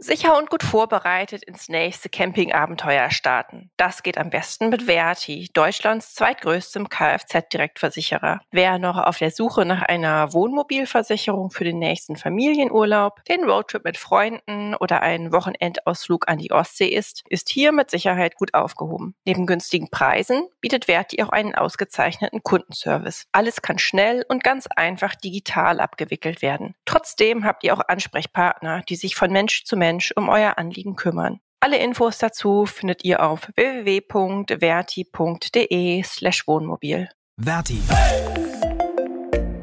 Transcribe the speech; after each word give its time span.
Sicher 0.00 0.38
und 0.38 0.48
gut 0.48 0.62
vorbereitet 0.62 1.42
ins 1.42 1.68
nächste 1.68 2.08
Campingabenteuer 2.08 3.10
starten. 3.10 3.72
Das 3.76 4.04
geht 4.04 4.16
am 4.16 4.30
besten 4.30 4.68
mit 4.68 4.84
Verti, 4.84 5.50
Deutschlands 5.52 6.14
zweitgrößtem 6.14 6.88
Kfz-Direktversicherer. 6.88 8.40
Wer 8.52 8.78
noch 8.78 8.96
auf 8.96 9.18
der 9.18 9.32
Suche 9.32 9.64
nach 9.64 9.82
einer 9.82 10.32
Wohnmobilversicherung 10.32 11.50
für 11.50 11.64
den 11.64 11.80
nächsten 11.80 12.14
Familienurlaub, 12.14 13.24
den 13.24 13.42
Roadtrip 13.42 13.84
mit 13.84 13.98
Freunden 13.98 14.76
oder 14.76 15.02
einen 15.02 15.32
Wochenendausflug 15.32 16.28
an 16.28 16.38
die 16.38 16.52
Ostsee 16.52 16.88
ist, 16.88 17.24
ist 17.28 17.48
hier 17.48 17.72
mit 17.72 17.90
Sicherheit 17.90 18.36
gut 18.36 18.54
aufgehoben. 18.54 19.16
Neben 19.24 19.46
günstigen 19.46 19.90
Preisen 19.90 20.46
bietet 20.60 20.84
Verti 20.84 21.20
auch 21.24 21.30
einen 21.30 21.56
ausgezeichneten 21.56 22.44
Kundenservice. 22.44 23.26
Alles 23.32 23.62
kann 23.62 23.80
schnell 23.80 24.24
und 24.28 24.44
ganz 24.44 24.68
einfach 24.68 25.16
digital 25.16 25.80
abgewickelt 25.80 26.40
werden. 26.40 26.76
Trotzdem 26.84 27.44
habt 27.44 27.64
ihr 27.64 27.74
auch 27.74 27.82
Ansprechpartner, 27.88 28.82
die 28.88 28.94
sich 28.94 29.16
von 29.16 29.32
Mensch 29.32 29.64
zu 29.64 29.76
Mensch 29.76 29.87
Mensch 29.88 30.12
um 30.16 30.28
euer 30.28 30.58
Anliegen 30.58 30.96
kümmern. 30.96 31.40
Alle 31.60 31.78
Infos 31.78 32.18
dazu 32.18 32.66
findet 32.66 33.04
ihr 33.04 33.22
auf 33.22 33.48
www.verti.de 33.56 34.52
slash 36.02 36.46
Wohnmobil. 36.46 37.08
Verti. 37.40 37.80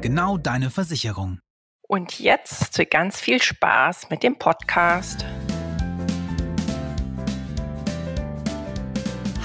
Genau 0.00 0.36
deine 0.36 0.70
Versicherung. 0.70 1.38
Und 1.86 2.18
jetzt 2.18 2.90
ganz 2.90 3.20
viel 3.20 3.40
Spaß 3.40 4.10
mit 4.10 4.24
dem 4.24 4.36
Podcast. 4.36 5.24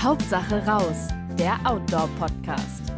Hauptsache 0.02 0.66
raus, 0.66 1.09
der 1.38 1.59
Outdoor-Podcast. 1.63 2.91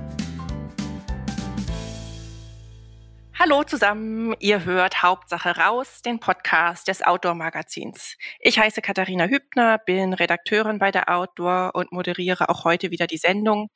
Hallo 3.40 3.64
zusammen, 3.64 4.36
ihr 4.40 4.64
hört 4.64 5.02
Hauptsache 5.02 5.58
raus, 5.58 6.04
den 6.04 6.20
Podcast 6.20 6.88
des 6.88 7.02
Outdoor-Magazins. 7.02 8.16
Ich 8.40 8.60
heiße 8.60 8.84
Katharina 8.84 9.26
Hübner, 9.26 9.80
bin 9.80 10.14
Redakteurin 10.14 10.78
bei 10.78 10.92
der 10.92 11.10
Outdoor 11.10 11.72
und 11.74 11.92
moderiere 11.92 12.50
auch 12.50 12.64
heute 12.64 12.92
wieder 12.92 13.08
die 13.08 13.18
Sendung, 13.18 13.70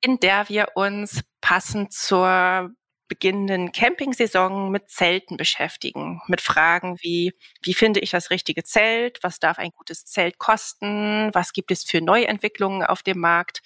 in 0.00 0.18
der 0.18 0.48
wir 0.48 0.68
uns 0.76 1.20
passend 1.42 1.92
zur 1.92 2.70
beginnenden 3.08 3.70
Campingsaison 3.70 4.70
mit 4.70 4.88
Zelten 4.88 5.36
beschäftigen. 5.36 6.22
Mit 6.26 6.40
Fragen 6.40 6.96
wie, 7.00 7.34
wie 7.62 7.74
finde 7.74 8.00
ich 8.00 8.10
das 8.10 8.30
richtige 8.30 8.64
Zelt? 8.64 9.18
Was 9.22 9.38
darf 9.38 9.58
ein 9.58 9.70
gutes 9.70 10.06
Zelt 10.06 10.38
kosten? 10.38 11.30
Was 11.34 11.52
gibt 11.52 11.70
es 11.70 11.84
für 11.84 12.00
Neuentwicklungen 12.00 12.82
auf 12.82 13.02
dem 13.02 13.20
Markt? 13.20 13.60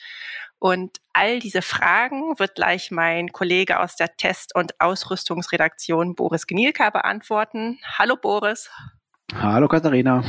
Und 0.60 0.98
all 1.14 1.38
diese 1.38 1.62
Fragen 1.62 2.38
wird 2.38 2.54
gleich 2.54 2.90
mein 2.90 3.32
Kollege 3.32 3.80
aus 3.80 3.96
der 3.96 4.14
Test- 4.16 4.54
und 4.54 4.78
Ausrüstungsredaktion 4.78 6.14
Boris 6.14 6.46
Gnielka 6.46 6.90
beantworten. 6.90 7.78
Hallo 7.98 8.16
Boris. 8.20 8.70
Hallo 9.34 9.68
Katharina. 9.68 10.22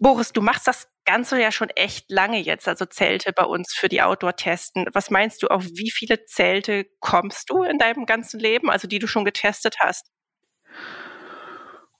Boris, 0.00 0.32
du 0.32 0.42
machst 0.42 0.66
das 0.66 0.88
Ganze 1.04 1.40
ja 1.40 1.52
schon 1.52 1.70
echt 1.70 2.10
lange 2.10 2.40
jetzt, 2.40 2.66
also 2.66 2.84
Zelte 2.84 3.32
bei 3.32 3.44
uns 3.44 3.72
für 3.72 3.88
die 3.88 4.02
Outdoor-Testen. 4.02 4.86
Was 4.92 5.08
meinst 5.08 5.44
du, 5.44 5.48
auf 5.48 5.64
wie 5.64 5.92
viele 5.92 6.24
Zelte 6.24 6.86
kommst 6.98 7.50
du 7.50 7.62
in 7.62 7.78
deinem 7.78 8.06
ganzen 8.06 8.40
Leben, 8.40 8.70
also 8.70 8.88
die 8.88 8.98
du 8.98 9.06
schon 9.06 9.24
getestet 9.24 9.76
hast? 9.78 10.10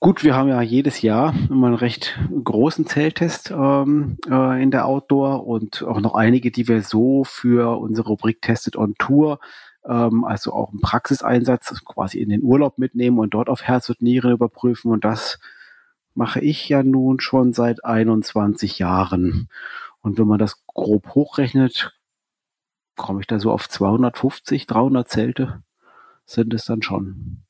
Gut, 0.05 0.23
wir 0.23 0.37
haben 0.37 0.51
ja 0.51 0.61
jedes 0.61 1.01
Jahr 1.01 1.35
immer 1.49 1.69
einen 1.69 1.77
recht 1.77 2.21
großen 2.45 2.85
Zelttest 2.85 3.51
ähm, 3.51 4.19
äh, 4.29 4.63
in 4.63 4.71
der 4.71 4.85
Outdoor 4.85 5.47
und 5.47 5.83
auch 5.83 5.99
noch 5.99 6.15
einige, 6.15 6.51
die 6.51 6.69
wir 6.69 6.83
so 6.83 7.25
für 7.25 7.79
unsere 7.81 8.09
Rubrik 8.09 8.43
Tested 8.43 8.77
on 8.77 8.97
Tour, 8.99 9.41
ähm, 9.87 10.25
also 10.25 10.53
auch 10.53 10.73
einen 10.73 10.83
Praxiseinsatz 10.83 11.83
quasi 11.87 12.19
in 12.19 12.29
den 12.29 12.43
Urlaub 12.43 12.77
mitnehmen 12.77 13.19
und 13.19 13.33
dort 13.33 13.49
auf 13.49 13.63
Herz 13.63 13.89
und 13.89 14.03
Nieren 14.03 14.33
überprüfen. 14.33 14.93
Und 14.93 15.07
das 15.07 15.39
mache 16.13 16.41
ich 16.41 16.69
ja 16.69 16.83
nun 16.83 17.19
schon 17.19 17.55
seit 17.55 17.83
21 17.83 18.79
Jahren. 18.79 19.49
Und 20.03 20.19
wenn 20.19 20.27
man 20.29 20.39
das 20.39 20.67
grob 20.67 21.15
hochrechnet, 21.15 21.99
komme 22.95 23.21
ich 23.21 23.27
da 23.27 23.41
so 23.41 23.51
auf 23.51 23.71
250, 23.71 24.67
300 24.67 25.09
Zelte 25.09 25.63
sind 26.27 26.53
es 26.53 26.67
dann 26.67 26.83
schon. 26.83 27.45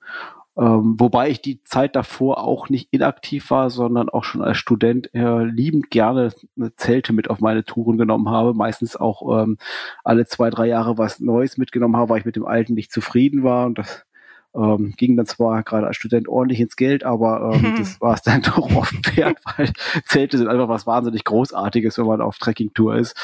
Ähm, 0.56 0.94
wobei 0.98 1.30
ich 1.30 1.42
die 1.42 1.62
Zeit 1.64 1.96
davor 1.96 2.44
auch 2.44 2.68
nicht 2.68 2.88
inaktiv 2.92 3.50
war, 3.50 3.70
sondern 3.70 4.08
auch 4.08 4.22
schon 4.22 4.42
als 4.42 4.56
Student 4.56 5.12
äh, 5.12 5.42
liebend 5.44 5.90
gerne 5.90 6.32
Zelte 6.76 7.12
mit 7.12 7.28
auf 7.28 7.40
meine 7.40 7.64
Touren 7.64 7.98
genommen 7.98 8.28
habe. 8.28 8.54
Meistens 8.54 8.96
auch 8.96 9.42
ähm, 9.42 9.58
alle 10.04 10.26
zwei, 10.26 10.50
drei 10.50 10.66
Jahre 10.66 10.96
was 10.96 11.18
Neues 11.18 11.58
mitgenommen 11.58 11.96
habe, 11.96 12.10
weil 12.10 12.20
ich 12.20 12.24
mit 12.24 12.36
dem 12.36 12.46
Alten 12.46 12.74
nicht 12.74 12.92
zufrieden 12.92 13.42
war. 13.42 13.66
Und 13.66 13.78
das 13.78 14.06
ähm, 14.54 14.94
ging 14.96 15.16
dann 15.16 15.26
zwar 15.26 15.64
gerade 15.64 15.88
als 15.88 15.96
Student 15.96 16.28
ordentlich 16.28 16.60
ins 16.60 16.76
Geld, 16.76 17.02
aber 17.02 17.52
ähm, 17.52 17.72
mhm. 17.72 17.76
das 17.76 18.00
war 18.00 18.14
es 18.14 18.22
dann 18.22 18.42
doch 18.42 18.74
oft 18.76 19.16
wert, 19.16 19.38
weil 19.56 19.72
Zelte 20.06 20.38
sind 20.38 20.46
einfach 20.46 20.68
was 20.68 20.86
wahnsinnig 20.86 21.24
Großartiges, 21.24 21.98
wenn 21.98 22.06
man 22.06 22.20
auf 22.20 22.38
Trekkingtour 22.38 22.94
ist. 22.96 23.16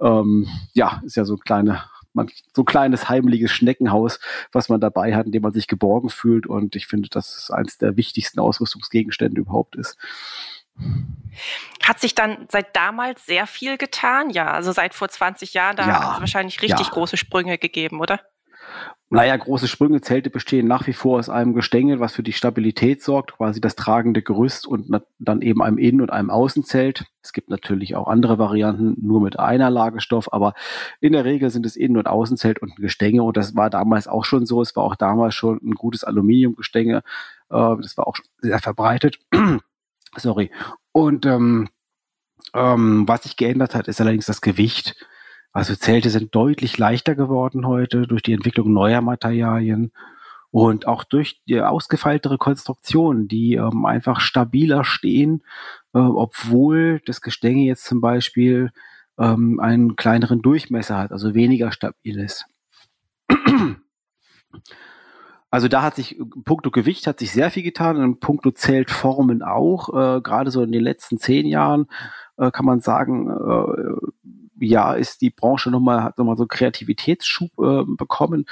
Ähm, 0.00 0.48
ja, 0.72 1.00
ist 1.04 1.16
ja 1.16 1.24
so 1.24 1.34
ein 1.34 1.40
kleiner 1.44 1.84
man, 2.14 2.30
so 2.54 2.64
kleines 2.64 3.08
heimliches 3.08 3.50
Schneckenhaus, 3.50 4.20
was 4.52 4.68
man 4.68 4.80
dabei 4.80 5.14
hat, 5.14 5.26
in 5.26 5.32
dem 5.32 5.42
man 5.42 5.52
sich 5.52 5.66
geborgen 5.66 6.10
fühlt. 6.10 6.46
Und 6.46 6.76
ich 6.76 6.86
finde, 6.86 7.08
dass 7.08 7.36
es 7.36 7.50
eines 7.50 7.78
der 7.78 7.96
wichtigsten 7.96 8.40
Ausrüstungsgegenstände 8.40 9.40
überhaupt 9.40 9.76
ist. 9.76 9.96
Hat 11.82 12.00
sich 12.00 12.14
dann 12.14 12.46
seit 12.50 12.74
damals 12.76 13.26
sehr 13.26 13.46
viel 13.46 13.76
getan? 13.76 14.30
Ja, 14.30 14.52
also 14.52 14.72
seit 14.72 14.94
vor 14.94 15.08
20 15.08 15.54
Jahren, 15.54 15.76
da 15.76 15.86
ja, 15.86 16.00
hat 16.00 16.14
es 16.14 16.20
wahrscheinlich 16.20 16.62
richtig 16.62 16.86
ja. 16.86 16.92
große 16.92 17.16
Sprünge 17.16 17.58
gegeben, 17.58 18.00
oder? 18.00 18.20
Naja, 19.14 19.36
große 19.36 19.68
Sprünge. 19.68 20.00
Zelte 20.00 20.30
bestehen 20.30 20.66
nach 20.66 20.86
wie 20.86 20.94
vor 20.94 21.18
aus 21.18 21.28
einem 21.28 21.52
Gestänge, 21.52 22.00
was 22.00 22.14
für 22.14 22.22
die 22.22 22.32
Stabilität 22.32 23.02
sorgt, 23.02 23.36
quasi 23.36 23.60
das 23.60 23.76
tragende 23.76 24.22
Gerüst 24.22 24.66
und 24.66 25.02
dann 25.18 25.42
eben 25.42 25.62
einem 25.62 25.76
Innen- 25.76 26.00
und 26.00 26.10
einem 26.10 26.30
Außenzelt. 26.30 27.04
Es 27.22 27.34
gibt 27.34 27.50
natürlich 27.50 27.94
auch 27.94 28.08
andere 28.08 28.38
Varianten, 28.38 28.96
nur 29.06 29.20
mit 29.20 29.38
einer 29.38 29.68
Lagestoff, 29.68 30.32
aber 30.32 30.54
in 31.00 31.12
der 31.12 31.26
Regel 31.26 31.50
sind 31.50 31.66
es 31.66 31.76
Innen- 31.76 31.98
und 31.98 32.06
Außenzelt 32.06 32.62
und 32.62 32.70
ein 32.70 32.80
Gestänge 32.80 33.22
und 33.22 33.36
das 33.36 33.54
war 33.54 33.68
damals 33.68 34.08
auch 34.08 34.24
schon 34.24 34.46
so. 34.46 34.62
Es 34.62 34.74
war 34.76 34.84
auch 34.84 34.96
damals 34.96 35.34
schon 35.34 35.60
ein 35.62 35.74
gutes 35.74 36.04
Aluminiumgestänge. 36.04 37.02
Äh, 37.50 37.76
das 37.82 37.98
war 37.98 38.06
auch 38.06 38.16
sehr 38.38 38.60
verbreitet. 38.60 39.18
Sorry. 40.16 40.50
Und 40.92 41.26
ähm, 41.26 41.68
ähm, 42.54 43.06
was 43.06 43.24
sich 43.24 43.36
geändert 43.36 43.74
hat, 43.74 43.88
ist 43.88 44.00
allerdings 44.00 44.24
das 44.24 44.40
Gewicht. 44.40 44.96
Also 45.52 45.74
Zelte 45.74 46.10
sind 46.10 46.34
deutlich 46.34 46.78
leichter 46.78 47.14
geworden 47.14 47.66
heute 47.66 48.06
durch 48.06 48.22
die 48.22 48.32
Entwicklung 48.32 48.72
neuer 48.72 49.02
Materialien 49.02 49.92
und 50.50 50.86
auch 50.86 51.04
durch 51.04 51.42
die 51.46 51.60
ausgefeiltere 51.60 52.38
Konstruktion, 52.38 53.28
die 53.28 53.54
ähm, 53.54 53.84
einfach 53.84 54.20
stabiler 54.20 54.84
stehen, 54.84 55.42
äh, 55.94 55.98
obwohl 55.98 57.00
das 57.06 57.20
Gestänge 57.20 57.64
jetzt 57.64 57.84
zum 57.84 58.00
Beispiel 58.00 58.70
ähm, 59.18 59.60
einen 59.60 59.96
kleineren 59.96 60.42
Durchmesser 60.42 60.98
hat, 60.98 61.12
also 61.12 61.34
weniger 61.34 61.72
stabil 61.72 62.18
ist. 62.18 62.46
Also 65.50 65.68
da 65.68 65.82
hat 65.82 65.96
sich, 65.96 66.18
puncto 66.46 66.70
Gewicht 66.70 67.06
hat 67.06 67.18
sich 67.18 67.30
sehr 67.30 67.50
viel 67.50 67.62
getan, 67.62 67.98
in 67.98 68.20
puncto 68.20 68.52
Zeltformen 68.52 69.42
auch. 69.42 69.90
Äh, 69.90 70.22
Gerade 70.22 70.50
so 70.50 70.62
in 70.62 70.72
den 70.72 70.82
letzten 70.82 71.18
zehn 71.18 71.46
Jahren 71.46 71.88
äh, 72.38 72.50
kann 72.50 72.64
man 72.64 72.80
sagen, 72.80 73.28
äh, 73.28 74.08
Jahr 74.62 74.96
ist 74.98 75.20
die 75.20 75.30
Branche 75.30 75.70
nochmal, 75.70 76.02
hat 76.02 76.18
nochmal 76.18 76.36
so 76.36 76.44
einen 76.44 76.48
Kreativitätsschub 76.48 77.50
äh, 77.58 77.84
bekommen. 77.96 78.46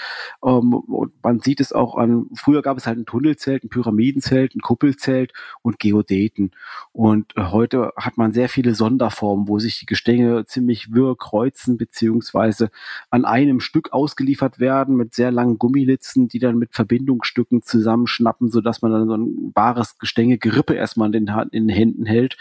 Ähm, 0.44 0.74
und 0.74 1.12
man 1.22 1.40
sieht 1.40 1.60
es 1.60 1.72
auch 1.72 1.96
an, 1.96 2.26
früher 2.34 2.62
gab 2.62 2.76
es 2.76 2.86
halt 2.86 2.98
ein 2.98 3.06
Tunnelzelt, 3.06 3.64
ein 3.64 3.68
Pyramidenzelt, 3.68 4.54
ein 4.54 4.60
Kuppelzelt 4.60 5.32
und 5.62 5.78
Geodäten. 5.78 6.52
Und 6.92 7.36
äh, 7.36 7.44
heute 7.44 7.92
hat 7.96 8.18
man 8.18 8.32
sehr 8.32 8.48
viele 8.48 8.74
Sonderformen, 8.74 9.48
wo 9.48 9.58
sich 9.58 9.78
die 9.78 9.86
Gestänge 9.86 10.44
ziemlich 10.46 10.92
wirr 10.92 11.16
kreuzen, 11.16 11.78
beziehungsweise 11.78 12.70
an 13.10 13.24
einem 13.24 13.60
Stück 13.60 13.92
ausgeliefert 13.92 14.58
werden 14.58 14.96
mit 14.96 15.14
sehr 15.14 15.30
langen 15.30 15.58
Gummilitzen, 15.58 16.28
die 16.28 16.38
dann 16.38 16.58
mit 16.58 16.74
Verbindungsstücken 16.74 17.62
zusammenschnappen, 17.62 18.50
sodass 18.50 18.82
man 18.82 18.92
dann 18.92 19.08
so 19.08 19.16
ein 19.16 19.52
wahres 19.54 19.98
Gestänge-Gerippe 19.98 20.74
erstmal 20.74 21.14
in 21.14 21.26
den, 21.26 21.36
in 21.52 21.68
den 21.68 21.76
Händen 21.76 22.06
hält. 22.06 22.36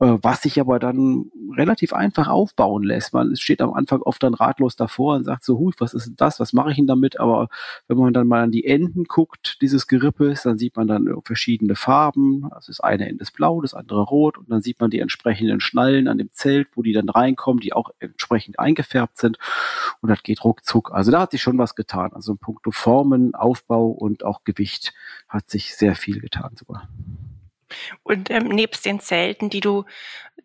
Äh, 0.00 0.18
was 0.22 0.42
sich 0.42 0.60
aber 0.60 0.78
dann 0.78 1.30
relativ 1.56 1.92
einfach 1.92 2.28
aufbauen 2.28 2.84
lässt. 2.84 3.12
Man 3.12 3.34
steht 3.34 3.60
am 3.60 3.72
Anfang 3.72 4.00
oft 4.02 4.22
dann 4.22 4.34
ratlos 4.34 4.76
davor 4.76 5.16
und 5.16 5.24
sagt 5.24 5.42
so, 5.44 5.58
hui, 5.58 5.72
was 5.78 5.92
ist 5.92 6.06
denn 6.06 6.16
das, 6.16 6.38
was 6.38 6.52
mache 6.52 6.70
ich 6.70 6.76
denn 6.76 6.86
damit? 6.86 7.18
Aber 7.18 7.48
wenn 7.88 7.96
man 7.98 8.12
dann 8.12 8.28
mal 8.28 8.44
an 8.44 8.52
die 8.52 8.64
Enden 8.64 9.04
guckt, 9.04 9.60
dieses 9.60 9.88
Gerippes, 9.88 10.42
dann 10.42 10.56
sieht 10.56 10.76
man 10.76 10.86
dann 10.86 11.08
verschiedene 11.24 11.74
Farben. 11.74 12.48
Das 12.50 12.68
ist 12.68 12.80
eine 12.80 13.08
Ende 13.08 13.22
ist 13.22 13.32
blau, 13.32 13.60
das 13.60 13.74
andere 13.74 14.02
rot 14.02 14.38
und 14.38 14.50
dann 14.50 14.62
sieht 14.62 14.80
man 14.80 14.90
die 14.90 15.00
entsprechenden 15.00 15.60
Schnallen 15.60 16.06
an 16.06 16.18
dem 16.18 16.30
Zelt, 16.30 16.68
wo 16.76 16.82
die 16.82 16.92
dann 16.92 17.08
reinkommen, 17.08 17.60
die 17.60 17.72
auch 17.72 17.90
entsprechend 17.98 18.60
eingefärbt 18.60 19.18
sind 19.18 19.38
und 20.00 20.10
das 20.10 20.22
geht 20.22 20.44
ruckzuck. 20.44 20.92
Also 20.92 21.10
da 21.10 21.20
hat 21.22 21.32
sich 21.32 21.42
schon 21.42 21.58
was 21.58 21.74
getan. 21.74 22.12
Also 22.12 22.32
in 22.32 22.38
puncto 22.38 22.70
Formen, 22.70 23.34
Aufbau 23.34 23.88
und 23.88 24.24
auch 24.24 24.44
Gewicht 24.44 24.94
hat 25.28 25.50
sich 25.50 25.74
sehr 25.74 25.96
viel 25.96 26.20
getan 26.20 26.52
sogar. 26.56 26.88
Und 28.02 28.30
ähm, 28.30 28.48
nebst 28.48 28.84
den 28.84 29.00
Zelten, 29.00 29.50
die 29.50 29.60
du, 29.60 29.84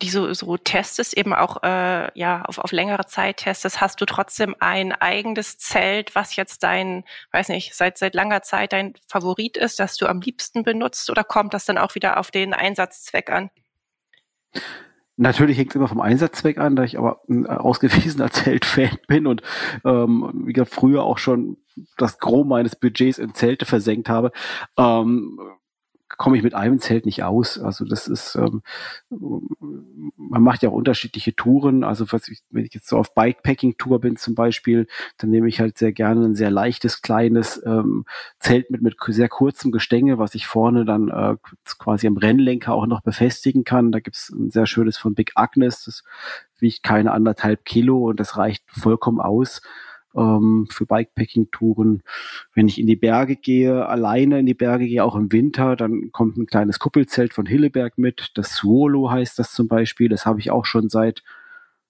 die 0.02 0.10
so, 0.10 0.34
so 0.34 0.58
testest, 0.58 1.16
eben 1.16 1.34
auch 1.34 1.64
äh, 1.64 2.10
ja 2.18 2.44
auf, 2.44 2.58
auf 2.58 2.72
längere 2.72 3.06
Zeit 3.06 3.38
testest, 3.38 3.82
hast 3.82 4.02
du 4.02 4.06
trotzdem 4.06 4.56
ein 4.60 4.92
eigenes 4.92 5.58
Zelt, 5.58 6.16
was 6.16 6.36
jetzt 6.36 6.64
dein, 6.64 7.04
weiß 7.32 7.50
nicht, 7.50 7.76
seit 7.76 7.98
seit 7.98 8.16
langer 8.16 8.42
Zeit 8.42 8.74
dein 8.74 8.94
Favorit 9.08 9.58
ist, 9.58 9.80
das 9.80 9.98
du 9.98 10.08
am 10.08 10.22
liebsten 10.22 10.64
benutzt, 10.64 11.10
oder 11.10 11.24
kommt 11.24 11.54
das 11.54 11.66
dann 11.66 11.78
auch 11.78 11.96
wieder 11.96 12.18
auf 12.18 12.32
den 12.32 12.54
Einsatzzweck 12.54 13.30
an? 13.30 13.50
Natürlich 15.16 15.60
hängt 15.60 15.70
es 15.70 15.76
immer 15.76 15.88
vom 15.88 16.02
Einsatzzweck 16.02 16.58
an, 16.58 16.76
da 16.76 16.84
ich 16.84 16.98
aber 16.98 17.22
ein 17.30 17.46
ausgewiesener 17.46 18.30
Zeltfan 18.32 18.98
bin 19.08 19.28
und 19.28 19.44
ähm, 19.86 20.32
wie 20.46 20.54
gesagt, 20.54 20.74
früher 20.74 21.04
auch 21.04 21.20
schon 21.20 21.58
das 21.98 22.18
Gros 22.18 22.48
meines 22.48 22.76
Budgets 22.76 23.20
in 23.20 23.36
Zelte 23.36 23.66
versenkt 23.66 24.10
habe. 24.10 24.32
Ähm, 24.78 25.40
komme 26.18 26.38
ich 26.38 26.44
mit 26.44 26.54
einem 26.54 26.80
Zelt 26.80 27.06
nicht 27.06 27.24
aus. 27.24 27.60
Also 27.60 27.86
das 27.86 28.08
ist, 28.08 28.36
ähm, 28.36 28.62
man 29.10 30.42
macht 30.42 30.64
ja 30.64 30.70
auch 30.70 30.74
unterschiedliche 30.74 31.36
Touren. 31.36 31.84
Also 31.84 32.12
was 32.12 32.28
ich, 32.28 32.42
wenn 32.50 32.66
ich 32.66 32.74
jetzt 32.74 32.88
so 32.88 32.98
auf 32.98 33.14
Bikepacking-Tour 33.14 34.00
bin 34.02 34.16
zum 34.16 34.36
Beispiel, 34.36 34.88
dann 35.18 35.30
nehme 35.30 35.48
ich 35.48 35.60
halt 35.60 35.78
sehr 35.78 35.92
gerne 35.92 36.26
ein 36.26 36.36
sehr 36.36 36.52
leichtes, 36.52 37.02
kleines 37.02 37.62
ähm, 37.66 38.06
Zelt 38.40 38.70
mit, 38.70 38.82
mit 38.82 38.96
sehr 39.08 39.30
kurzem 39.30 39.72
Gestänge, 39.72 40.18
was 40.18 40.36
ich 40.36 40.48
vorne 40.48 40.86
dann 40.86 41.10
äh, 41.10 41.36
quasi 41.78 42.08
am 42.08 42.18
Rennlenker 42.18 42.74
auch 42.74 42.88
noch 42.88 43.02
befestigen 43.02 43.64
kann. 43.64 43.92
Da 43.92 44.00
gibt's 44.00 44.30
ein 44.30 44.52
sehr 44.52 44.66
schönes 44.66 44.98
von 44.98 45.16
Big 45.16 45.32
Agnes, 45.36 45.86
das 45.86 46.04
wiegt 46.60 46.84
keine 46.84 47.12
anderthalb 47.12 47.66
Kilo 47.66 48.10
und 48.10 48.20
das 48.20 48.38
reicht 48.38 48.64
vollkommen 48.68 49.20
aus 49.20 49.62
ähm, 50.16 50.68
für 50.70 50.86
Bikepacking-Touren. 50.86 52.04
Wenn 52.54 52.68
ich 52.68 52.80
in 52.80 52.88
die 52.88 52.96
Berge 52.96 53.36
gehe, 53.36 53.86
alleine 53.88 54.40
in 54.40 54.46
die 54.46 54.54
Berge 54.54 54.88
gehe, 54.88 55.04
auch 55.04 55.16
im 55.16 55.32
Winter, 55.32 55.76
dann 55.76 56.12
kommt 56.12 56.38
ein 56.38 56.46
kleines 56.46 56.80
Kuppelzelt 56.80 57.34
von 57.34 57.46
Hilleberg 57.46 57.98
mit. 57.98 58.32
Das 58.36 58.52
Swolo 58.52 59.12
heißt 59.12 59.38
das 59.40 59.52
zum 59.52 59.68
Beispiel. 59.68 60.10
Das 60.10 60.26
habe 60.26 60.40
ich 60.40 60.52
auch 60.52 60.66
schon 60.66 60.90
seit 60.90 61.24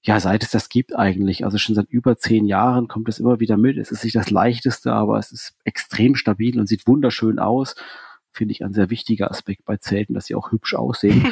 ja, 0.06 0.20
seit 0.20 0.44
es 0.44 0.52
das 0.52 0.68
gibt 0.68 0.94
eigentlich, 0.94 1.46
also 1.46 1.58
schon 1.58 1.76
seit 1.76 1.90
über 1.90 2.18
zehn 2.18 2.46
Jahren 2.46 2.90
kommt 2.90 3.08
es 3.08 3.20
immer 3.20 3.40
wieder 3.40 3.56
mit. 3.56 3.78
Es 3.78 3.90
ist 3.90 4.04
nicht 4.04 4.18
das 4.18 4.32
leichteste, 4.32 4.92
aber 4.92 5.18
es 5.18 5.32
ist 5.32 5.56
extrem 5.64 6.16
stabil 6.16 6.60
und 6.60 6.68
sieht 6.68 6.88
wunderschön 6.88 7.40
aus 7.40 7.76
finde 8.34 8.52
ich 8.52 8.64
ein 8.64 8.74
sehr 8.74 8.90
wichtiger 8.90 9.30
Aspekt 9.30 9.66
bei 9.66 9.78
Zelten, 9.78 10.14
dass 10.14 10.26
sie 10.26 10.36
auch 10.36 10.52
hübsch 10.52 10.74
aussehen. 10.74 11.26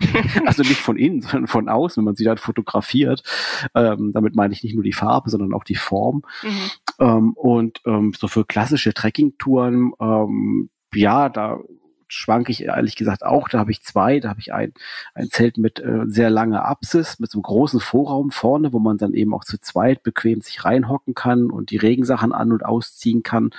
also 0.46 0.62
nicht 0.62 0.80
von 0.80 0.96
innen, 0.96 1.22
sondern 1.22 1.46
von 1.46 1.68
außen, 1.68 2.00
wenn 2.00 2.04
man 2.04 2.16
sie 2.16 2.24
dann 2.24 2.38
fotografiert. 2.38 3.22
Ähm, 3.74 4.12
damit 4.12 4.36
meine 4.36 4.52
ich 4.52 4.62
nicht 4.62 4.74
nur 4.74 4.84
die 4.84 4.92
Farbe, 4.92 5.30
sondern 5.30 5.54
auch 5.54 5.64
die 5.64 5.74
Form. 5.74 6.22
Mhm. 6.42 6.70
Ähm, 6.98 7.32
und 7.34 7.80
ähm, 7.86 8.12
so 8.16 8.28
für 8.28 8.44
klassische 8.44 8.94
Trekkingtouren, 8.94 9.92
ähm, 10.00 10.70
ja, 10.94 11.28
da 11.28 11.58
schwanke 12.08 12.52
ich 12.52 12.64
ehrlich 12.64 12.96
gesagt 12.96 13.24
auch. 13.24 13.48
Da 13.48 13.58
habe 13.58 13.70
ich 13.70 13.82
zwei. 13.82 14.20
Da 14.20 14.28
habe 14.28 14.40
ich 14.40 14.52
ein, 14.52 14.72
ein 15.14 15.28
Zelt 15.30 15.58
mit 15.58 15.80
äh, 15.80 16.04
sehr 16.06 16.30
langer 16.30 16.64
Apsis, 16.64 17.18
mit 17.18 17.30
so 17.30 17.38
einem 17.38 17.42
großen 17.42 17.80
Vorraum 17.80 18.30
vorne, 18.30 18.72
wo 18.72 18.78
man 18.78 18.98
dann 18.98 19.14
eben 19.14 19.34
auch 19.34 19.44
zu 19.44 19.58
zweit 19.60 20.02
bequem 20.02 20.40
sich 20.40 20.64
reinhocken 20.64 21.14
kann 21.14 21.50
und 21.50 21.70
die 21.70 21.76
Regensachen 21.76 22.32
an- 22.32 22.52
und 22.52 22.64
ausziehen 22.64 23.22
kann, 23.22 23.50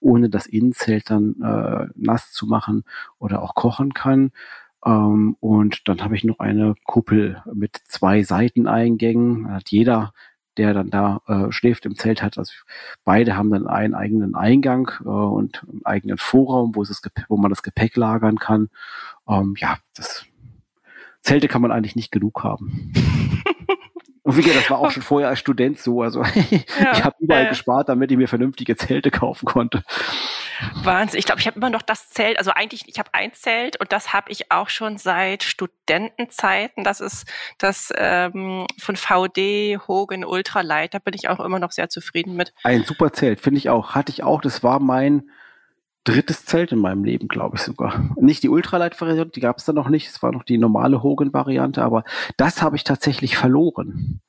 ohne 0.00 0.30
das 0.30 0.46
Innenzelt 0.46 1.10
dann 1.10 1.36
äh, 1.42 1.86
nass 1.94 2.32
zu 2.32 2.46
machen 2.46 2.84
oder 3.18 3.42
auch 3.42 3.54
kochen 3.54 3.94
kann. 3.94 4.32
Ähm, 4.84 5.36
und 5.40 5.88
dann 5.88 6.02
habe 6.02 6.16
ich 6.16 6.24
noch 6.24 6.38
eine 6.38 6.74
Kuppel 6.84 7.42
mit 7.52 7.80
zwei 7.86 8.22
Seiteneingängen. 8.22 9.44
Da 9.44 9.50
hat 9.54 9.70
jeder 9.70 10.12
der 10.56 10.74
dann 10.74 10.90
da 10.90 11.20
äh, 11.26 11.50
schläft 11.50 11.86
im 11.86 11.96
Zelt 11.96 12.22
hat. 12.22 12.38
Also 12.38 12.52
beide 13.04 13.36
haben 13.36 13.50
dann 13.50 13.66
einen 13.66 13.94
eigenen 13.94 14.34
Eingang 14.34 14.90
äh, 15.04 15.08
und 15.08 15.62
einen 15.68 15.84
eigenen 15.84 16.18
Vorraum, 16.18 16.74
wo, 16.74 16.82
es 16.82 16.88
das 16.88 17.02
wo 17.28 17.36
man 17.36 17.50
das 17.50 17.62
Gepäck 17.62 17.96
lagern 17.96 18.38
kann. 18.38 18.68
Ähm, 19.28 19.54
ja, 19.58 19.78
das 19.96 20.26
Zelte 21.22 21.48
kann 21.48 21.62
man 21.62 21.72
eigentlich 21.72 21.96
nicht 21.96 22.12
genug 22.12 22.42
haben. 22.42 22.92
Und 24.32 24.38
wie 24.38 24.42
gesagt, 24.42 24.64
das 24.64 24.70
war 24.70 24.78
auch 24.78 24.90
schon 24.90 25.02
vorher 25.02 25.28
als 25.28 25.40
Student 25.40 25.78
so. 25.78 26.00
Also 26.00 26.22
ja, 26.50 26.92
ich 26.92 27.04
habe 27.04 27.16
überall 27.18 27.46
äh, 27.46 27.48
gespart, 27.50 27.90
damit 27.90 28.10
ich 28.10 28.16
mir 28.16 28.28
vernünftige 28.28 28.76
Zelte 28.76 29.10
kaufen 29.10 29.44
konnte. 29.44 29.84
Wahnsinn. 30.82 31.18
Ich 31.18 31.26
glaube, 31.26 31.40
ich 31.40 31.46
habe 31.46 31.58
immer 31.58 31.68
noch 31.68 31.82
das 31.82 32.08
Zelt, 32.08 32.38
also 32.38 32.50
eigentlich, 32.52 32.84
ich 32.86 32.98
habe 32.98 33.10
ein 33.12 33.34
Zelt 33.34 33.78
und 33.78 33.92
das 33.92 34.14
habe 34.14 34.30
ich 34.30 34.50
auch 34.50 34.70
schon 34.70 34.96
seit 34.96 35.42
Studentenzeiten. 35.42 36.82
Das 36.82 37.00
ist 37.00 37.30
das 37.58 37.92
ähm, 37.94 38.66
von 38.78 38.96
VD 38.96 39.78
Hogan 39.86 40.24
Ultralight. 40.24 40.94
Da 40.94 40.98
bin 40.98 41.12
ich 41.12 41.28
auch 41.28 41.40
immer 41.40 41.58
noch 41.58 41.72
sehr 41.72 41.90
zufrieden 41.90 42.34
mit. 42.34 42.54
Ein 42.64 42.84
super 42.84 43.12
Zelt, 43.12 43.40
finde 43.40 43.58
ich 43.58 43.68
auch. 43.68 43.94
Hatte 43.94 44.12
ich 44.12 44.22
auch. 44.22 44.40
Das 44.40 44.62
war 44.62 44.80
mein 44.80 45.28
drittes 46.04 46.44
Zelt 46.44 46.72
in 46.72 46.78
meinem 46.78 47.04
Leben, 47.04 47.28
glaube 47.28 47.56
ich 47.56 47.62
sogar. 47.62 48.10
Nicht 48.16 48.42
die 48.42 48.48
Ultralight-Variante, 48.48 49.32
die 49.32 49.40
gab 49.40 49.58
es 49.58 49.64
da 49.64 49.72
noch 49.72 49.88
nicht. 49.88 50.08
Es 50.08 50.22
war 50.22 50.32
noch 50.32 50.42
die 50.42 50.58
normale 50.58 51.02
Hogan-Variante, 51.02 51.82
aber 51.82 52.04
das 52.36 52.62
habe 52.62 52.76
ich 52.76 52.84
tatsächlich 52.84 53.36
verloren. 53.36 54.20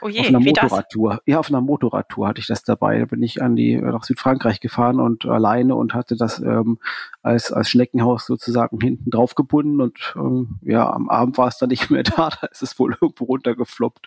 Oh 0.00 0.08
je, 0.08 0.20
auf 0.20 0.28
einer 0.28 0.40
Motorradtour. 0.40 1.20
Ja, 1.26 1.38
auf 1.38 1.48
einer 1.48 1.60
Motorradtour 1.60 2.28
hatte 2.28 2.40
ich 2.40 2.46
das 2.46 2.62
dabei. 2.62 2.98
Da 2.98 3.04
bin 3.06 3.22
ich 3.22 3.42
an 3.42 3.56
die 3.56 3.76
nach 3.76 4.04
Südfrankreich 4.04 4.60
gefahren 4.60 5.00
und 5.00 5.26
alleine 5.26 5.74
und 5.74 5.94
hatte 5.94 6.16
das 6.16 6.40
ähm, 6.40 6.78
als 7.22 7.52
als 7.52 7.68
Schneckenhaus 7.68 8.26
sozusagen 8.26 8.80
hinten 8.80 9.10
drauf 9.10 9.34
gebunden 9.34 9.80
und 9.80 10.14
ähm, 10.16 10.58
ja, 10.62 10.90
am 10.90 11.08
Abend 11.08 11.38
war 11.38 11.48
es 11.48 11.58
dann 11.58 11.68
nicht 11.68 11.90
mehr 11.90 12.02
da. 12.04 12.30
Da 12.40 12.46
ist 12.46 12.62
es 12.62 12.78
wohl 12.78 12.96
irgendwo 13.00 13.24
runtergefloppt. 13.24 14.06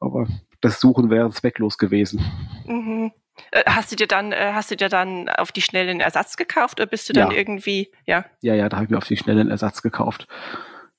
Aber 0.00 0.26
das 0.60 0.80
Suchen 0.80 1.10
wäre 1.10 1.30
zwecklos 1.30 1.78
gewesen. 1.78 2.24
Mhm. 2.66 3.12
Äh, 3.54 3.62
hast 3.66 3.92
du 3.92 3.96
dir 3.96 4.08
dann, 4.08 4.32
äh, 4.32 4.50
hast 4.52 4.70
du 4.70 4.76
dir 4.76 4.88
dann 4.88 5.28
auf 5.28 5.52
die 5.52 5.62
Schnelle 5.62 5.90
einen 5.90 6.00
Ersatz 6.00 6.36
gekauft 6.36 6.80
oder 6.80 6.86
bist 6.86 7.08
du 7.08 7.12
dann 7.12 7.30
ja. 7.30 7.36
irgendwie, 7.36 7.90
ja? 8.04 8.24
Ja, 8.42 8.54
ja, 8.54 8.68
da 8.68 8.76
habe 8.76 8.84
ich 8.84 8.90
mir 8.90 8.98
auf 8.98 9.06
die 9.06 9.16
Schnelle 9.16 9.40
einen 9.40 9.50
Ersatz 9.50 9.80
gekauft. 9.80 10.26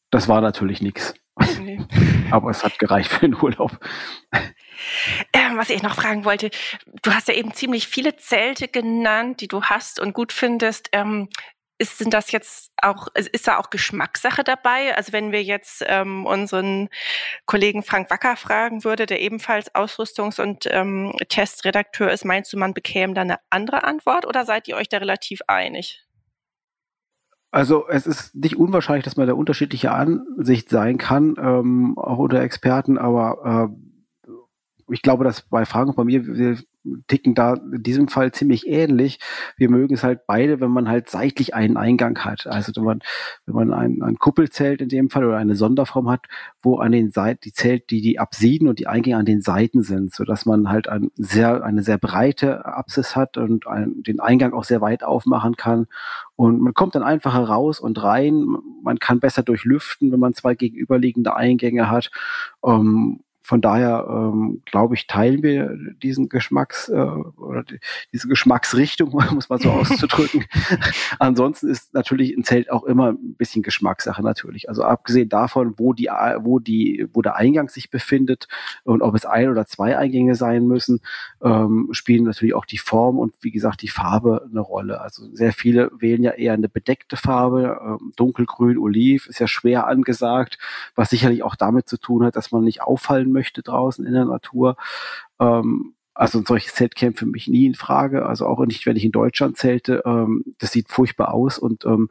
Das 0.10 0.30
war 0.30 0.40
natürlich 0.40 0.82
nichts. 0.82 1.14
Nee. 1.60 1.82
Aber 2.32 2.50
es 2.50 2.64
hat 2.64 2.80
gereicht 2.80 3.12
für 3.12 3.28
den 3.28 3.36
Urlaub. 3.36 3.78
Ähm, 5.34 5.58
was 5.58 5.70
ich 5.70 5.84
noch 5.84 5.96
fragen 5.96 6.24
wollte, 6.24 6.50
du 7.02 7.14
hast 7.14 7.28
ja 7.28 7.34
eben 7.34 7.54
ziemlich 7.54 7.88
viele 7.88 8.16
Zelte 8.16 8.70
genannt, 8.70 9.42
die 9.42 9.50
du 9.50 9.64
hast 9.64 10.00
und 10.00 10.14
gut 10.14 10.32
findest. 10.32 10.90
Ähm, 10.94 11.28
ist, 11.78 11.98
sind 11.98 12.14
das 12.14 12.32
jetzt 12.32 12.72
auch, 12.82 13.08
ist 13.16 13.48
da 13.48 13.58
auch 13.58 13.70
Geschmackssache 13.70 14.44
dabei? 14.44 14.96
Also 14.96 15.12
wenn 15.12 15.32
wir 15.32 15.44
jetzt 15.44 15.84
ähm, 15.88 16.26
unseren 16.26 16.90
Kollegen 17.46 17.84
Frank 17.84 18.10
Wacker 18.10 18.36
fragen 18.38 18.84
würde, 18.84 19.06
der 19.06 19.22
ebenfalls 19.22 19.74
Ausrüstungs- 19.76 20.42
und 20.42 20.68
ähm, 20.70 21.14
Testredakteur 21.28 22.12
ist, 22.12 22.26
meinst 22.26 22.54
du, 22.54 22.58
man 22.58 22.74
bekäme 22.74 23.14
da 23.14 23.22
eine 23.22 23.40
andere 23.50 23.84
Antwort 23.84 24.26
oder 24.26 24.46
seid 24.46 24.68
ihr 24.68 24.78
euch 24.78 24.90
da 24.90 24.98
relativ 24.98 25.42
einig? 25.48 26.06
Also 27.52 27.88
es 27.88 28.06
ist 28.06 28.36
nicht 28.36 28.58
unwahrscheinlich, 28.58 29.06
dass 29.06 29.16
man 29.16 29.28
da 29.28 29.34
unterschiedliche 29.34 29.92
Ansicht 29.92 30.70
sein 30.70 30.98
kann, 30.98 31.36
ähm, 31.38 31.98
auch 31.98 32.18
unter 32.18 32.42
Experten, 32.42 32.98
aber 32.98 33.70
äh, 33.72 33.95
ich 34.90 35.02
glaube, 35.02 35.24
dass 35.24 35.42
bei 35.42 35.66
Fragen 35.66 35.96
bei 35.96 36.04
mir, 36.04 36.26
wir 36.26 36.58
ticken 37.08 37.34
da 37.34 37.56
in 37.56 37.84
diesem 37.84 38.08
Fall 38.08 38.32
ziemlich 38.32 38.68
ähnlich. 38.68 39.20
Wir 39.58 39.70
mögen 39.70 39.96
es 39.96 40.04
halt 40.04 40.28
beide, 40.28 40.62
wenn 40.62 40.72
man 40.72 40.88
halt 40.88 41.10
seitlich 41.10 41.54
einen 41.56 41.78
Eingang 41.78 42.20
hat. 42.20 42.48
Also 42.48 42.72
wenn 42.76 42.84
man, 42.84 43.00
wenn 43.46 43.56
man 43.56 43.74
ein, 43.74 44.02
ein 44.02 44.18
Kuppelzelt 44.18 44.82
in 44.82 44.90
dem 44.90 45.10
Fall 45.10 45.26
oder 45.26 45.38
eine 45.38 45.56
Sonderform 45.56 46.10
hat, 46.10 46.26
wo 46.62 46.78
an 46.78 46.92
den 46.92 47.10
Seiten 47.10 47.42
die 47.44 47.54
Zelt, 47.54 47.90
die 47.90 48.02
die 48.02 48.20
Apsiden 48.20 48.68
und 48.68 48.80
die 48.80 48.88
Eingänge 48.88 49.18
an 49.18 49.26
den 49.26 49.42
Seiten 49.42 49.82
sind, 49.82 50.14
so 50.14 50.24
dass 50.24 50.46
man 50.46 50.70
halt 50.70 50.88
ein 50.88 51.12
sehr, 51.16 51.64
eine 51.64 51.82
sehr 51.82 51.98
breite 51.98 52.66
Apsis 52.66 53.16
hat 53.16 53.38
und 53.38 53.68
ein, 53.68 54.04
den 54.04 54.20
Eingang 54.20 54.54
auch 54.54 54.64
sehr 54.64 54.82
weit 54.82 55.04
aufmachen 55.04 55.56
kann. 55.56 55.88
Und 56.36 56.62
man 56.62 56.74
kommt 56.74 56.96
dann 56.96 57.04
einfach 57.04 57.34
heraus 57.34 57.80
und 57.80 58.02
rein. 58.04 58.46
Man 58.84 59.00
kann 59.00 59.20
besser 59.20 59.42
durchlüften, 59.42 60.12
wenn 60.12 60.20
man 60.20 60.34
zwei 60.34 60.54
gegenüberliegende 60.54 61.36
Eingänge 61.36 61.90
hat. 61.90 62.12
Um, 62.62 62.76
ähm, 62.76 63.20
von 63.46 63.62
daher 63.62 64.08
ähm, 64.10 64.64
glaube 64.66 64.96
ich, 64.96 65.06
teilen 65.06 65.44
wir 65.44 65.78
diesen 66.02 66.30
Geschmacks 66.30 66.90
äh, 66.90 66.96
oder 66.96 67.62
die, 67.62 67.80
diese 68.12 68.28
Geschmacksrichtung, 68.28 69.12
muss 69.34 69.50
man 69.50 69.60
so 69.60 69.70
auszudrücken. 69.70 70.46
Ansonsten 71.20 71.70
ist 71.70 71.94
natürlich 71.94 72.36
ein 72.36 72.44
Zelt 72.44 72.72
auch 72.72 72.86
immer 72.86 73.12
ein 73.12 73.36
bisschen 73.36 73.62
Geschmackssache 73.62 74.24
natürlich. 74.24 74.68
Also 74.68 74.84
abgesehen 74.84 75.30
davon, 75.30 75.76
wo 75.78 75.94
die, 75.94 76.10
wo 76.40 76.58
die, 76.58 77.08
wo 77.14 77.22
der 77.22 77.36
Eingang 77.36 77.70
sich 77.70 77.92
befindet 77.92 78.48
und 78.84 79.04
ob 79.04 79.14
es 79.14 79.28
ein 79.28 79.50
oder 79.50 79.68
zwei 79.68 79.96
Eingänge 79.96 80.34
sein 80.34 80.66
müssen, 80.66 81.02
ähm, 81.44 81.90
spielen 81.92 82.24
natürlich 82.24 82.56
auch 82.56 82.66
die 82.66 82.80
Form 82.80 83.20
und 83.20 83.36
wie 83.42 83.52
gesagt 83.52 83.84
die 83.84 83.90
Farbe 83.90 84.48
eine 84.50 84.60
Rolle. 84.60 85.02
Also 85.02 85.24
sehr 85.36 85.54
viele 85.54 85.92
wählen 86.00 86.24
ja 86.24 86.32
eher 86.32 86.54
eine 86.54 86.68
bedeckte 86.68 87.16
Farbe, 87.16 87.80
ähm, 87.86 88.12
dunkelgrün, 88.16 88.80
oliv 88.80 89.28
ist 89.28 89.40
ja 89.40 89.48
schwer 89.48 89.86
angesagt, 89.86 90.58
was 90.96 91.12
sicherlich 91.12 91.44
auch 91.44 91.56
damit 91.56 91.88
zu 91.88 91.98
tun 91.98 92.26
hat, 92.26 92.36
dass 92.36 92.52
man 92.52 92.64
nicht 92.64 92.82
auffallen 92.82 93.35
möchte 93.36 93.62
draußen 93.62 94.06
in 94.06 94.14
der 94.14 94.26
Natur. 94.26 94.78
Ähm, 95.40 95.94
also 96.16 96.40
ein 96.40 96.46
solches 96.46 96.74
Zelt 96.74 96.96
käme 96.96 97.14
für 97.14 97.26
mich 97.26 97.48
nie 97.48 97.66
in 97.68 97.76
Frage. 97.76 98.26
Also 98.26 98.48
auch 98.48 98.66
nicht, 98.66 98.86
wenn 98.86 98.96
ich 98.96 99.06
in 99.06 99.12
Deutschland 99.12 99.58
zelte. 99.58 100.02
Ähm, 100.06 100.44
das 100.58 100.72
sieht 100.72 100.90
furchtbar 100.90 101.34
aus 101.34 101.60
und 101.60 101.86
ähm, 101.86 102.10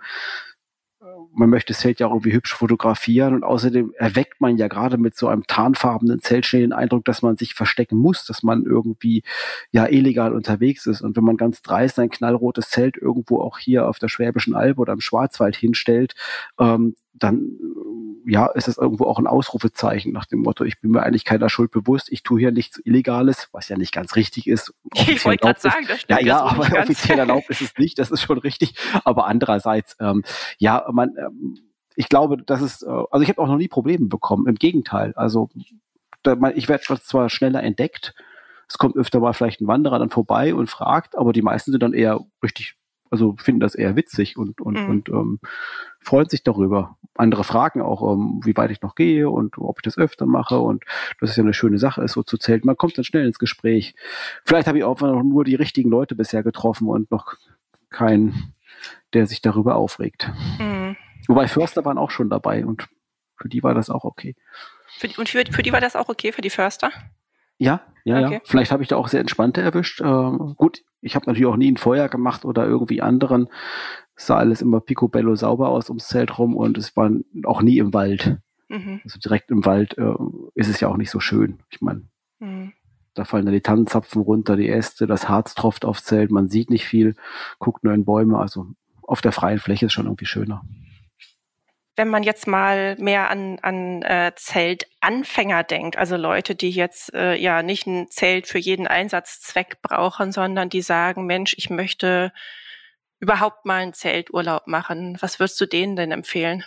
man 1.34 1.50
möchte 1.50 1.72
das 1.72 1.80
Zelt 1.80 2.00
ja 2.00 2.06
auch 2.06 2.12
irgendwie 2.12 2.32
hübsch 2.32 2.54
fotografieren 2.54 3.34
und 3.34 3.44
außerdem 3.44 3.92
erweckt 3.96 4.40
man 4.40 4.56
ja 4.56 4.68
gerade 4.68 4.98
mit 4.98 5.16
so 5.16 5.28
einem 5.28 5.44
tarnfarbenen 5.46 6.20
Zelt 6.20 6.46
schnell 6.46 6.62
den 6.62 6.72
Eindruck, 6.72 7.04
dass 7.04 7.22
man 7.22 7.36
sich 7.36 7.54
verstecken 7.54 7.96
muss, 7.96 8.24
dass 8.24 8.42
man 8.42 8.64
irgendwie 8.64 9.22
ja 9.70 9.86
illegal 9.86 10.32
unterwegs 10.32 10.86
ist. 10.86 11.02
Und 11.02 11.16
wenn 11.16 11.24
man 11.24 11.36
ganz 11.36 11.62
dreist 11.62 11.98
ein 11.98 12.10
knallrotes 12.10 12.70
Zelt 12.70 12.96
irgendwo 12.96 13.40
auch 13.40 13.58
hier 13.58 13.88
auf 13.88 13.98
der 13.98 14.08
Schwäbischen 14.08 14.54
Alb 14.54 14.78
oder 14.78 14.92
im 14.92 15.00
Schwarzwald 15.00 15.56
hinstellt, 15.56 16.14
ähm, 16.58 16.94
dann 17.14 17.58
ja, 18.26 18.46
ist 18.46 18.68
es 18.68 18.78
irgendwo 18.78 19.04
auch 19.04 19.18
ein 19.18 19.26
Ausrufezeichen 19.26 20.12
nach 20.12 20.24
dem 20.24 20.40
Motto, 20.40 20.64
ich 20.64 20.80
bin 20.80 20.92
mir 20.92 21.02
eigentlich 21.02 21.24
keiner 21.24 21.48
Schuld 21.48 21.70
bewusst, 21.70 22.10
ich 22.10 22.22
tue 22.22 22.40
hier 22.40 22.52
nichts 22.52 22.78
Illegales, 22.78 23.48
was 23.52 23.68
ja 23.68 23.76
nicht 23.76 23.92
ganz 23.92 24.16
richtig 24.16 24.46
ist. 24.46 24.72
Ich 24.94 25.24
wollte 25.24 25.42
gerade 25.42 25.60
sagen, 25.60 25.86
das 25.86 26.00
stimmt. 26.00 26.20
Ja, 26.20 26.26
ja, 26.26 26.40
aber 26.40 26.78
offiziell 26.78 27.18
erlaubt 27.18 27.50
ist 27.50 27.60
es 27.60 27.74
nicht, 27.76 27.98
das 27.98 28.10
ist 28.10 28.22
schon 28.22 28.38
richtig. 28.38 28.74
Aber 29.04 29.26
andererseits, 29.26 29.96
ähm, 30.00 30.24
ja, 30.58 30.86
man, 30.90 31.10
ähm, 31.18 31.58
ich 31.96 32.08
glaube, 32.08 32.38
das 32.42 32.62
ist, 32.62 32.82
äh, 32.82 32.86
also 32.88 33.22
ich 33.22 33.28
habe 33.28 33.40
auch 33.40 33.46
noch 33.46 33.58
nie 33.58 33.68
Probleme 33.68 34.06
bekommen. 34.06 34.46
Im 34.46 34.54
Gegenteil. 34.56 35.12
Also 35.16 35.50
da, 36.22 36.34
man, 36.34 36.56
ich 36.56 36.68
werde 36.68 36.82
zwar 36.82 37.28
schneller 37.28 37.62
entdeckt, 37.62 38.14
es 38.68 38.78
kommt 38.78 38.96
öfter 38.96 39.20
mal 39.20 39.34
vielleicht 39.34 39.60
ein 39.60 39.66
Wanderer 39.66 39.98
dann 39.98 40.10
vorbei 40.10 40.54
und 40.54 40.70
fragt, 40.70 41.16
aber 41.16 41.32
die 41.32 41.42
meisten 41.42 41.70
sind 41.70 41.82
dann 41.82 41.92
eher 41.92 42.20
richtig, 42.42 42.76
also 43.10 43.36
finden 43.38 43.60
das 43.60 43.74
eher 43.74 43.96
witzig 43.96 44.36
und, 44.36 44.60
und, 44.60 44.74
mhm. 44.74 44.90
und 44.90 45.08
ähm, 45.08 45.40
freuen 46.00 46.28
sich 46.28 46.42
darüber. 46.42 46.96
Andere 47.14 47.44
fragen 47.44 47.80
auch, 47.80 48.12
ähm, 48.12 48.40
wie 48.44 48.56
weit 48.56 48.70
ich 48.70 48.82
noch 48.82 48.94
gehe 48.94 49.30
und 49.30 49.56
ob 49.58 49.78
ich 49.78 49.82
das 49.82 49.98
öfter 49.98 50.26
mache 50.26 50.58
und 50.58 50.84
das 51.20 51.30
ist 51.30 51.36
ja 51.36 51.42
eine 51.42 51.54
schöne 51.54 51.78
Sache, 51.78 52.02
ist 52.02 52.12
so 52.12 52.22
zu 52.22 52.38
zelten. 52.38 52.66
Man 52.66 52.76
kommt 52.76 52.98
dann 52.98 53.04
schnell 53.04 53.26
ins 53.26 53.38
Gespräch. 53.38 53.94
Vielleicht 54.44 54.66
habe 54.66 54.78
ich 54.78 54.84
auch 54.84 55.00
noch 55.00 55.22
nur 55.22 55.44
die 55.44 55.54
richtigen 55.54 55.90
Leute 55.90 56.14
bisher 56.14 56.42
getroffen 56.42 56.88
und 56.88 57.10
noch 57.10 57.34
keinen, 57.90 58.52
der 59.12 59.26
sich 59.26 59.40
darüber 59.40 59.76
aufregt. 59.76 60.30
Mhm. 60.58 60.96
Wobei 61.28 61.46
Förster 61.46 61.84
waren 61.84 61.98
auch 61.98 62.10
schon 62.10 62.28
dabei 62.28 62.66
und 62.66 62.88
für 63.36 63.48
die 63.48 63.62
war 63.62 63.74
das 63.74 63.90
auch 63.90 64.04
okay. 64.04 64.34
Für 64.98 65.08
und 65.18 65.28
für, 65.28 65.44
für 65.50 65.62
die 65.62 65.72
war 65.72 65.80
das 65.80 65.96
auch 65.96 66.08
okay, 66.08 66.32
für 66.32 66.42
die 66.42 66.50
Förster? 66.50 66.90
Ja, 67.58 67.82
ja, 68.04 68.20
okay. 68.20 68.34
ja. 68.34 68.40
Vielleicht 68.44 68.70
habe 68.70 68.82
ich 68.82 68.88
da 68.88 68.96
auch 68.96 69.08
sehr 69.08 69.20
entspannte 69.20 69.62
erwischt. 69.62 70.00
Äh, 70.00 70.04
gut, 70.56 70.82
ich 71.00 71.14
habe 71.14 71.26
natürlich 71.26 71.46
auch 71.46 71.56
nie 71.56 71.70
ein 71.70 71.76
Feuer 71.76 72.08
gemacht 72.08 72.44
oder 72.44 72.66
irgendwie 72.66 73.02
anderen. 73.02 73.48
Es 74.14 74.26
sah 74.26 74.36
alles 74.36 74.62
immer 74.62 74.80
picobello 74.80 75.34
sauber 75.34 75.68
aus 75.68 75.88
ums 75.88 76.08
Zelt 76.08 76.38
rum 76.38 76.56
und 76.56 76.78
es 76.78 76.96
war 76.96 77.10
auch 77.44 77.62
nie 77.62 77.78
im 77.78 77.92
Wald. 77.94 78.38
Mhm. 78.68 79.00
Also 79.04 79.18
direkt 79.18 79.50
im 79.50 79.64
Wald 79.64 79.96
äh, 79.98 80.14
ist 80.54 80.68
es 80.68 80.80
ja 80.80 80.88
auch 80.88 80.96
nicht 80.96 81.10
so 81.10 81.20
schön. 81.20 81.58
Ich 81.70 81.80
meine, 81.80 82.02
mhm. 82.38 82.72
da 83.14 83.24
fallen 83.24 83.46
dann 83.46 83.54
die 83.54 83.60
Tannenzapfen 83.60 84.22
runter, 84.22 84.56
die 84.56 84.68
Äste, 84.68 85.06
das 85.06 85.28
Harz 85.28 85.54
tropft 85.54 85.84
aufs 85.84 86.04
Zelt, 86.04 86.30
man 86.30 86.48
sieht 86.48 86.70
nicht 86.70 86.86
viel, 86.86 87.16
guckt 87.58 87.84
nur 87.84 87.94
in 87.94 88.04
Bäume. 88.04 88.38
Also 88.38 88.66
auf 89.02 89.20
der 89.20 89.32
freien 89.32 89.58
Fläche 89.58 89.86
ist 89.86 89.92
schon 89.92 90.06
irgendwie 90.06 90.26
schöner 90.26 90.62
wenn 91.96 92.08
man 92.08 92.22
jetzt 92.22 92.46
mal 92.46 92.96
mehr 92.98 93.30
an, 93.30 93.58
an 93.62 94.02
äh, 94.02 94.32
Zeltanfänger 94.34 95.62
denkt, 95.62 95.96
also 95.96 96.16
Leute, 96.16 96.54
die 96.54 96.70
jetzt 96.70 97.14
äh, 97.14 97.36
ja 97.36 97.62
nicht 97.62 97.86
ein 97.86 98.08
Zelt 98.10 98.48
für 98.48 98.58
jeden 98.58 98.86
Einsatzzweck 98.86 99.80
brauchen, 99.80 100.32
sondern 100.32 100.68
die 100.68 100.82
sagen, 100.82 101.26
Mensch, 101.26 101.54
ich 101.56 101.70
möchte 101.70 102.32
überhaupt 103.20 103.64
mal 103.64 103.82
einen 103.82 103.94
Zelturlaub 103.94 104.66
machen. 104.66 105.16
Was 105.20 105.38
würdest 105.38 105.60
du 105.60 105.66
denen 105.66 105.94
denn 105.96 106.10
empfehlen? 106.10 106.64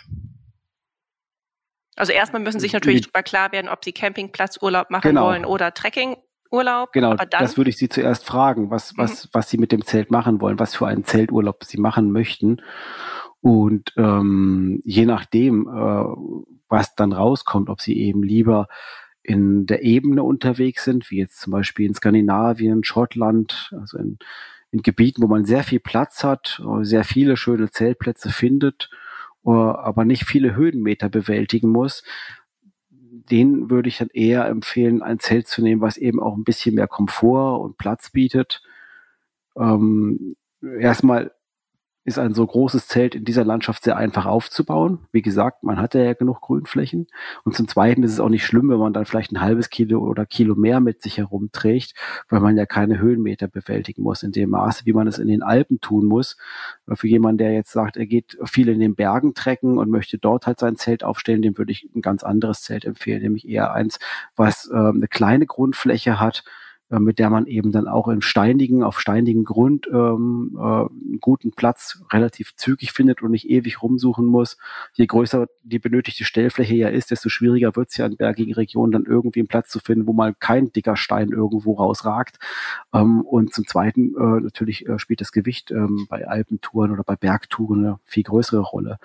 Also 1.94 2.12
erstmal 2.12 2.40
müssen 2.40 2.60
sich 2.60 2.72
natürlich 2.72 3.02
darüber 3.02 3.22
klar 3.22 3.52
werden, 3.52 3.68
ob 3.68 3.84
sie 3.84 3.92
Campingplatzurlaub 3.92 4.88
machen 4.90 5.08
genau. 5.08 5.26
wollen 5.26 5.44
oder 5.44 5.74
Trekkingurlaub. 5.74 6.92
Genau, 6.92 7.16
das 7.16 7.56
würde 7.56 7.70
ich 7.70 7.76
Sie 7.76 7.88
zuerst 7.88 8.24
fragen, 8.24 8.70
was, 8.70 8.96
was, 8.96 9.24
mhm. 9.24 9.28
was 9.32 9.50
Sie 9.50 9.58
mit 9.58 9.72
dem 9.72 9.84
Zelt 9.84 10.10
machen 10.10 10.40
wollen, 10.40 10.58
was 10.58 10.76
für 10.76 10.86
einen 10.86 11.04
Zelturlaub 11.04 11.64
Sie 11.64 11.78
machen 11.78 12.12
möchten. 12.12 12.62
Und 13.40 13.92
ähm, 13.96 14.80
je 14.84 15.06
nachdem, 15.06 15.68
äh, 15.68 16.04
was 16.68 16.94
dann 16.94 17.12
rauskommt, 17.12 17.70
ob 17.70 17.80
sie 17.80 17.96
eben 17.98 18.22
lieber 18.22 18.68
in 19.22 19.66
der 19.66 19.82
Ebene 19.82 20.22
unterwegs 20.22 20.84
sind, 20.84 21.10
wie 21.10 21.18
jetzt 21.18 21.40
zum 21.40 21.52
Beispiel 21.52 21.86
in 21.86 21.94
Skandinavien, 21.94 22.82
Schottland, 22.82 23.70
also 23.78 23.98
in, 23.98 24.18
in 24.70 24.82
Gebieten, 24.82 25.22
wo 25.22 25.26
man 25.26 25.44
sehr 25.44 25.62
viel 25.62 25.80
Platz 25.80 26.24
hat, 26.24 26.62
sehr 26.80 27.04
viele 27.04 27.36
schöne 27.36 27.70
Zeltplätze 27.70 28.30
findet, 28.30 28.90
äh, 29.44 29.50
aber 29.50 30.04
nicht 30.04 30.24
viele 30.24 30.56
Höhenmeter 30.56 31.08
bewältigen 31.08 31.68
muss, 31.68 32.02
den 33.30 33.70
würde 33.70 33.88
ich 33.88 33.98
dann 33.98 34.08
eher 34.12 34.46
empfehlen, 34.46 35.02
ein 35.02 35.18
Zelt 35.18 35.46
zu 35.48 35.62
nehmen, 35.62 35.80
was 35.80 35.96
eben 35.96 36.20
auch 36.20 36.36
ein 36.36 36.44
bisschen 36.44 36.74
mehr 36.74 36.88
Komfort 36.88 37.60
und 37.60 37.76
Platz 37.76 38.10
bietet. 38.10 38.62
Ähm, 39.56 40.36
erstmal 40.62 41.32
ist 42.08 42.18
ein 42.18 42.34
so 42.34 42.46
großes 42.46 42.88
Zelt 42.88 43.14
in 43.14 43.24
dieser 43.24 43.44
Landschaft 43.44 43.84
sehr 43.84 43.96
einfach 43.96 44.26
aufzubauen. 44.26 45.06
Wie 45.12 45.22
gesagt, 45.22 45.62
man 45.62 45.78
hat 45.80 45.94
ja 45.94 46.14
genug 46.14 46.40
Grünflächen. 46.40 47.06
Und 47.44 47.54
zum 47.54 47.68
Zweiten 47.68 48.02
ist 48.02 48.12
es 48.12 48.20
auch 48.20 48.28
nicht 48.28 48.44
schlimm, 48.44 48.68
wenn 48.70 48.78
man 48.78 48.92
dann 48.92 49.04
vielleicht 49.04 49.30
ein 49.30 49.40
halbes 49.40 49.70
Kilo 49.70 50.00
oder 50.00 50.26
Kilo 50.26 50.54
mehr 50.56 50.80
mit 50.80 51.02
sich 51.02 51.18
herumträgt, 51.18 51.94
weil 52.28 52.40
man 52.40 52.56
ja 52.56 52.66
keine 52.66 52.98
Höhenmeter 52.98 53.46
bewältigen 53.46 54.02
muss 54.02 54.22
in 54.22 54.32
dem 54.32 54.50
Maße, 54.50 54.86
wie 54.86 54.92
man 54.92 55.06
es 55.06 55.18
in 55.18 55.28
den 55.28 55.42
Alpen 55.42 55.80
tun 55.80 56.06
muss. 56.06 56.36
Für 56.92 57.06
jemanden, 57.06 57.38
der 57.38 57.52
jetzt 57.52 57.72
sagt, 57.72 57.96
er 57.96 58.06
geht 58.06 58.38
viel 58.44 58.68
in 58.68 58.80
den 58.80 58.96
Bergen 58.96 59.34
trecken 59.34 59.78
und 59.78 59.90
möchte 59.90 60.18
dort 60.18 60.46
halt 60.46 60.58
sein 60.58 60.76
Zelt 60.76 61.04
aufstellen, 61.04 61.42
dem 61.42 61.58
würde 61.58 61.72
ich 61.72 61.88
ein 61.94 62.02
ganz 62.02 62.22
anderes 62.24 62.62
Zelt 62.62 62.84
empfehlen, 62.84 63.22
nämlich 63.22 63.48
eher 63.48 63.72
eins, 63.72 63.98
was 64.34 64.70
äh, 64.72 64.76
eine 64.76 65.08
kleine 65.08 65.46
Grundfläche 65.46 66.18
hat, 66.18 66.44
äh, 66.90 66.98
mit 66.98 67.18
der 67.18 67.28
man 67.30 67.46
eben 67.46 67.72
dann 67.72 67.86
auch 67.86 68.08
im 68.08 68.22
steinigen, 68.22 68.82
auf 68.82 69.00
steinigen 69.00 69.44
Grund 69.44 69.86
ähm, 69.88 70.56
äh, 70.56 70.60
einen 70.60 71.18
guten 71.20 71.52
Platz 71.52 72.02
relativ 72.12 72.56
zügig 72.56 72.92
findet 72.92 73.22
und 73.22 73.30
nicht 73.30 73.50
ewig 73.50 73.82
rumsuchen 73.82 74.26
muss. 74.26 74.56
Je 74.94 75.06
größer 75.06 75.48
die 75.62 75.78
benötigte 75.78 76.24
Stellfläche 76.24 76.74
ja 76.74 76.88
ist, 76.88 77.10
desto 77.10 77.28
schwieriger 77.28 77.76
wird 77.76 77.90
es 77.90 77.96
ja 77.98 78.06
in 78.06 78.16
bergigen 78.16 78.54
Regionen 78.54 78.92
dann 78.92 79.04
irgendwie 79.04 79.40
einen 79.40 79.48
Platz 79.48 79.68
zu 79.68 79.80
finden, 79.80 80.06
wo 80.06 80.12
mal 80.12 80.34
kein 80.34 80.72
dicker 80.72 80.96
Stein 80.96 81.28
irgendwo 81.28 81.74
rausragt. 81.74 82.38
Ähm, 82.94 83.20
und 83.20 83.52
zum 83.52 83.66
Zweiten 83.66 84.14
äh, 84.16 84.40
natürlich 84.40 84.88
äh, 84.88 84.98
spielt 84.98 85.20
das 85.20 85.32
Gewicht 85.32 85.70
ähm, 85.70 86.06
bei 86.08 86.26
Alpentouren 86.26 86.90
oder 86.92 87.04
bei 87.04 87.16
Bergtouren 87.16 87.84
eine 87.84 87.98
viel 88.04 88.22
größere 88.22 88.60
Rolle. 88.60 88.98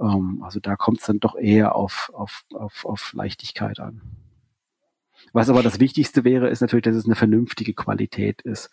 Ähm, 0.00 0.42
also 0.42 0.60
da 0.60 0.76
kommt 0.76 1.00
es 1.00 1.06
dann 1.06 1.20
doch 1.20 1.36
eher 1.36 1.74
auf, 1.74 2.10
auf, 2.14 2.44
auf, 2.52 2.84
auf 2.84 3.12
Leichtigkeit 3.14 3.80
an. 3.80 4.02
Was 5.32 5.48
aber 5.48 5.62
das 5.62 5.80
Wichtigste 5.80 6.24
wäre, 6.24 6.48
ist 6.48 6.60
natürlich, 6.60 6.84
dass 6.84 6.96
es 6.96 7.06
eine 7.06 7.14
vernünftige 7.14 7.72
Qualität 7.72 8.42
ist. 8.42 8.70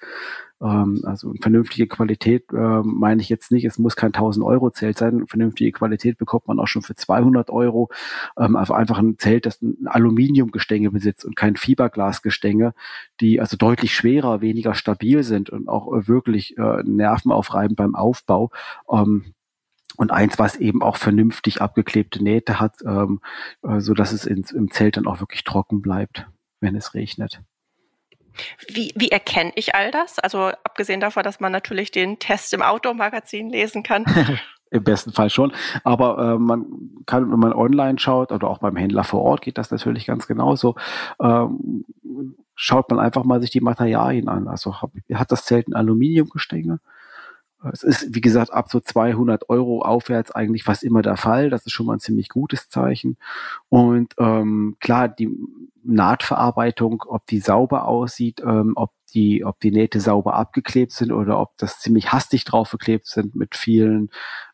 Ähm, 0.61 1.01
also 1.05 1.33
vernünftige 1.41 1.87
Qualität 1.87 2.51
äh, 2.51 2.81
meine 2.83 3.21
ich 3.21 3.29
jetzt 3.29 3.51
nicht, 3.51 3.65
es 3.65 3.79
muss 3.79 3.95
kein 3.95 4.13
1000 4.13 4.45
Euro 4.45 4.71
Zelt 4.71 4.97
sein. 4.97 5.25
Vernünftige 5.27 5.71
Qualität 5.71 6.17
bekommt 6.17 6.47
man 6.47 6.59
auch 6.59 6.67
schon 6.67 6.81
für 6.81 6.95
200 6.95 7.49
Euro. 7.49 7.89
Ähm, 8.37 8.55
also 8.55 8.73
einfach 8.73 8.97
ein 8.99 9.17
Zelt, 9.17 9.45
das 9.45 9.61
ein 9.61 9.87
Aluminiumgestänge 9.87 10.91
besitzt 10.91 11.25
und 11.25 11.35
kein 11.35 11.55
Fiberglasgestänge, 11.55 12.73
die 13.21 13.39
also 13.39 13.57
deutlich 13.57 13.93
schwerer, 13.95 14.41
weniger 14.41 14.73
stabil 14.75 15.23
sind 15.23 15.49
und 15.49 15.69
auch 15.69 15.87
wirklich 16.07 16.57
äh, 16.57 16.83
Nerven 16.83 17.31
aufreiben 17.31 17.75
beim 17.75 17.95
Aufbau. 17.95 18.51
Ähm, 18.91 19.33
und 19.97 20.11
eins, 20.11 20.39
was 20.39 20.55
eben 20.55 20.81
auch 20.81 20.95
vernünftig 20.95 21.61
abgeklebte 21.61 22.23
Nähte 22.23 22.59
hat, 22.59 22.77
ähm, 22.85 23.19
äh, 23.63 23.81
so 23.81 23.93
dass 23.93 24.13
es 24.13 24.25
ins, 24.25 24.51
im 24.51 24.71
Zelt 24.71 24.95
dann 24.95 25.07
auch 25.07 25.19
wirklich 25.19 25.43
trocken 25.43 25.81
bleibt 25.81 26.25
wenn 26.59 26.75
es 26.75 26.93
regnet. 26.93 27.41
Wie, 28.67 28.93
wie 28.95 29.09
erkenne 29.09 29.51
ich 29.55 29.75
all 29.75 29.91
das? 29.91 30.19
Also 30.19 30.51
abgesehen 30.63 30.99
davon, 30.99 31.23
dass 31.23 31.39
man 31.39 31.51
natürlich 31.51 31.91
den 31.91 32.19
Test 32.19 32.53
im 32.53 32.61
Outdoor-Magazin 32.61 33.49
lesen 33.49 33.83
kann. 33.83 34.05
Im 34.71 34.83
besten 34.83 35.11
Fall 35.11 35.31
schon. 35.31 35.51
Aber 35.83 36.19
äh, 36.19 36.37
man 36.37 36.65
kann, 37.07 37.31
wenn 37.31 37.39
man 37.39 37.53
online 37.53 37.97
schaut 37.97 38.31
oder 38.31 38.47
auch 38.47 38.59
beim 38.59 38.75
Händler 38.75 39.03
vor 39.03 39.21
Ort 39.23 39.41
geht 39.41 39.57
das 39.57 39.71
natürlich 39.71 40.05
ganz 40.05 40.27
genauso. 40.27 40.75
Ähm, 41.19 41.85
schaut 42.53 42.89
man 42.91 42.99
einfach 42.99 43.23
mal 43.23 43.41
sich 43.41 43.49
die 43.49 43.61
Materialien 43.61 44.29
an. 44.29 44.47
Also 44.47 44.79
hab, 44.79 44.91
hat 45.11 45.31
das 45.31 45.45
Zelt 45.45 45.67
ein 45.67 45.73
Aluminiumgestänge? 45.73 46.79
Es 47.73 47.83
ist, 47.83 48.15
wie 48.15 48.21
gesagt, 48.21 48.53
ab 48.53 48.69
so 48.71 48.79
200 48.79 49.49
Euro 49.49 49.81
aufwärts 49.81 50.31
eigentlich 50.31 50.63
fast 50.63 50.83
immer 50.83 51.01
der 51.01 51.17
Fall. 51.17 51.49
Das 51.49 51.65
ist 51.65 51.73
schon 51.73 51.87
mal 51.87 51.93
ein 51.93 51.99
ziemlich 51.99 52.29
gutes 52.29 52.69
Zeichen. 52.69 53.17
Und 53.67 54.13
ähm, 54.17 54.77
klar, 54.79 55.09
die 55.09 55.29
Nahtverarbeitung, 55.83 57.03
ob 57.07 57.25
die 57.27 57.39
sauber 57.39 57.85
aussieht, 57.85 58.41
ähm, 58.45 58.73
ob 58.75 58.91
die, 59.13 59.43
ob 59.43 59.59
die 59.59 59.71
Nähte 59.71 59.99
sauber 59.99 60.35
abgeklebt 60.35 60.91
sind 60.91 61.11
oder 61.11 61.39
ob 61.39 61.57
das 61.57 61.79
ziemlich 61.79 62.11
hastig 62.11 62.45
draufgeklebt 62.45 63.07
sind 63.07 63.35
mit 63.35 63.55
vielen 63.55 64.09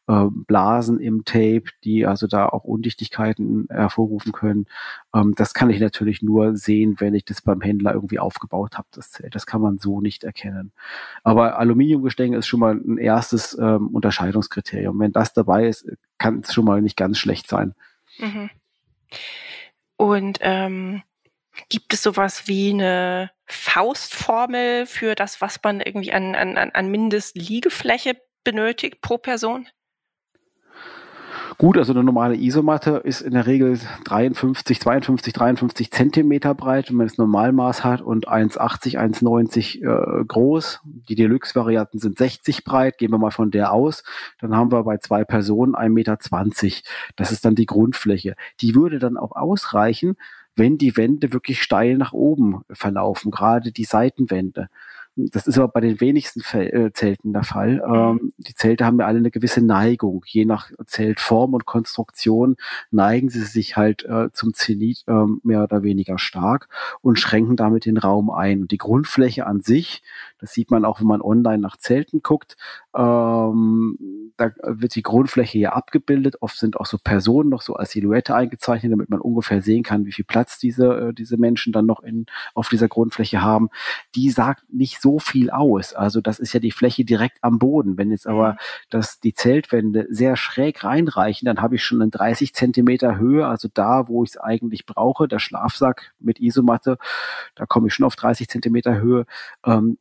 äh, 0.08 0.26
Blasen 0.30 1.00
im 1.00 1.26
Tape, 1.26 1.64
die 1.84 2.06
also 2.06 2.28
da 2.28 2.48
auch 2.48 2.64
Undichtigkeiten 2.64 3.68
hervorrufen 3.70 4.32
können. 4.32 4.68
Ähm, 5.14 5.34
das 5.36 5.54
kann 5.54 5.70
ich 5.70 5.80
natürlich 5.80 6.22
nur 6.22 6.56
sehen, 6.56 6.96
wenn 7.00 7.16
ich 7.16 7.26
das 7.26 7.42
beim 7.42 7.62
Händler 7.62 7.94
irgendwie 7.94 8.20
aufgebaut 8.20 8.78
habe, 8.78 8.88
das 8.92 9.12
Zelt. 9.12 9.36
Das 9.36 9.46
kann 9.46 9.62
man 9.62 9.80
so 9.80 10.02
nicht 10.02 10.24
erkennen. 10.24 10.72
Aber 11.24 11.58
Aluminiumgestänge 11.58 12.38
ist 12.38 12.48
schon 12.48 12.60
mal 12.60 12.76
ein 12.76 12.98
erstes 12.98 13.58
ähm, 13.58 13.88
Unterscheidungskriterium. 13.88 15.00
Wenn 15.00 15.12
das 15.12 15.34
dabei 15.34 15.68
ist, 15.68 15.88
kann 16.18 16.42
es 16.42 16.54
schon 16.54 16.66
mal 16.66 16.82
nicht 16.82 16.98
ganz 16.98 17.18
schlecht 17.18 17.48
sein. 17.48 17.74
Mhm. 18.20 18.50
Und 19.98 20.40
ähm, 20.42 21.04
gibt 21.70 21.94
es 21.94 22.04
sowas 22.04 22.48
wie 22.48 22.72
eine 22.72 23.32
Faustformel 23.46 24.86
für 24.86 25.16
das, 25.16 25.42
was 25.42 25.60
man 25.64 25.82
irgendwie 25.82 26.12
an, 26.12 26.36
an, 26.36 26.58
an 26.58 26.92
Mindestliegefläche 26.92 28.18
benötigt 28.44 29.02
pro 29.02 29.18
Person? 29.18 29.68
Gut, 31.58 31.78
also 31.78 31.94
eine 31.94 32.04
normale 32.04 32.36
Isomatte 32.36 32.98
ist 33.06 33.22
in 33.22 33.32
der 33.32 33.48
Regel 33.48 33.80
53, 34.04 34.82
52, 34.82 35.32
53 35.32 35.90
Zentimeter 35.90 36.54
breit, 36.54 36.90
wenn 36.90 36.98
man 36.98 37.08
das 37.08 37.18
Normalmaß 37.18 37.86
hat 37.86 38.02
und 38.02 38.28
1,80, 38.28 38.98
1,90 38.98 39.82
äh, 39.82 40.26
groß. 40.26 40.82
Die 40.84 41.16
Deluxe-Varianten 41.16 42.00
sind 42.00 42.18
60 42.18 42.66
breit, 42.66 42.98
gehen 42.98 43.12
wir 43.12 43.20
mal 43.20 43.32
von 43.32 43.52
der 43.52 43.72
aus. 43.72 44.04
Dann 44.40 44.54
haben 44.54 44.74
wir 44.74 44.84
bei 44.84 44.98
zwei 44.98 45.24
Personen 45.24 45.76
1,20 45.76 45.90
Meter. 45.90 46.18
Das 47.16 47.32
ist 47.32 47.46
dann 47.46 47.56
die 47.56 47.66
Grundfläche. 47.66 48.36
Die 48.60 48.76
würde 48.76 49.00
dann 49.00 49.16
auch 49.16 49.32
ausreichen, 49.32 50.18
wenn 50.58 50.78
die 50.78 50.98
Wände 50.98 51.32
wirklich 51.32 51.62
steil 51.62 51.98
nach 51.98 52.12
oben 52.12 52.64
verlaufen, 52.70 53.32
gerade 53.32 53.72
die 53.72 53.86
Seitenwände. 53.86 54.68
Das 55.18 55.48
ist 55.48 55.58
aber 55.58 55.70
bei 55.70 55.80
den 55.80 56.02
wenigsten 56.02 56.42
äh, 56.58 56.92
Zelten 56.94 57.32
der 57.32 57.44
Fall. 57.44 57.82
Mhm. 57.88 57.94
Ähm, 57.96 58.34
die 58.38 58.54
Zelte 58.54 58.86
haben 58.86 59.00
ja 59.00 59.06
alle 59.06 59.20
eine 59.20 59.32
gewisse 59.32 59.62
Neigung. 59.62 60.24
Je 60.28 60.44
nach 60.44 60.72
Zeltform 60.86 61.54
und 61.54 61.66
Konstruktion 61.66 62.58
neigen 62.92 63.30
sie 63.30 63.44
sich 63.44 63.78
halt 63.78 64.04
äh, 64.04 64.30
zum 64.34 64.54
Zenit 64.54 65.04
äh, 65.08 65.26
mehr 65.44 65.64
oder 65.64 65.84
weniger 65.84 66.18
stark 66.18 66.68
und 67.02 67.18
schränken 67.18 67.56
damit 67.56 67.86
den 67.86 67.98
Raum 67.98 68.30
ein. 68.30 68.64
Und 68.64 68.72
die 68.72 68.78
Grundfläche 68.78 69.48
an 69.48 69.62
sich, 69.62 70.04
das 70.40 70.52
sieht 70.52 70.70
man 70.70 70.84
auch, 70.84 71.00
wenn 71.00 71.08
man 71.08 71.22
online 71.22 71.60
nach 71.60 71.78
Zelten 71.78 72.22
guckt, 72.22 72.58
ähm, 72.94 74.34
da 74.38 74.52
wird 74.64 74.96
die 74.96 75.02
Grundfläche 75.02 75.58
hier 75.58 75.76
abgebildet. 75.76 76.42
Oft 76.42 76.58
sind 76.58 76.78
auch 76.78 76.86
so 76.86 76.98
Personen 77.02 77.50
noch 77.50 77.62
so 77.62 77.76
als 77.76 77.92
Silhouette 77.92 78.36
eingezeichnet, 78.36 78.92
damit 78.92 79.10
man 79.10 79.22
ungefähr 79.22 79.62
sehen 79.62 79.84
kann, 79.84 80.06
wie 80.06 80.12
viel 80.12 80.26
Platz 80.26 80.60
diese, 80.60 81.10
äh, 81.10 81.14
diese 81.14 81.38
Menschen 81.38 81.72
dann 81.72 81.86
noch 81.86 82.04
in, 82.04 82.26
auf 82.54 82.68
dieser 82.68 82.90
Grundfläche 82.90 83.42
haben. 83.42 83.70
Die 84.16 84.30
sagt 84.30 84.64
nicht 84.74 85.02
so 85.02 85.05
viel 85.20 85.50
aus. 85.50 85.94
Also 85.94 86.22
das 86.22 86.40
ist 86.40 86.54
ja 86.54 86.60
die 86.60 86.72
Fläche 86.72 87.06
direkt 87.06 87.38
am 87.42 87.60
Boden. 87.60 87.98
Wenn 87.98 88.12
jetzt 88.12 88.28
aber 88.28 88.54
mhm. 88.54 88.58
das, 88.90 89.20
die 89.20 89.34
Zeltwände 89.34 90.08
sehr 90.10 90.36
schräg 90.36 90.84
reinreichen, 90.84 91.46
dann 91.46 91.62
habe 91.62 91.76
ich 91.76 91.84
schon 91.84 92.02
eine 92.02 92.12
30 92.12 92.54
Zentimeter 92.54 93.18
Höhe, 93.18 93.48
also 93.48 93.70
da, 93.74 94.08
wo 94.08 94.24
ich 94.24 94.32
es 94.32 94.38
eigentlich 94.38 94.86
brauche, 94.86 95.28
der 95.28 95.40
Schlafsack 95.40 96.14
mit 96.20 96.40
Isomatte, 96.40 96.98
da 97.56 97.66
komme 97.66 97.88
ich 97.88 97.94
schon 97.94 98.06
auf 98.06 98.16
30 98.16 98.48
Zentimeter 98.48 99.00
Höhe. 99.00 99.26
Ähm, 99.66 99.98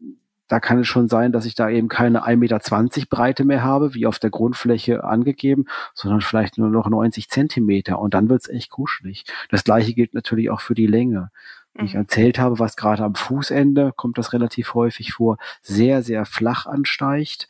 da 0.48 0.60
kann 0.60 0.80
es 0.80 0.86
schon 0.86 1.08
sein, 1.08 1.32
dass 1.32 1.46
ich 1.46 1.54
da 1.54 1.70
eben 1.70 1.88
keine 1.88 2.26
1,20 2.26 2.36
Meter 2.36 3.06
Breite 3.08 3.44
mehr 3.44 3.62
habe, 3.62 3.94
wie 3.94 4.06
auf 4.06 4.18
der 4.18 4.30
Grundfläche 4.30 5.04
angegeben, 5.04 5.64
sondern 5.94 6.20
vielleicht 6.20 6.58
nur 6.58 6.68
noch 6.68 6.88
90 6.88 7.28
Zentimeter. 7.30 7.98
Und 7.98 8.14
dann 8.14 8.28
wird 8.28 8.42
es 8.42 8.48
echt 8.48 8.70
kuschelig. 8.70 9.24
Das 9.50 9.64
gleiche 9.64 9.94
gilt 9.94 10.14
natürlich 10.14 10.50
auch 10.50 10.60
für 10.60 10.74
die 10.74 10.86
Länge. 10.86 11.30
Wie 11.74 11.84
ich 11.84 11.94
mhm. 11.94 12.00
erzählt 12.00 12.38
habe, 12.38 12.58
was 12.58 12.76
gerade 12.76 13.02
am 13.02 13.14
Fußende, 13.14 13.92
kommt 13.96 14.18
das 14.18 14.32
relativ 14.32 14.74
häufig 14.74 15.12
vor, 15.12 15.38
sehr, 15.60 16.02
sehr 16.02 16.24
flach 16.24 16.66
ansteigt. 16.66 17.48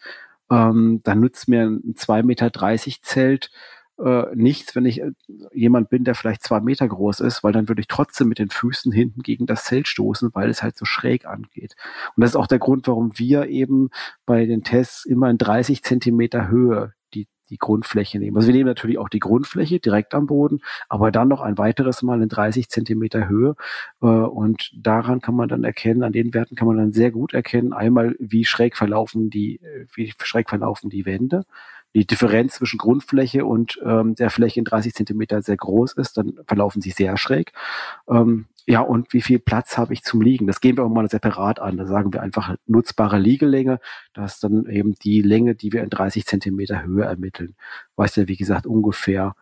Ähm, 0.51 1.01
dann 1.05 1.21
nützt 1.21 1.49
mir 1.49 1.63
ein 1.63 1.95
2,30 1.95 2.23
Meter 2.25 2.53
Zelt 3.03 3.51
äh, 3.99 4.35
nichts, 4.35 4.75
wenn 4.75 4.87
ich 4.87 5.01
äh, 5.01 5.13
jemand 5.53 5.89
bin, 5.89 6.05
der 6.05 6.15
vielleicht 6.15 6.43
zwei 6.43 6.61
Meter 6.61 6.89
groß 6.89 7.21
ist, 7.21 7.45
weil 7.45 7.53
dann 7.53 7.69
würde 7.69 7.81
ich 7.81 7.87
trotzdem 7.87 8.29
mit 8.29 8.39
den 8.39 8.51
Füßen 8.51 8.91
hinten 8.93 9.23
gegen 9.23 9.47
das 9.47 9.65
Zelt 9.65 9.87
stoßen, 9.87 10.31
weil 10.35 10.51
es 10.51 10.63
halt 10.63 10.77
so 10.77 10.85
schräg 10.85 11.27
angeht. 11.27 11.77
Und 12.17 12.23
das 12.23 12.31
ist 12.31 12.37
auch 12.37 12.47
der 12.47 12.59
Grund, 12.59 12.89
warum 12.89 13.13
wir 13.19 13.47
eben 13.47 13.91
bei 14.27 14.47
den 14.47 14.65
Tests 14.65 15.05
immer 15.05 15.31
in 15.31 15.39
30 15.39 15.83
Zentimeter 15.83 16.49
Höhe 16.49 16.93
die, 17.55 17.59
Grundfläche 17.59 18.19
nehmen. 18.19 18.37
Also 18.37 18.49
wir 18.49 18.55
nehmen 18.55 18.69
natürlich 18.69 18.99
auch 18.99 19.09
die 19.09 19.21
Grundfläche 19.21 19.81
direkt 19.81 20.15
am 20.15 20.27
Boden, 20.27 20.61
aber 20.89 21.11
dann 21.11 21.29
noch 21.29 21.41
ein 21.41 21.59
weiteres 21.59 22.03
Mal 22.03 22.23
in 22.23 22.29
30 22.29 22.69
Zentimeter 22.69 23.29
Höhe. 23.29 23.57
Äh, 24.03 24.07
und 24.07 24.71
daran 24.77 25.21
kann 25.21 25.37
man 25.37 25.49
dann 25.49 25.65
erkennen, 25.65 26.03
an 26.03 26.13
den 26.13 26.35
Werten 26.35 26.57
kann 26.57 26.69
man 26.69 26.77
dann 26.77 26.93
sehr 26.93 27.11
gut 27.11 27.35
erkennen, 27.35 27.73
einmal 27.73 28.17
wie 28.19 28.45
schräg 28.45 28.77
verlaufen 28.77 29.31
die, 29.31 29.57
äh, 29.57 29.87
wie 29.95 30.13
schräg 30.23 30.49
verlaufen 30.49 30.91
die 30.91 31.07
Wände 31.07 31.45
die 31.95 32.07
Differenz 32.07 32.55
zwischen 32.55 32.79
Grundfläche 32.79 33.45
und 33.45 33.81
ähm, 33.85 34.17
der 34.17 34.31
Fläche 34.31 34.59
in 34.59 34.65
30 34.65 34.95
Zentimeter 34.95 35.43
sehr 35.43 35.57
groß 35.57 35.93
ist, 35.93 36.17
dann 36.17 36.41
verlaufen 36.45 36.83
sie 36.83 36.91
sehr 36.91 37.17
schräg. 37.17 37.53
Ähm, 38.09 38.47
ja, 38.67 38.81
und 38.81 39.13
wie 39.13 39.21
viel 39.21 39.39
Platz 39.39 39.77
habe 39.77 39.93
ich 39.93 40.03
zum 40.03 40.23
Liegen? 40.23 40.47
Das 40.47 40.61
gehen 40.61 40.77
wir 40.77 40.85
auch 40.85 40.91
mal 40.91 41.09
separat 41.09 41.61
an. 41.61 41.77
Da 41.77 41.87
sagen 41.87 42.13
wir 42.13 42.23
einfach 42.23 42.57
nutzbare 42.67 43.19
Liegelänge. 43.19 43.79
Das 44.15 44.35
ist 44.35 44.45
dann 44.45 44.67
eben 44.67 44.95
die 44.95 45.21
Länge, 45.21 45.55
die 45.55 45.73
wir 45.73 45.83
in 45.83 45.91
30 45.91 46.25
Zentimeter 46.25 46.83
Höhe 46.83 47.05
ermitteln. 47.05 47.57
Was 47.95 48.17
ja, 48.17 48.27
wie 48.27 48.37
gesagt, 48.37 48.67
ungefähr 48.67 49.35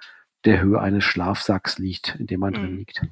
der 0.44 0.60
Höhe 0.60 0.80
eines 0.80 1.04
Schlafsacks 1.04 1.78
liegt, 1.78 2.16
in 2.18 2.26
dem 2.26 2.40
man 2.40 2.52
mhm. 2.52 2.56
drin 2.56 2.76
liegt. 2.78 3.02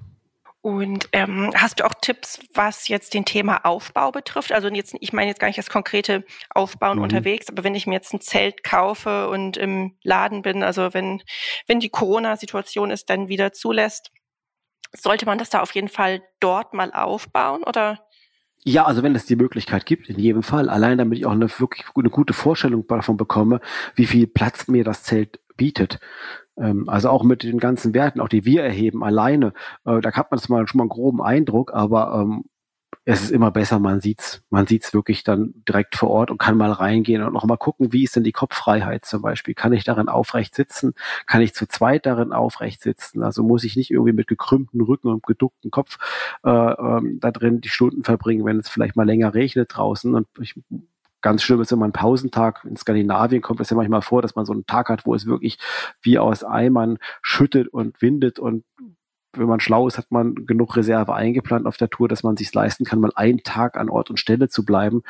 Und 0.62 1.09
ähm, 1.12 1.52
hast 1.55 1.81
du 1.81 1.87
auch 1.87 1.95
Tipps, 2.02 2.38
was 2.52 2.88
jetzt 2.88 3.14
den 3.14 3.25
Thema 3.25 3.64
Aufbau 3.64 4.11
betrifft? 4.11 4.52
Also 4.52 4.69
jetzt, 4.69 4.95
ich 5.00 5.12
meine 5.14 5.29
jetzt 5.29 5.40
gar 5.40 5.47
nicht 5.47 5.59
das 5.59 5.71
konkrete 5.71 6.25
Aufbauen 6.50 6.99
mhm. 6.99 7.05
unterwegs, 7.05 7.49
aber 7.49 7.64
wenn 7.64 7.75
ich 7.75 7.87
mir 7.87 7.95
jetzt 7.95 8.12
ein 8.12 8.21
Zelt 8.21 8.62
kaufe 8.62 9.31
und 9.31 9.57
im 9.57 9.97
Laden 10.02 10.43
bin, 10.43 10.62
also 10.62 10.93
wenn, 10.93 11.23
wenn 11.67 11.81
die 11.81 11.88
Corona-Situation 11.88 12.90
es 12.90 13.07
dann 13.07 13.29
wieder 13.29 13.52
zulässt, 13.52 14.11
sollte 14.97 15.26
man 15.26 15.38
das 15.38 15.50
da 15.50 15.61
auf 15.61 15.73
jeden 15.73 15.88
Fall 15.88 16.22
dort 16.40 16.74
mal 16.74 16.92
aufbauen 16.92 17.62
oder? 17.62 17.98
Ja, 18.64 18.85
also 18.85 19.03
wenn 19.03 19.14
es 19.14 19.24
die 19.24 19.37
Möglichkeit 19.37 19.87
gibt, 19.87 20.11
in 20.11 20.18
jedem 20.18 20.42
Fall. 20.42 20.68
Allein 20.68 20.98
damit 20.98 21.18
ich 21.18 21.26
auch 21.26 21.33
eine 21.33 21.48
wirklich 21.59 21.87
eine 21.94 22.11
gute 22.11 22.35
Vorstellung 22.35 22.87
davon 22.87 23.16
bekomme, 23.16 23.61
wie 23.94 24.07
viel 24.07 24.26
Platz 24.26 24.68
mir 24.68 24.85
das 24.85 25.03
Zelt 25.03 25.40
bietet. 25.57 25.98
Ähm, 26.59 26.88
also 26.88 27.09
auch 27.09 27.22
mit 27.22 27.42
den 27.42 27.59
ganzen 27.59 27.94
Werten, 27.94 28.20
auch 28.20 28.29
die 28.29 28.44
wir 28.44 28.62
erheben 28.62 29.03
alleine, 29.03 29.55
äh, 29.87 30.00
da 30.00 30.12
hat 30.12 30.31
man 30.31 30.40
mal 30.48 30.68
schon 30.68 30.79
mal 30.79 30.85
einen 30.85 30.90
groben 30.90 31.22
Eindruck, 31.22 31.72
aber 31.72 32.20
ähm, 32.22 32.44
es 33.11 33.23
ist 33.23 33.31
immer 33.33 33.51
besser, 33.51 33.81
man 33.81 34.01
sieht's, 34.01 34.42
man 34.51 34.68
sieht's 34.68 34.94
wirklich 34.94 35.25
dann 35.25 35.53
direkt 35.68 35.96
vor 35.96 36.11
Ort 36.11 36.31
und 36.31 36.38
kann 36.38 36.57
mal 36.57 36.70
reingehen 36.70 37.23
und 37.23 37.33
noch 37.33 37.44
mal 37.44 37.57
gucken, 37.57 37.92
wie 37.92 38.05
ist 38.05 38.14
denn 38.14 38.23
die 38.23 38.31
Kopffreiheit 38.31 39.05
zum 39.05 39.20
Beispiel? 39.20 39.55
Kann 39.55 39.73
ich 39.73 39.83
darin 39.83 40.09
aufrecht 40.09 40.55
sitzen? 40.55 40.94
Kann 41.27 41.40
ich 41.42 41.53
zu 41.53 41.66
zweit 41.66 42.07
darin 42.07 42.33
aufrecht 42.33 42.83
sitzen? 42.83 43.25
Also 43.25 43.42
muss 43.42 43.64
ich 43.64 43.75
nicht 43.75 43.90
irgendwie 43.90 44.12
mit 44.12 44.29
gekrümmten 44.29 44.81
Rücken 44.81 45.09
und 45.09 45.27
geducktem 45.27 45.73
Kopf 45.73 45.99
äh, 46.44 46.51
ähm, 46.51 47.18
da 47.20 47.33
drin 47.33 47.61
die 47.61 47.68
Stunden 47.68 48.05
verbringen, 48.05 48.44
wenn 48.44 48.61
es 48.61 48.68
vielleicht 48.68 48.94
mal 48.94 49.07
länger 49.07 49.35
regnet 49.35 49.70
draußen 49.75 50.14
und 50.14 50.29
ich 50.40 50.55
Ganz 51.23 51.42
schlimm 51.42 51.61
ist 51.61 51.70
immer 51.70 51.85
ein 51.85 51.92
Pausentag. 51.92 52.64
In 52.64 52.79
Skandinavien 52.79 53.42
kommt 53.42 53.61
es 53.61 53.68
ja 53.68 53.77
manchmal 53.77 54.01
vor, 54.01 54.23
dass 54.23 54.37
man 54.37 54.46
so 54.46 54.55
einen 54.55 54.64
Tag 54.64 54.88
hat, 54.88 55.05
wo 55.05 55.14
es 55.14 55.27
wirklich 55.27 55.59
wie 56.01 56.18
aus 56.18 56.44
Eimern 56.44 56.96
schüttet 57.20 57.68
und 57.68 58.01
windet 58.01 58.38
und 58.38 58.64
wenn 59.33 59.47
man 59.47 59.61
schlau 59.61 59.87
ist, 59.87 59.99
hat 59.99 60.11
man 60.11 60.35
genug 60.47 60.77
Reserve 60.77 61.14
eingeplant 61.14 61.66
auf 61.66 61.77
der 61.77 61.90
Tour, 61.90 62.09
dass 62.09 62.23
man 62.23 62.37
sich 62.37 62.53
leisten 62.53 62.85
kann, 62.85 63.01
mal 63.01 63.12
einen 63.14 63.43
Tag 63.43 63.77
an 63.77 63.88
Ort 63.88 64.11
und 64.11 64.19
Stelle 64.19 64.49
zu 64.49 64.64
bleiben. 64.64 65.03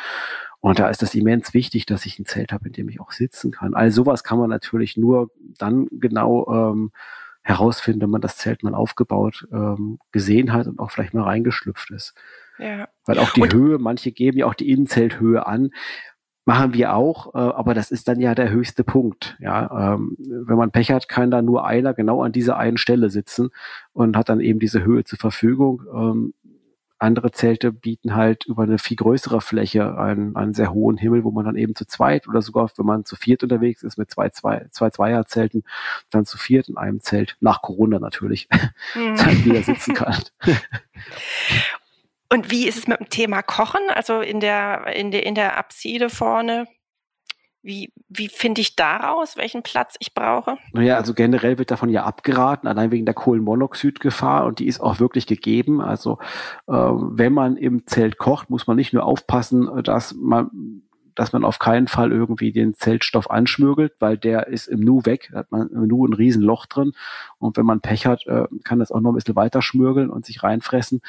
Und 0.61 0.79
da 0.79 0.89
ist 0.89 1.01
das 1.03 1.15
immens 1.15 1.55
wichtig, 1.55 1.87
dass 1.87 2.05
ich 2.05 2.19
ein 2.19 2.27
Zelt 2.27 2.53
habe, 2.53 2.67
in 2.67 2.73
dem 2.73 2.89
ich 2.89 3.01
auch 3.01 3.13
sitzen 3.13 3.51
kann. 3.51 3.75
All 3.75 3.91
sowas 3.91 4.25
kann 4.25 4.39
man 4.39 4.51
natürlich 4.51 4.97
nur 4.97 5.31
dann 5.59 5.89
genau 5.91 6.47
ähm, 6.73 6.93
herausfinden, 7.43 8.03
wenn 8.03 8.11
man 8.11 8.21
das 8.21 8.37
Zelt 8.37 8.63
mal 8.63 8.75
aufgebaut 8.75 9.49
ähm, 9.53 9.99
gesehen 10.13 10.53
hat 10.53 10.67
und 10.67 10.79
auch 10.79 10.91
vielleicht 10.91 11.15
mal 11.15 11.23
reingeschlüpft 11.23 11.91
ist. 11.91 12.15
Ja. 12.59 12.89
Weil 13.07 13.19
auch 13.19 13.31
die 13.31 13.41
und 13.41 13.55
Höhe, 13.55 13.79
manche 13.79 14.13
geben 14.13 14.37
ja 14.37 14.47
auch 14.47 14.55
die 14.55 14.71
Innenzelthöhe 14.71 15.47
an. 15.47 15.71
Machen 16.51 16.75
wir 16.75 16.97
auch, 16.97 17.33
äh, 17.33 17.39
aber 17.39 17.75
das 17.75 17.93
ist 17.93 18.09
dann 18.09 18.19
ja 18.19 18.35
der 18.35 18.51
höchste 18.51 18.83
Punkt. 18.83 19.37
Ja, 19.39 19.95
ähm, 19.95 20.17
wenn 20.19 20.57
man 20.57 20.73
Pech 20.73 20.91
hat, 20.91 21.09
kann 21.09 21.31
da 21.31 21.43
nur 21.43 21.65
einer 21.65 21.95
genau 21.95 22.25
an 22.25 22.33
dieser 22.33 22.57
einen 22.57 22.77
Stelle 22.77 23.09
sitzen 23.09 23.51
und 23.93 24.17
hat 24.17 24.31
dann 24.31 24.41
eben 24.41 24.59
diese 24.59 24.83
Höhe 24.83 25.05
zur 25.05 25.21
Verfügung. 25.21 25.83
Ähm, 25.95 26.35
andere 26.99 27.31
Zelte 27.31 27.71
bieten 27.71 28.17
halt 28.17 28.47
über 28.47 28.65
eine 28.65 28.79
viel 28.79 28.97
größere 28.97 29.41
Fläche 29.41 29.97
einen, 29.97 30.35
einen 30.35 30.53
sehr 30.53 30.73
hohen 30.73 30.97
Himmel, 30.97 31.23
wo 31.23 31.31
man 31.31 31.45
dann 31.45 31.55
eben 31.55 31.77
zu 31.77 31.87
zweit 31.87 32.27
oder 32.27 32.43
sogar, 32.43 32.69
wenn 32.77 32.85
man 32.85 33.05
zu 33.05 33.15
viert 33.15 33.45
unterwegs 33.45 33.85
ist 33.85 33.97
mit 33.97 34.11
zwei, 34.11 34.31
zwei, 34.31 34.67
zwei 34.73 34.91
Zweierzelten, 34.91 35.63
dann 36.11 36.27
zu 36.27 36.37
viert 36.37 36.69
in 36.69 36.77
einem 36.77 36.99
Zelt, 36.99 37.37
nach 37.39 37.63
Corona 37.63 38.01
natürlich, 38.01 38.49
mhm. 38.97 39.17
dann 39.17 39.45
wieder 39.45 39.63
sitzen 39.63 39.95
kann. 39.95 40.21
Und 42.33 42.51
wie 42.51 42.69
ist 42.69 42.79
es 42.79 42.87
mit 42.87 43.01
dem 43.01 43.09
Thema 43.09 43.43
Kochen? 43.43 43.81
Also 43.93 44.21
in 44.21 44.41
der, 44.41 44.87
in 44.95 45.11
der, 45.11 45.27
in 45.27 45.35
der 45.35 45.59
Apside 45.59 46.11
vorne, 46.11 46.67
wie, 47.63 47.93
wie 48.09 48.29
finde 48.29 48.63
ich 48.63 48.77
daraus, 48.77 49.37
welchen 49.37 49.63
Platz 49.63 49.97
ich 49.99 50.15
brauche? 50.15 50.57
Naja, 50.73 50.97
also 50.97 51.13
generell 51.13 51.59
wird 51.59 51.71
davon 51.71 51.91
ja 51.91 52.05
abgeraten, 52.05 52.69
allein 52.69 52.91
wegen 52.91 53.05
der 53.05 53.15
Kohlenmonoxidgefahr 53.15 54.47
und 54.47 54.61
die 54.61 54.67
ist 54.67 54.81
auch 54.81 54.99
wirklich 54.99 55.27
gegeben. 55.27 55.81
Also 55.83 56.19
äh, 56.69 56.73
wenn 56.73 57.35
man 57.35 57.57
im 57.57 57.87
Zelt 57.87 58.17
kocht, 58.17 58.49
muss 58.49 58.67
man 58.67 58.77
nicht 58.77 58.93
nur 58.93 59.05
aufpassen, 59.05 59.83
dass 59.83 60.15
man 60.15 60.83
dass 61.15 61.33
man 61.33 61.45
auf 61.45 61.59
keinen 61.59 61.89
Fall 61.89 62.13
irgendwie 62.13 62.53
den 62.53 62.75
Zeltstoff 62.75 63.31
anschmürgelt, 63.31 63.95
weil 63.99 64.17
der 64.17 64.49
ist 64.49 64.67
im 64.67 64.81
Nu 64.81 65.05
weg, 65.05 65.29
da 65.33 65.39
hat 65.41 65.53
man 65.53 65.69
im 65.69 65.87
Nu 65.87 66.07
ein 66.07 66.13
Riesenloch 66.13 66.67
drin 66.67 66.93
und 67.39 67.57
wenn 67.57 67.67
man 67.67 67.81
Pech 67.81 68.07
hat, 68.07 68.27
äh, 68.27 68.45
kann 68.65 68.79
das 68.79 68.93
auch 68.93 69.01
noch 69.01 69.13
ein 69.13 69.15
bisschen 69.15 69.37
weiter 69.37 69.63
schmürgeln 69.63 70.11
und 70.11 70.27
sich 70.27 70.43
reinfressen, 70.43 71.01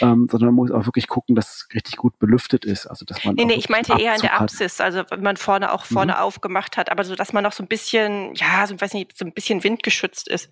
ähm, 0.00 0.28
sondern 0.30 0.48
man 0.48 0.54
muss 0.54 0.70
auch 0.70 0.86
wirklich 0.86 1.08
gucken, 1.08 1.34
dass 1.34 1.54
es 1.54 1.68
richtig 1.74 1.96
gut 1.96 2.18
belüftet 2.18 2.64
ist, 2.64 2.86
also 2.86 3.04
dass 3.04 3.24
man 3.24 3.34
Nee, 3.34 3.44
nee, 3.44 3.54
ich 3.54 3.68
meinte 3.68 3.92
Abzug 3.92 4.06
eher 4.06 4.14
in 4.14 4.20
der 4.20 4.40
Apsis, 4.40 4.80
also 4.80 5.02
wenn 5.10 5.22
man 5.22 5.36
vorne 5.36 5.72
auch 5.72 5.84
vorne 5.84 6.12
mhm. 6.12 6.18
aufgemacht 6.18 6.76
hat, 6.76 6.90
aber 6.90 7.04
so, 7.04 7.14
dass 7.14 7.32
man 7.32 7.42
noch 7.42 7.52
so 7.52 7.62
ein 7.62 7.68
bisschen, 7.68 8.34
ja, 8.34 8.66
so, 8.66 8.80
weiß 8.80 8.94
nicht, 8.94 9.16
so 9.16 9.24
ein 9.24 9.32
bisschen 9.32 9.62
windgeschützt 9.64 10.28
ist. 10.28 10.50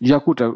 Ja 0.00 0.18
gut, 0.18 0.40
da, 0.40 0.54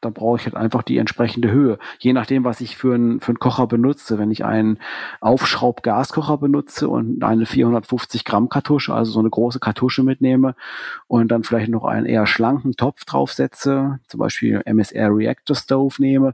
dann 0.00 0.12
brauche 0.14 0.38
ich 0.38 0.44
halt 0.44 0.54
einfach 0.54 0.82
die 0.82 0.98
entsprechende 0.98 1.50
Höhe. 1.50 1.78
Je 1.98 2.12
nachdem, 2.12 2.44
was 2.44 2.60
ich 2.60 2.76
für 2.76 2.94
einen 2.94 3.20
für 3.20 3.28
einen 3.28 3.38
Kocher 3.38 3.66
benutze. 3.66 4.18
Wenn 4.18 4.30
ich 4.30 4.44
einen 4.44 4.78
Aufschraub-Gaskocher 5.20 6.38
benutze 6.38 6.88
und 6.88 7.22
eine 7.22 7.46
450 7.46 8.24
Gramm 8.24 8.48
Kartusche, 8.48 8.94
also 8.94 9.12
so 9.12 9.20
eine 9.20 9.30
große 9.30 9.60
Kartusche 9.60 10.02
mitnehme 10.02 10.54
und 11.06 11.30
dann 11.30 11.44
vielleicht 11.44 11.70
noch 11.70 11.84
einen 11.84 12.06
eher 12.06 12.26
schlanken 12.26 12.72
Topf 12.72 13.04
draufsetze, 13.04 14.00
zum 14.06 14.18
Beispiel 14.18 14.62
MSR 14.64 15.14
Reactor 15.14 15.56
Stove 15.56 15.94
nehme, 15.98 16.32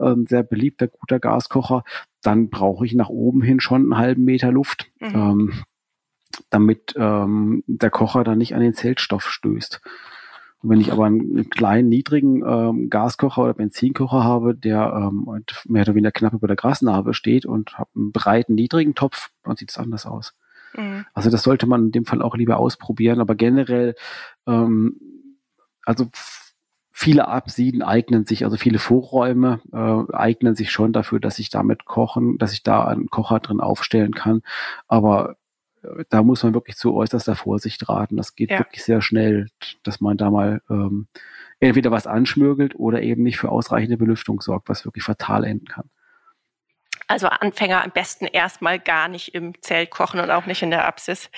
ähm, 0.00 0.26
sehr 0.26 0.42
beliebter, 0.42 0.88
guter 0.88 1.18
Gaskocher, 1.18 1.84
dann 2.22 2.50
brauche 2.50 2.84
ich 2.84 2.94
nach 2.94 3.08
oben 3.08 3.42
hin 3.42 3.60
schon 3.60 3.82
einen 3.82 3.98
halben 3.98 4.24
Meter 4.24 4.52
Luft. 4.52 4.90
Mhm. 5.00 5.14
Ähm, 5.14 5.52
damit 6.50 6.94
ähm, 6.96 7.64
der 7.66 7.90
Kocher 7.90 8.24
dann 8.24 8.38
nicht 8.38 8.54
an 8.54 8.60
den 8.60 8.74
Zeltstoff 8.74 9.28
stößt. 9.30 9.80
Wenn 10.68 10.80
ich 10.80 10.92
aber 10.92 11.06
einen 11.06 11.48
kleinen, 11.50 11.88
niedrigen 11.88 12.42
ähm, 12.46 12.90
Gaskocher 12.90 13.44
oder 13.44 13.54
Benzinkocher 13.54 14.24
habe, 14.24 14.54
der 14.54 14.92
ähm, 14.94 15.44
mehr 15.66 15.82
oder 15.82 15.94
weniger 15.94 16.12
knapp 16.12 16.32
über 16.32 16.48
der 16.48 16.56
Grasnarbe 16.56 17.14
steht 17.14 17.46
und 17.46 17.78
habe 17.78 17.90
einen 17.94 18.12
breiten, 18.12 18.54
niedrigen 18.54 18.94
Topf, 18.94 19.30
dann 19.44 19.56
sieht 19.56 19.70
es 19.70 19.78
anders 19.78 20.06
aus. 20.06 20.34
Mhm. 20.76 21.06
Also 21.14 21.30
das 21.30 21.42
sollte 21.42 21.66
man 21.66 21.86
in 21.86 21.92
dem 21.92 22.04
Fall 22.04 22.22
auch 22.22 22.36
lieber 22.36 22.56
ausprobieren. 22.58 23.20
Aber 23.20 23.34
generell, 23.34 23.94
ähm, 24.46 24.96
also 25.84 26.08
viele 26.90 27.28
Absieden 27.28 27.82
eignen 27.82 28.26
sich, 28.26 28.44
also 28.44 28.56
viele 28.56 28.78
Vorräume 28.78 29.60
äh, 29.72 30.12
eignen 30.14 30.56
sich 30.56 30.70
schon 30.70 30.92
dafür, 30.92 31.20
dass 31.20 31.38
ich 31.38 31.50
damit 31.50 31.84
kochen, 31.84 32.38
dass 32.38 32.52
ich 32.52 32.62
da 32.62 32.84
einen 32.84 33.08
Kocher 33.08 33.38
drin 33.40 33.60
aufstellen 33.60 34.14
kann. 34.14 34.42
Aber 34.88 35.36
da 36.08 36.22
muss 36.22 36.42
man 36.42 36.54
wirklich 36.54 36.76
zu 36.76 36.94
äußerster 36.94 37.36
Vorsicht 37.36 37.88
raten. 37.88 38.16
Das 38.16 38.34
geht 38.34 38.50
ja. 38.50 38.58
wirklich 38.58 38.84
sehr 38.84 39.00
schnell, 39.00 39.48
dass 39.82 40.00
man 40.00 40.16
da 40.16 40.30
mal 40.30 40.62
ähm, 40.70 41.08
entweder 41.60 41.90
was 41.90 42.06
anschmürgelt 42.06 42.74
oder 42.74 43.02
eben 43.02 43.22
nicht 43.22 43.38
für 43.38 43.50
ausreichende 43.50 43.96
Belüftung 43.96 44.40
sorgt, 44.40 44.68
was 44.68 44.84
wirklich 44.84 45.04
fatal 45.04 45.44
enden 45.44 45.66
kann. 45.66 45.90
Also 47.08 47.28
Anfänger 47.28 47.84
am 47.84 47.92
besten 47.92 48.26
erstmal 48.26 48.80
gar 48.80 49.06
nicht 49.06 49.32
im 49.32 49.52
Zelt 49.62 49.90
kochen 49.90 50.18
und 50.18 50.30
auch 50.30 50.46
nicht 50.46 50.62
in 50.62 50.70
der 50.70 50.88
Apsis. 50.88 51.30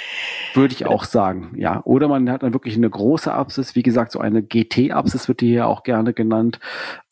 Würde 0.54 0.72
ich 0.72 0.86
auch 0.86 1.04
sagen, 1.04 1.52
ja. 1.56 1.82
Oder 1.84 2.08
man 2.08 2.30
hat 2.30 2.42
dann 2.42 2.54
wirklich 2.54 2.76
eine 2.76 2.88
große 2.88 3.30
Apsis, 3.30 3.74
wie 3.74 3.82
gesagt, 3.82 4.12
so 4.12 4.18
eine 4.18 4.42
GT-Apsis 4.42 5.28
wird 5.28 5.42
die 5.42 5.48
hier 5.48 5.66
auch 5.66 5.82
gerne 5.82 6.14
genannt. 6.14 6.58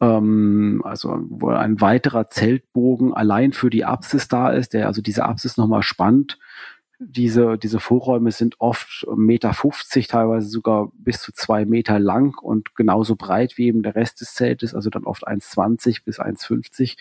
Ähm, 0.01 0.81
also 0.85 1.19
wo 1.29 1.51
ein 1.51 1.83
weiterer 1.83 2.29
Zeltbogen 2.29 3.13
allein 3.13 3.53
für 3.53 3.69
die 3.69 3.85
Apsis 3.85 4.27
da 4.29 4.49
ist, 4.49 4.73
der 4.73 4.87
also 4.87 5.03
diese 5.03 5.27
Apsis 5.27 5.59
nochmal 5.59 5.83
spannt 5.83 6.39
diese, 6.99 7.59
diese 7.59 7.81
Vorräume 7.81 8.31
sind 8.31 8.61
oft 8.61 9.07
Meter 9.17 9.53
50, 9.53 10.07
teilweise 10.07 10.49
sogar 10.49 10.91
bis 10.95 11.21
zu 11.21 11.33
zwei 11.33 11.65
Meter 11.65 11.99
lang 11.99 12.39
und 12.39 12.75
genauso 12.75 13.17
breit 13.17 13.59
wie 13.59 13.67
eben 13.67 13.83
der 13.83 13.95
Rest 13.95 14.21
des 14.21 14.35
Zeltes, 14.35 14.75
also 14.75 14.91
dann 14.91 15.05
oft 15.05 15.27
1,20 15.27 16.05
bis 16.05 16.21
1,50. 16.21 16.97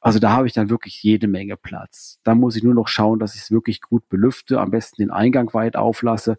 Also 0.00 0.18
da 0.18 0.32
habe 0.32 0.46
ich 0.46 0.52
dann 0.52 0.70
wirklich 0.70 1.02
jede 1.02 1.26
Menge 1.26 1.56
Platz. 1.56 2.18
Da 2.22 2.34
muss 2.34 2.56
ich 2.56 2.62
nur 2.62 2.74
noch 2.74 2.88
schauen, 2.88 3.18
dass 3.18 3.34
ich 3.34 3.42
es 3.42 3.50
wirklich 3.50 3.80
gut 3.80 4.08
belüfte, 4.08 4.60
am 4.60 4.70
besten 4.70 5.02
den 5.02 5.10
Eingang 5.10 5.52
weit 5.54 5.76
auflasse 5.76 6.38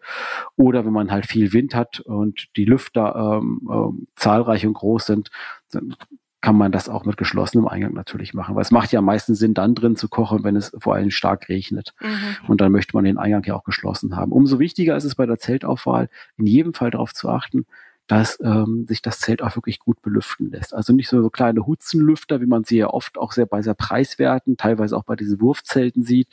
oder 0.55 0.85
wenn 0.85 0.93
man 0.93 1.11
halt 1.11 1.25
viel 1.25 1.53
Wind 1.53 1.73
hat 1.73 1.99
und 2.01 2.49
die 2.55 2.65
Lüfter 2.65 3.39
ähm, 3.41 3.67
ähm, 3.71 4.07
zahlreich 4.15 4.65
und 4.65 4.73
groß 4.73 5.05
sind, 5.07 5.31
dann 5.71 5.95
kann 6.41 6.57
man 6.57 6.71
das 6.71 6.89
auch 6.89 7.05
mit 7.05 7.17
geschlossenem 7.17 7.67
Eingang 7.67 7.93
natürlich 7.93 8.33
machen. 8.33 8.55
Weil 8.55 8.63
es 8.63 8.71
macht 8.71 8.91
ja 8.91 8.99
am 8.99 9.05
meisten 9.05 9.35
Sinn, 9.35 9.53
dann 9.53 9.75
drin 9.75 9.95
zu 9.95 10.09
kochen, 10.09 10.43
wenn 10.43 10.55
es 10.55 10.75
vor 10.79 10.95
allem 10.95 11.11
stark 11.11 11.49
regnet. 11.49 11.93
Mhm. 12.01 12.49
Und 12.49 12.61
dann 12.61 12.71
möchte 12.71 12.95
man 12.95 13.03
den 13.05 13.19
Eingang 13.19 13.43
ja 13.45 13.55
auch 13.55 13.63
geschlossen 13.63 14.15
haben. 14.15 14.31
Umso 14.31 14.57
wichtiger 14.59 14.97
ist 14.97 15.03
es 15.03 15.15
bei 15.15 15.27
der 15.27 15.37
Zeltaufwahl, 15.37 16.09
in 16.37 16.47
jedem 16.47 16.73
Fall 16.73 16.89
darauf 16.89 17.13
zu 17.13 17.29
achten, 17.29 17.65
dass 18.07 18.39
ähm, 18.43 18.85
sich 18.87 19.01
das 19.01 19.19
Zelt 19.19 19.41
auch 19.41 19.55
wirklich 19.55 19.79
gut 19.79 20.01
belüften 20.01 20.51
lässt. 20.51 20.73
Also 20.73 20.91
nicht 20.91 21.07
so, 21.07 21.21
so 21.21 21.29
kleine 21.29 21.65
Hutzenlüfter, 21.65 22.41
wie 22.41 22.47
man 22.47 22.63
sie 22.63 22.77
ja 22.77 22.87
oft 22.89 23.17
auch 23.17 23.31
sehr 23.31 23.45
bei 23.45 23.61
sehr 23.61 23.75
preiswerten, 23.75 24.57
teilweise 24.57 24.97
auch 24.97 25.03
bei 25.03 25.15
diesen 25.15 25.39
Wurfzelten 25.39 26.03
sieht. 26.03 26.27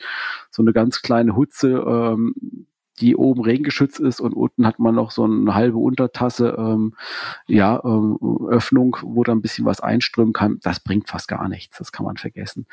So 0.49 0.63
eine 0.63 0.73
ganz 0.73 1.01
kleine 1.01 1.35
Hutze, 1.35 1.69
ähm, 1.69 2.65
die 3.01 3.15
oben 3.15 3.41
regengeschützt 3.41 3.99
ist 3.99 4.19
und 4.19 4.33
unten 4.33 4.65
hat 4.65 4.79
man 4.79 4.95
noch 4.95 5.11
so 5.11 5.23
eine 5.23 5.55
halbe 5.55 5.77
Untertasse, 5.77 6.55
ähm, 6.57 6.93
ja, 7.47 7.81
ähm, 7.83 8.17
Öffnung, 8.49 8.97
wo 9.01 9.23
da 9.23 9.31
ein 9.31 9.41
bisschen 9.41 9.65
was 9.65 9.79
einströmen 9.79 10.33
kann. 10.33 10.59
Das 10.61 10.79
bringt 10.79 11.09
fast 11.09 11.27
gar 11.27 11.47
nichts. 11.49 11.77
Das 11.77 11.91
kann 11.91 12.05
man 12.05 12.17
vergessen. 12.17 12.65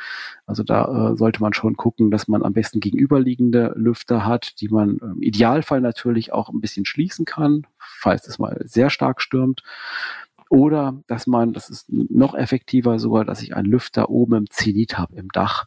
Also 0.46 0.62
da 0.62 1.12
äh, 1.12 1.16
sollte 1.16 1.40
man 1.40 1.52
schon 1.52 1.76
gucken, 1.76 2.10
dass 2.10 2.28
man 2.28 2.42
am 2.42 2.52
besten 2.52 2.80
gegenüberliegende 2.80 3.72
Lüfter 3.76 4.26
hat, 4.26 4.60
die 4.60 4.68
man 4.68 4.98
im 4.98 5.22
Idealfall 5.22 5.80
natürlich 5.80 6.32
auch 6.32 6.48
ein 6.48 6.60
bisschen 6.60 6.84
schließen 6.84 7.24
kann, 7.24 7.66
falls 7.78 8.26
es 8.28 8.38
mal 8.38 8.60
sehr 8.64 8.90
stark 8.90 9.20
stürmt. 9.20 9.62
Oder 10.48 11.02
dass 11.08 11.26
man, 11.26 11.52
das 11.52 11.70
ist 11.70 11.90
noch 11.90 12.34
effektiver 12.34 12.98
sogar, 12.98 13.24
dass 13.24 13.42
ich 13.42 13.56
einen 13.56 13.68
Lüfter 13.68 14.10
oben 14.10 14.34
im 14.34 14.50
Zenit 14.50 14.96
habe, 14.96 15.16
im 15.16 15.28
Dach 15.28 15.66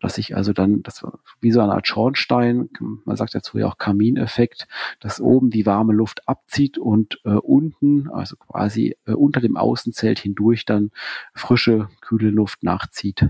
dass 0.00 0.18
ich 0.18 0.36
also 0.36 0.52
dann, 0.52 0.82
das 0.82 1.02
war 1.02 1.18
wie 1.40 1.52
so 1.52 1.60
eine 1.60 1.72
Art 1.72 1.86
Schornstein, 1.86 2.68
man 3.04 3.16
sagt 3.16 3.34
dazu 3.34 3.58
ja 3.58 3.66
auch 3.66 3.78
Kamineffekt, 3.78 4.68
dass 5.00 5.20
oben 5.20 5.50
die 5.50 5.66
warme 5.66 5.92
Luft 5.92 6.28
abzieht 6.28 6.78
und 6.78 7.20
äh, 7.24 7.30
unten, 7.30 8.10
also 8.10 8.36
quasi 8.36 8.96
äh, 9.06 9.12
unter 9.12 9.40
dem 9.40 9.56
Außenzelt 9.56 10.18
hindurch 10.18 10.64
dann 10.64 10.90
frische, 11.34 11.88
kühle 12.00 12.30
Luft 12.30 12.62
nachzieht. 12.62 13.28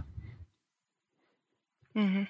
Mhm. 1.94 2.28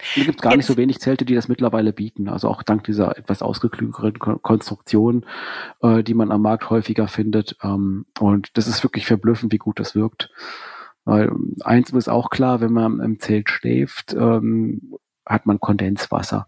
Hier 0.00 0.24
gibt 0.24 0.42
gar 0.42 0.52
Jetzt. 0.52 0.58
nicht 0.58 0.66
so 0.66 0.76
wenig 0.76 0.98
Zelte, 1.00 1.24
die 1.24 1.34
das 1.34 1.48
mittlerweile 1.48 1.92
bieten. 1.92 2.28
Also 2.28 2.48
auch 2.48 2.62
dank 2.62 2.84
dieser 2.84 3.16
etwas 3.16 3.42
ausgeklügeren 3.42 4.18
Konstruktion, 4.18 5.24
äh, 5.82 6.02
die 6.02 6.14
man 6.14 6.32
am 6.32 6.42
Markt 6.42 6.68
häufiger 6.70 7.08
findet. 7.08 7.56
Ähm, 7.62 8.06
und 8.18 8.56
das 8.56 8.66
ist 8.66 8.82
wirklich 8.82 9.06
verblüffend, 9.06 9.52
wie 9.52 9.58
gut 9.58 9.78
das 9.78 9.94
wirkt. 9.94 10.30
Weil 11.04 11.30
eins 11.62 11.90
ist 11.90 12.08
auch 12.08 12.30
klar, 12.30 12.60
wenn 12.60 12.72
man 12.72 13.00
im 13.00 13.20
Zelt 13.20 13.50
schläft, 13.50 14.14
ähm, 14.14 14.94
hat 15.26 15.46
man 15.46 15.60
Kondenswasser. 15.60 16.46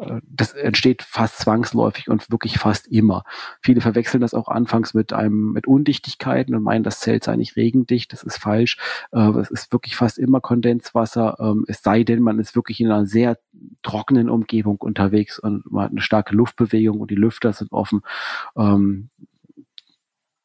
Äh, 0.00 0.20
das 0.24 0.52
entsteht 0.52 1.02
fast 1.02 1.38
zwangsläufig 1.38 2.08
und 2.08 2.30
wirklich 2.30 2.58
fast 2.58 2.88
immer. 2.88 3.24
Viele 3.60 3.80
verwechseln 3.80 4.20
das 4.20 4.34
auch 4.34 4.48
anfangs 4.48 4.94
mit 4.94 5.12
einem 5.12 5.52
mit 5.52 5.66
Undichtigkeiten 5.66 6.54
und 6.54 6.62
meinen, 6.62 6.84
das 6.84 7.00
Zelt 7.00 7.24
sei 7.24 7.36
nicht 7.36 7.56
regendicht. 7.56 8.12
Das 8.12 8.22
ist 8.22 8.38
falsch. 8.38 8.78
Äh, 9.12 9.30
es 9.38 9.50
ist 9.50 9.72
wirklich 9.72 9.96
fast 9.96 10.18
immer 10.18 10.40
Kondenswasser. 10.40 11.36
Ähm, 11.38 11.64
es 11.68 11.82
sei 11.82 12.04
denn, 12.04 12.22
man 12.22 12.38
ist 12.38 12.56
wirklich 12.56 12.80
in 12.80 12.90
einer 12.90 13.06
sehr 13.06 13.38
trockenen 13.82 14.30
Umgebung 14.30 14.76
unterwegs 14.78 15.38
und 15.38 15.70
man 15.70 15.84
hat 15.84 15.90
eine 15.92 16.00
starke 16.00 16.34
Luftbewegung 16.34 17.00
und 17.00 17.10
die 17.10 17.16
Lüfter 17.16 17.52
sind 17.52 17.72
offen. 17.72 18.02
Ähm, 18.56 19.10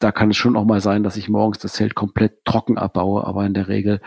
da 0.06 0.12
kann 0.12 0.30
es 0.30 0.38
schon 0.38 0.56
auch 0.56 0.66
mal 0.66 0.82
sein, 0.82 1.02
dass 1.02 1.18
ich 1.18 1.30
morgens 1.30 1.58
das 1.58 1.74
Zelt 1.74 1.96
komplett 1.96 2.46
trocken 2.46 2.78
abbaue, 2.78 3.26
aber 3.26 3.44
in 3.44 3.56
der 3.56 3.68
Regel 3.68 4.02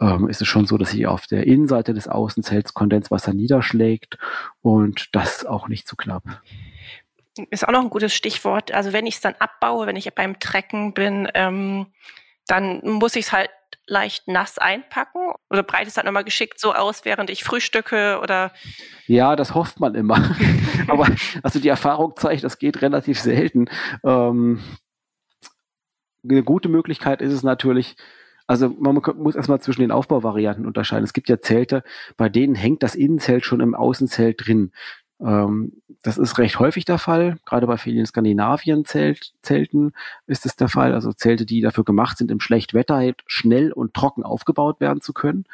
ähm, 0.00 0.28
ist 0.28 0.40
es 0.40 0.46
schon 0.46 0.66
so, 0.66 0.78
dass 0.78 0.92
sich 0.92 1.08
auf 1.08 1.26
der 1.26 1.48
Innenseite 1.48 1.94
des 1.94 2.06
Außenzelts 2.06 2.74
Kondenswasser 2.74 3.34
niederschlägt 3.34 4.18
und 4.60 5.08
das 5.10 5.44
auch 5.44 5.66
nicht 5.66 5.88
zu 5.88 5.96
knapp. 5.96 6.22
Ist 7.50 7.66
auch 7.66 7.72
noch 7.72 7.80
ein 7.80 7.90
gutes 7.90 8.14
Stichwort. 8.14 8.70
Also 8.70 8.92
wenn 8.92 9.04
ich 9.04 9.16
es 9.16 9.20
dann 9.20 9.34
abbaue, 9.40 9.88
wenn 9.88 9.96
ich 9.96 10.08
beim 10.14 10.38
Trecken 10.38 10.94
bin, 10.94 11.26
ähm, 11.34 11.86
dann 12.46 12.80
muss 12.84 13.16
ich 13.16 13.26
es 13.26 13.32
halt 13.32 13.50
leicht 13.88 14.28
nass 14.28 14.58
einpacken 14.58 15.32
oder 15.50 15.64
breite 15.64 15.88
es 15.88 15.94
dann 15.94 16.06
immer 16.06 16.22
geschickt 16.22 16.60
so 16.60 16.72
aus, 16.72 17.04
während 17.04 17.30
ich 17.30 17.42
frühstücke 17.42 18.20
oder? 18.22 18.52
Ja, 19.08 19.34
das 19.34 19.56
hofft 19.56 19.80
man 19.80 19.96
immer. 19.96 20.18
Aber 20.86 21.08
also 21.42 21.58
die 21.58 21.68
Erfahrung 21.68 22.14
zeigt, 22.14 22.44
das 22.44 22.58
geht 22.58 22.80
relativ 22.80 23.18
selten. 23.18 23.68
Ähm, 24.04 24.60
eine 26.28 26.42
gute 26.42 26.68
Möglichkeit 26.68 27.22
ist 27.22 27.32
es 27.32 27.42
natürlich, 27.42 27.96
also 28.46 28.68
man 28.78 29.00
muss 29.16 29.34
erstmal 29.34 29.60
zwischen 29.60 29.82
den 29.82 29.90
Aufbauvarianten 29.90 30.66
unterscheiden. 30.66 31.04
Es 31.04 31.12
gibt 31.12 31.28
ja 31.28 31.40
Zelte, 31.40 31.82
bei 32.16 32.28
denen 32.28 32.54
hängt 32.54 32.82
das 32.82 32.94
Innenzelt 32.94 33.44
schon 33.44 33.60
im 33.60 33.74
Außenzelt 33.74 34.46
drin. 34.46 34.72
Ähm, 35.20 35.72
das 36.02 36.18
ist 36.18 36.38
recht 36.38 36.58
häufig 36.58 36.84
der 36.84 36.98
Fall, 36.98 37.36
gerade 37.46 37.68
bei 37.68 37.76
vielen 37.76 38.04
Skandinavien-Zelten 38.04 39.92
ist 40.26 40.46
es 40.46 40.56
der 40.56 40.68
Fall. 40.68 40.94
Also 40.94 41.12
Zelte, 41.12 41.46
die 41.46 41.60
dafür 41.60 41.84
gemacht 41.84 42.18
sind, 42.18 42.32
im 42.32 42.40
Schlechtwetter 42.40 42.96
halt 42.96 43.22
schnell 43.26 43.72
und 43.72 43.94
trocken 43.94 44.24
aufgebaut 44.24 44.80
werden 44.80 45.00
zu 45.00 45.12
können. 45.12 45.44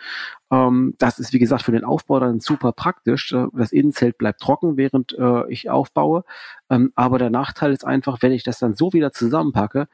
Ähm, 0.50 0.94
das 0.98 1.18
ist, 1.18 1.35
wie 1.35 1.38
gesagt, 1.38 1.62
für 1.62 1.72
den 1.72 1.85
Aufbau 1.85 2.18
dann 2.18 2.40
super 2.40 2.72
praktisch. 2.72 3.33
Äh, 3.33 3.46
das 3.52 3.72
Innenzelt 3.72 4.16
bleibt 4.16 4.40
trocken, 4.40 4.78
während 4.78 5.12
äh, 5.18 5.46
ich 5.50 5.68
aufbaue. 5.68 6.24
Ähm, 6.70 6.92
aber 6.94 7.18
der 7.18 7.31
Nachteil 7.31 7.72
ist 7.72 7.85
einfach, 7.85 8.22
wenn 8.22 8.33
ich 8.33 8.44
das 8.44 8.59
dann 8.59 8.74
so 8.74 8.94
wieder 8.94 9.12
zusammenpacke, 9.12 9.87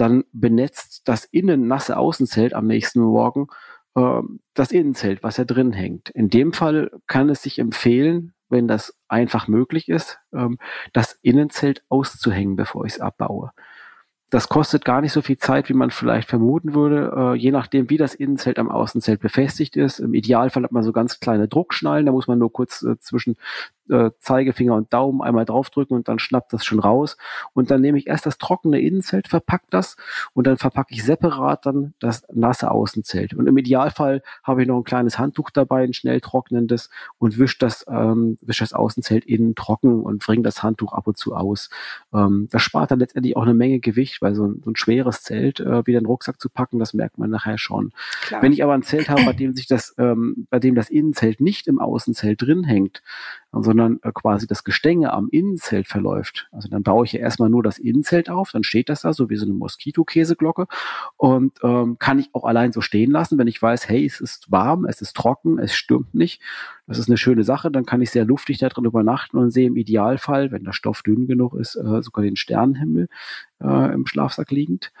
dann 0.00 0.24
benetzt 0.32 1.02
das 1.06 1.24
innen 1.24 1.66
nasse 1.66 1.96
Außenzelt 1.96 2.54
am 2.54 2.66
nächsten 2.66 3.00
Morgen 3.00 3.48
äh, 3.94 4.22
das 4.54 4.72
Innenzelt, 4.72 5.22
was 5.22 5.36
ja 5.36 5.44
drin 5.44 5.72
hängt. 5.72 6.10
In 6.10 6.30
dem 6.30 6.52
Fall 6.52 6.90
kann 7.06 7.28
es 7.28 7.42
sich 7.42 7.58
empfehlen, 7.58 8.32
wenn 8.48 8.68
das 8.68 8.96
einfach 9.08 9.48
möglich 9.48 9.88
ist, 9.88 10.18
ähm, 10.32 10.58
das 10.92 11.18
Innenzelt 11.22 11.82
auszuhängen, 11.88 12.56
bevor 12.56 12.84
ich 12.86 12.94
es 12.94 13.00
abbaue. 13.00 13.52
Das 14.30 14.48
kostet 14.50 14.84
gar 14.84 15.00
nicht 15.00 15.12
so 15.12 15.22
viel 15.22 15.38
Zeit, 15.38 15.70
wie 15.70 15.74
man 15.74 15.90
vielleicht 15.90 16.28
vermuten 16.28 16.74
würde, 16.74 17.12
äh, 17.16 17.34
je 17.34 17.50
nachdem, 17.50 17.88
wie 17.88 17.96
das 17.96 18.14
Innenzelt 18.14 18.58
am 18.58 18.70
Außenzelt 18.70 19.20
befestigt 19.20 19.74
ist. 19.76 20.00
Im 20.00 20.12
Idealfall 20.12 20.64
hat 20.64 20.72
man 20.72 20.82
so 20.82 20.92
ganz 20.92 21.18
kleine 21.18 21.48
Druckschnallen, 21.48 22.04
da 22.04 22.12
muss 22.12 22.28
man 22.28 22.38
nur 22.38 22.52
kurz 22.52 22.82
äh, 22.82 22.98
zwischen 22.98 23.36
äh, 23.90 24.10
Zeigefinger 24.18 24.74
und 24.74 24.92
Daumen 24.92 25.22
einmal 25.22 25.44
draufdrücken 25.44 25.96
und 25.96 26.08
dann 26.08 26.18
schnappt 26.18 26.52
das 26.52 26.64
schon 26.64 26.78
raus. 26.78 27.16
Und 27.54 27.70
dann 27.70 27.80
nehme 27.80 27.98
ich 27.98 28.06
erst 28.06 28.26
das 28.26 28.38
trockene 28.38 28.80
Innenzelt, 28.80 29.28
verpacke 29.28 29.66
das 29.70 29.96
und 30.34 30.46
dann 30.46 30.58
verpacke 30.58 30.94
ich 30.94 31.04
separat 31.04 31.66
dann 31.66 31.94
das 32.00 32.24
nasse 32.32 32.70
Außenzelt. 32.70 33.34
Und 33.34 33.46
im 33.46 33.56
Idealfall 33.56 34.22
habe 34.42 34.62
ich 34.62 34.68
noch 34.68 34.78
ein 34.78 34.84
kleines 34.84 35.18
Handtuch 35.18 35.50
dabei, 35.50 35.84
ein 35.84 35.94
schnell 35.94 36.20
trocknendes 36.20 36.90
und 37.18 37.38
wische 37.38 37.58
das, 37.58 37.84
ähm, 37.88 38.38
wisch 38.40 38.58
das 38.58 38.72
Außenzelt 38.72 39.24
innen 39.24 39.54
trocken 39.54 40.02
und 40.02 40.24
bringe 40.24 40.42
das 40.42 40.62
Handtuch 40.62 40.92
ab 40.92 41.06
und 41.06 41.16
zu 41.16 41.34
aus. 41.34 41.70
Ähm, 42.12 42.48
das 42.50 42.62
spart 42.62 42.90
dann 42.90 42.98
letztendlich 42.98 43.36
auch 43.36 43.42
eine 43.42 43.54
Menge 43.54 43.80
Gewicht, 43.80 44.20
weil 44.22 44.34
so 44.34 44.46
ein, 44.46 44.60
so 44.64 44.70
ein 44.70 44.76
schweres 44.76 45.22
Zelt 45.22 45.60
äh, 45.60 45.86
wieder 45.86 45.98
in 45.98 46.04
den 46.04 46.06
Rucksack 46.06 46.40
zu 46.40 46.48
packen, 46.48 46.78
das 46.78 46.94
merkt 46.94 47.18
man 47.18 47.30
nachher 47.30 47.58
schon. 47.58 47.92
Klar. 48.22 48.42
Wenn 48.42 48.52
ich 48.52 48.62
aber 48.62 48.74
ein 48.74 48.82
Zelt 48.82 49.08
habe, 49.08 49.24
bei 49.24 49.32
dem 49.32 49.54
sich 49.54 49.66
das, 49.66 49.94
ähm, 49.98 50.46
bei 50.50 50.58
dem 50.58 50.74
das 50.74 50.90
Innenzelt 50.90 51.40
nicht 51.40 51.66
im 51.66 51.78
Außenzelt 51.78 52.42
drin 52.42 52.64
hängt, 52.64 53.02
sondern 53.52 53.98
äh, 54.02 54.12
quasi 54.12 54.46
das 54.46 54.62
Gestänge 54.62 55.12
am 55.12 55.28
Innenzelt 55.30 55.86
verläuft. 55.86 56.48
Also 56.52 56.68
dann 56.68 56.82
baue 56.82 57.06
ich 57.06 57.12
ja 57.12 57.20
erstmal 57.20 57.48
nur 57.48 57.62
das 57.62 57.78
Innenzelt 57.78 58.28
auf, 58.28 58.50
dann 58.52 58.62
steht 58.62 58.88
das 58.88 59.02
da 59.02 59.12
so 59.12 59.30
wie 59.30 59.36
so 59.36 59.46
eine 59.46 59.54
Moskitokäseglocke 59.54 60.66
und 61.16 61.58
ähm, 61.62 61.98
kann 61.98 62.18
ich 62.18 62.28
auch 62.34 62.44
allein 62.44 62.72
so 62.72 62.80
stehen 62.80 63.10
lassen, 63.10 63.38
wenn 63.38 63.46
ich 63.46 63.60
weiß, 63.60 63.88
hey, 63.88 64.04
es 64.04 64.20
ist 64.20 64.50
warm, 64.50 64.84
es 64.84 65.00
ist 65.00 65.16
trocken, 65.16 65.58
es 65.58 65.74
stürmt 65.74 66.14
nicht. 66.14 66.42
Das 66.86 66.98
ist 66.98 67.08
eine 67.08 67.18
schöne 67.18 67.44
Sache, 67.44 67.70
dann 67.70 67.86
kann 67.86 68.02
ich 68.02 68.10
sehr 68.10 68.24
luftig 68.24 68.58
da 68.58 68.68
drin 68.68 68.84
übernachten 68.84 69.38
und 69.38 69.50
sehe 69.50 69.66
im 69.66 69.76
Idealfall, 69.76 70.50
wenn 70.52 70.64
der 70.64 70.72
Stoff 70.72 71.02
dünn 71.02 71.26
genug 71.26 71.54
ist, 71.54 71.76
äh, 71.76 72.02
sogar 72.02 72.24
den 72.24 72.36
Sternenhimmel 72.36 73.08
äh, 73.60 73.92
im 73.92 74.06
Schlafsack 74.06 74.50
liegend. 74.50 74.92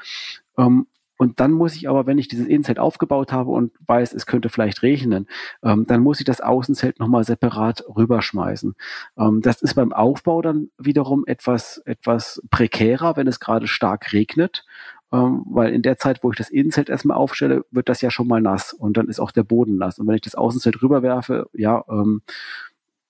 Ähm, 0.56 0.86
und 1.18 1.40
dann 1.40 1.50
muss 1.50 1.74
ich 1.74 1.88
aber, 1.88 2.06
wenn 2.06 2.16
ich 2.16 2.28
dieses 2.28 2.46
Innenzelt 2.46 2.78
aufgebaut 2.78 3.32
habe 3.32 3.50
und 3.50 3.72
weiß, 3.86 4.14
es 4.14 4.24
könnte 4.24 4.48
vielleicht 4.48 4.82
regnen, 4.82 5.26
ähm, 5.64 5.84
dann 5.86 6.00
muss 6.00 6.20
ich 6.20 6.24
das 6.24 6.40
Außenzelt 6.40 7.00
nochmal 7.00 7.24
separat 7.24 7.84
rüberschmeißen. 7.88 8.76
Ähm, 9.18 9.40
das 9.42 9.60
ist 9.60 9.74
beim 9.74 9.92
Aufbau 9.92 10.42
dann 10.42 10.70
wiederum 10.78 11.24
etwas, 11.26 11.82
etwas 11.84 12.40
prekärer, 12.50 13.16
wenn 13.16 13.26
es 13.26 13.40
gerade 13.40 13.66
stark 13.66 14.12
regnet. 14.12 14.64
Ähm, 15.10 15.42
weil 15.46 15.72
in 15.72 15.82
der 15.82 15.96
Zeit, 15.96 16.22
wo 16.22 16.30
ich 16.30 16.36
das 16.36 16.50
Innenzelt 16.50 16.88
erstmal 16.88 17.16
aufstelle, 17.16 17.64
wird 17.70 17.88
das 17.88 18.00
ja 18.00 18.10
schon 18.10 18.28
mal 18.28 18.40
nass 18.40 18.72
und 18.72 18.96
dann 18.96 19.08
ist 19.08 19.20
auch 19.20 19.32
der 19.32 19.42
Boden 19.42 19.76
nass. 19.76 19.98
Und 19.98 20.06
wenn 20.06 20.14
ich 20.14 20.20
das 20.20 20.36
Außenzelt 20.36 20.80
rüberwerfe, 20.82 21.48
ja, 21.52 21.82
ähm, 21.88 22.22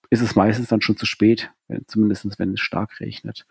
ist 0.09 0.23
es 0.23 0.35
meistens 0.35 0.69
dann 0.69 0.81
schon 0.81 0.97
zu 0.97 1.05
spät, 1.05 1.51
wenn, 1.67 1.85
zumindest 1.89 2.39
wenn 2.39 2.55
es 2.55 2.61
stark 2.61 3.01
regnet. 3.01 3.47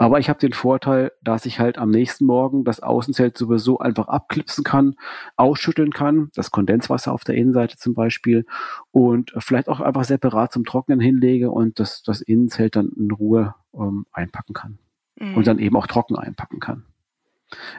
Aber 0.00 0.18
ich 0.18 0.30
habe 0.30 0.38
den 0.38 0.54
Vorteil, 0.54 1.12
dass 1.22 1.44
ich 1.44 1.60
halt 1.60 1.76
am 1.76 1.90
nächsten 1.90 2.24
Morgen 2.24 2.64
das 2.64 2.80
Außenzelt 2.80 3.36
sowieso 3.36 3.80
einfach 3.80 4.08
abklipsen 4.08 4.64
kann, 4.64 4.94
ausschütteln 5.36 5.92
kann, 5.92 6.30
das 6.34 6.50
Kondenswasser 6.50 7.12
auf 7.12 7.22
der 7.22 7.34
Innenseite 7.34 7.76
zum 7.76 7.92
Beispiel 7.92 8.46
und 8.92 9.34
vielleicht 9.36 9.68
auch 9.68 9.80
einfach 9.80 10.04
separat 10.04 10.54
zum 10.54 10.64
Trocknen 10.64 11.00
hinlege 11.00 11.50
und 11.50 11.78
das, 11.78 12.02
das 12.02 12.22
Innenzelt 12.22 12.76
dann 12.76 12.88
in 12.96 13.10
Ruhe 13.10 13.54
ähm, 13.74 14.06
einpacken 14.10 14.54
kann. 14.54 14.78
Mhm. 15.16 15.36
Und 15.36 15.46
dann 15.46 15.58
eben 15.58 15.76
auch 15.76 15.86
trocken 15.86 16.16
einpacken 16.16 16.60
kann. 16.60 16.86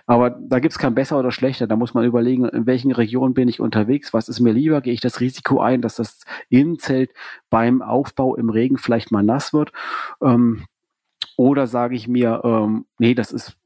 Aber 0.05 0.29
da 0.29 0.59
gibt's 0.59 0.77
kein 0.77 0.93
besser 0.93 1.17
oder 1.17 1.31
schlechter. 1.31 1.65
Da 1.65 1.75
muss 1.75 1.95
man 1.95 2.05
überlegen, 2.05 2.45
in 2.45 2.67
welchen 2.67 2.91
Regionen 2.91 3.33
bin 3.33 3.47
ich 3.47 3.59
unterwegs, 3.59 4.13
was 4.13 4.29
ist 4.29 4.41
mir 4.41 4.53
lieber, 4.53 4.81
gehe 4.81 4.93
ich 4.93 5.01
das 5.01 5.21
Risiko 5.21 5.59
ein, 5.59 5.81
dass 5.81 5.95
das 5.95 6.19
Innenzelt 6.49 7.09
beim 7.49 7.81
Aufbau 7.81 8.35
im 8.35 8.51
Regen 8.51 8.77
vielleicht 8.77 9.11
mal 9.11 9.23
nass 9.23 9.53
wird. 9.53 9.71
Ähm, 10.21 10.65
oder 11.37 11.67
sage 11.67 11.95
ich 11.95 12.07
mir, 12.07 12.41
ähm, 12.43 12.85
nee, 12.97 13.13
das 13.13 13.31
ist, 13.31 13.57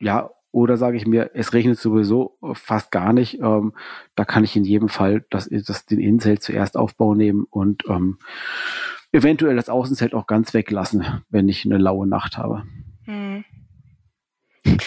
ja, 0.00 0.30
oder 0.50 0.76
sage 0.76 0.96
ich 0.96 1.06
mir, 1.06 1.32
es 1.34 1.52
regnet 1.52 1.78
sowieso 1.78 2.38
fast 2.52 2.92
gar 2.92 3.12
nicht. 3.12 3.40
Ähm, 3.40 3.72
da 4.14 4.24
kann 4.24 4.44
ich 4.44 4.54
in 4.54 4.64
jedem 4.64 4.88
Fall 4.88 5.24
das, 5.30 5.48
das, 5.50 5.84
den 5.84 5.98
Innenzelt 5.98 6.42
zuerst 6.44 6.76
Aufbau 6.76 7.16
nehmen 7.16 7.44
und 7.50 7.82
ähm, 7.88 8.18
eventuell 9.10 9.56
das 9.56 9.68
Außenzelt 9.68 10.14
auch 10.14 10.28
ganz 10.28 10.54
weglassen, 10.54 11.22
wenn 11.28 11.48
ich 11.48 11.64
eine 11.64 11.78
laue 11.78 12.06
Nacht 12.06 12.38
habe. 12.38 12.62
Hm. 13.04 13.44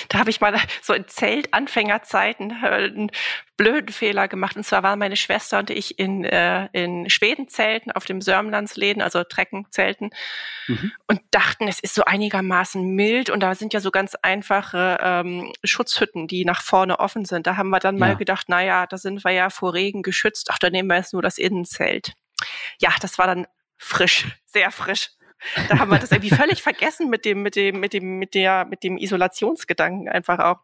Da 0.10 0.20
habe 0.20 0.30
ich 0.30 0.42
mal 0.42 0.56
so 0.82 0.94
in 0.94 1.08
Zeltanfängerzeiten 1.08 2.52
äh, 2.63 2.68
einen 2.68 3.12
blöden 3.58 3.90
Fehler 3.90 4.28
gemacht. 4.28 4.56
Und 4.56 4.63
zwar 4.63 4.84
waren 4.84 5.00
meine 5.00 5.16
Schwester 5.16 5.60
und 5.60 5.70
ich 5.70 6.00
in, 6.00 6.24
äh, 6.24 6.68
in 6.74 7.10
Schweden 7.10 7.48
zelten 7.48 7.92
auf 7.92 8.06
dem 8.06 8.22
Sörmlandsläden, 8.22 9.02
also 9.02 9.24
Treckenzelten, 9.24 10.10
mhm. 10.68 10.92
und 11.08 11.22
dachten, 11.32 11.68
es 11.68 11.80
ist 11.80 11.96
so 11.96 12.06
einigermaßen 12.06 12.84
mild. 12.84 13.30
Und 13.30 13.42
da 13.42 13.56
sind 13.56 13.74
ja 13.74 13.80
so 13.80 13.92
ganz 13.92 14.16
einfache 14.16 14.98
ähm, 15.02 15.54
Schutzhütten, 15.63 16.28
die 16.28 16.46
nach 16.46 16.62
vorne 16.62 17.00
offen 17.00 17.26
sind. 17.26 17.48
Da 17.48 17.58
haben 17.58 17.70
wir 17.70 17.80
dann 17.80 17.98
ja. 17.98 18.08
mal 18.08 18.16
gedacht, 18.16 18.50
naja, 18.50 18.88
da 18.88 18.98
sind 18.98 19.24
wir 19.24 19.32
ja 19.32 19.50
vor 19.50 19.74
Regen 19.74 20.02
geschützt. 20.02 20.50
Ach, 20.52 20.60
da 20.60 20.70
nehmen 20.70 20.90
wir 20.90 20.98
jetzt 20.98 21.13
nur 21.13 21.22
das 21.22 21.38
Innenzelt. 21.38 22.13
Ja, 22.80 22.94
das 23.02 23.18
war 23.18 23.28
dann 23.28 23.48
frisch, 23.78 24.26
sehr 24.46 24.72
frisch. 24.72 25.12
Da 25.69 25.80
haben 25.80 25.91
wir 25.91 26.00
das 26.00 26.12
irgendwie 26.12 26.36
völlig 26.36 26.62
vergessen 26.62 27.10
mit 27.10 27.26
dem, 27.26 27.41
mit 27.43 27.56
dem, 27.56 27.80
mit 27.80 27.93
dem, 27.93 28.19
mit 28.19 28.34
der, 28.34 28.65
mit 28.65 28.84
dem 28.84 28.97
Isolationsgedanken 28.97 30.10
einfach 30.10 30.39
auch. 30.39 30.60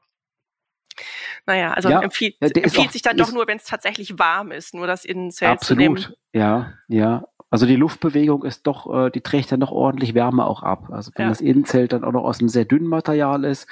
Naja, 1.45 1.73
also 1.73 1.89
ja, 1.89 2.01
empfiehlt, 2.01 2.35
empfiehlt 2.39 2.77
auch, 2.77 2.91
sich 2.91 3.01
dann 3.01 3.17
doch 3.17 3.31
nur, 3.31 3.47
wenn 3.47 3.57
es 3.57 3.65
tatsächlich 3.65 4.17
warm 4.19 4.51
ist, 4.51 4.73
nur 4.73 4.87
das 4.87 5.05
Innenzelt 5.05 5.51
absolut, 5.51 5.67
zu 5.67 5.75
nehmen. 5.75 6.15
Ja, 6.33 6.73
ja. 6.87 7.25
Also 7.49 7.65
die 7.65 7.75
Luftbewegung 7.75 8.43
ist 8.43 8.65
doch, 8.65 8.91
äh, 8.91 9.11
die 9.11 9.21
trägt 9.21 9.51
dann 9.51 9.59
doch 9.59 9.71
ordentlich 9.71 10.15
Wärme 10.15 10.45
auch 10.45 10.63
ab. 10.63 10.89
Also 10.91 11.11
wenn 11.15 11.25
ja. 11.25 11.29
das 11.29 11.41
Innenzelt 11.41 11.93
dann 11.93 12.03
auch 12.03 12.11
noch 12.11 12.23
aus 12.23 12.39
einem 12.39 12.49
sehr 12.49 12.65
dünnen 12.65 12.87
Material 12.87 13.43
ist, 13.43 13.67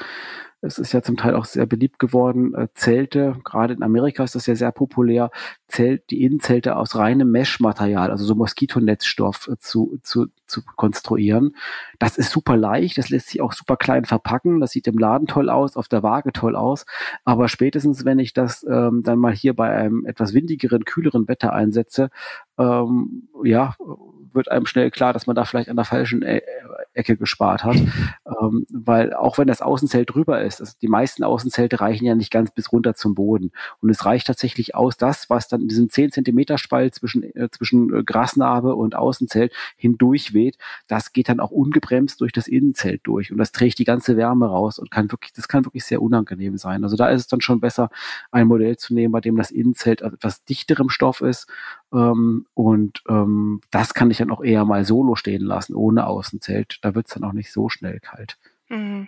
es 0.62 0.78
ist 0.78 0.94
ja 0.94 1.02
zum 1.02 1.18
Teil 1.18 1.36
auch 1.36 1.46
sehr 1.46 1.66
beliebt 1.66 2.00
geworden. 2.00 2.54
Äh, 2.54 2.68
Zelte, 2.76 3.36
gerade 3.44 3.74
in 3.74 3.84
Amerika 3.84 4.24
ist 4.24 4.36
das 4.36 4.46
ja 4.46 4.56
sehr 4.56 4.72
populär, 4.72 5.32
Zelt, 5.68 6.10
die 6.12 6.24
Innenzelte 6.24 6.76
aus 6.76 6.96
reinem 6.96 7.32
Mesh-Material, 7.32 8.12
also 8.12 8.26
so 8.26 8.36
Moskitonetzstoff 8.36 9.48
äh, 9.48 9.58
zu, 9.58 9.98
zu, 10.04 10.28
zu 10.46 10.62
konstruieren. 10.64 11.56
Das 11.98 12.18
ist 12.18 12.32
super 12.32 12.56
leicht, 12.58 12.98
das 12.98 13.10
lässt 13.10 13.30
sich 13.30 13.42
auch 13.42 13.54
super 13.54 13.76
klein 13.76 14.06
verpacken, 14.06 14.60
das 14.60 14.72
sieht 14.72 14.88
im 14.88 14.98
Laden 14.98 15.28
toll 15.28 15.50
aus, 15.50 15.76
auf 15.76 15.88
der 15.88 16.04
Waage 16.04 16.32
toll 16.32 16.56
aus, 16.56 16.86
aber 17.26 17.48
spätestens, 17.48 18.06
wenn 18.06 18.20
ich 18.20 18.34
das 18.34 18.66
ähm, 18.70 19.02
dann 19.04 19.20
mal 19.20 19.34
hier 19.34 19.56
bei 19.56 19.70
einem 19.70 20.06
etwas 20.06 20.34
windigeren, 20.34 20.86
kühleren 20.86 21.28
Wetter 21.28 21.54
einsetze, 21.54 22.10
ähm, 22.58 23.30
ja, 23.44 23.76
wird 24.34 24.50
einem 24.50 24.66
schnell 24.66 24.92
klar, 24.92 25.14
dass 25.14 25.28
man 25.28 25.36
da 25.36 25.46
vielleicht 25.46 25.70
an 25.70 25.76
der 25.76 25.86
falschen 25.86 26.24
e 26.24 26.42
Ecke 26.94 27.18
gespart 27.18 27.64
hat. 27.64 27.78
Ähm, 28.42 28.66
weil 28.70 29.14
auch 29.14 29.38
wenn 29.38 29.48
das 29.48 29.62
Außenzelt 29.62 30.14
drüber 30.14 30.42
ist, 30.42 30.62
also 30.62 30.74
die 30.82 30.88
meisten 30.88 31.24
Außenzelte 31.24 31.80
reichen 31.80 32.06
ja 32.06 32.16
nicht 32.16 32.32
ganz 32.32 32.52
bis 32.52 32.72
runter 32.72 32.96
zum 32.96 33.16
Boden. 33.16 33.52
Und 33.82 33.90
es 33.90 34.06
reicht 34.06 34.28
tatsächlich 34.28 34.76
aus, 34.76 34.98
das, 34.98 35.30
was 35.30 35.48
dann 35.48 35.62
in 35.62 35.68
diesem 35.68 35.90
10 35.90 36.12
Zentimeter 36.12 36.58
Spalt 36.58 36.96
zwischen, 36.96 37.24
äh, 37.24 37.50
zwischen 37.52 37.94
äh, 37.94 38.04
Grasnarbe 38.04 38.76
und 38.76 38.96
Außenzelt 38.96 39.54
hindurch 39.76 40.34
weht, 40.34 40.58
das 40.88 41.14
geht 41.14 41.30
dann 41.30 41.40
auch 41.40 41.52
ungebremst 41.52 42.22
durch 42.22 42.32
das 42.32 42.48
Innenzelt 42.48 43.02
durch. 43.04 43.32
Und 43.32 43.38
das 43.38 43.52
trägt 43.52 43.80
die 43.80 43.86
ganze 43.86 44.18
Wärme 44.18 44.48
raus 44.48 44.80
und 44.80 44.92
kann 44.92 45.12
wirklich, 45.12 45.34
das 45.34 45.48
kann 45.48 45.66
wirklich 45.66 45.86
sehr 45.86 46.02
unangenehm 46.02 46.58
sein. 46.58 46.84
Also 46.84 46.96
da 46.96 47.10
ist 47.10 47.22
es 47.22 47.28
dann 47.28 47.42
schon 47.42 47.60
besser, 47.60 47.90
ein 48.32 48.48
Modell 48.48 48.78
zu 48.78 48.94
nehmen, 48.94 49.12
bei 49.12 49.22
dem 49.22 49.36
das 49.36 49.52
Innenzelt 49.52 50.02
etwas 50.02 50.44
dichterem 50.44 50.90
Stoff 50.90 51.22
ist 51.22 51.48
ähm, 51.94 52.46
und 52.54 53.04
ähm, 53.10 53.62
das 53.70 53.94
kann 53.94 54.12
ich 54.12 54.21
dann 54.22 54.32
auch 54.32 54.44
eher 54.44 54.66
mal 54.66 54.86
solo 54.86 55.16
stehen 55.16 55.42
lassen, 55.42 55.76
ohne 55.76 56.08
Außenzelt. 56.08 56.80
Da 56.82 56.96
wird 56.96 57.08
es 57.08 57.14
dann 57.14 57.24
auch 57.24 57.34
nicht 57.34 57.52
so 57.52 57.70
schnell 57.70 58.00
kalt. 58.00 58.38
Mhm. 58.70 59.08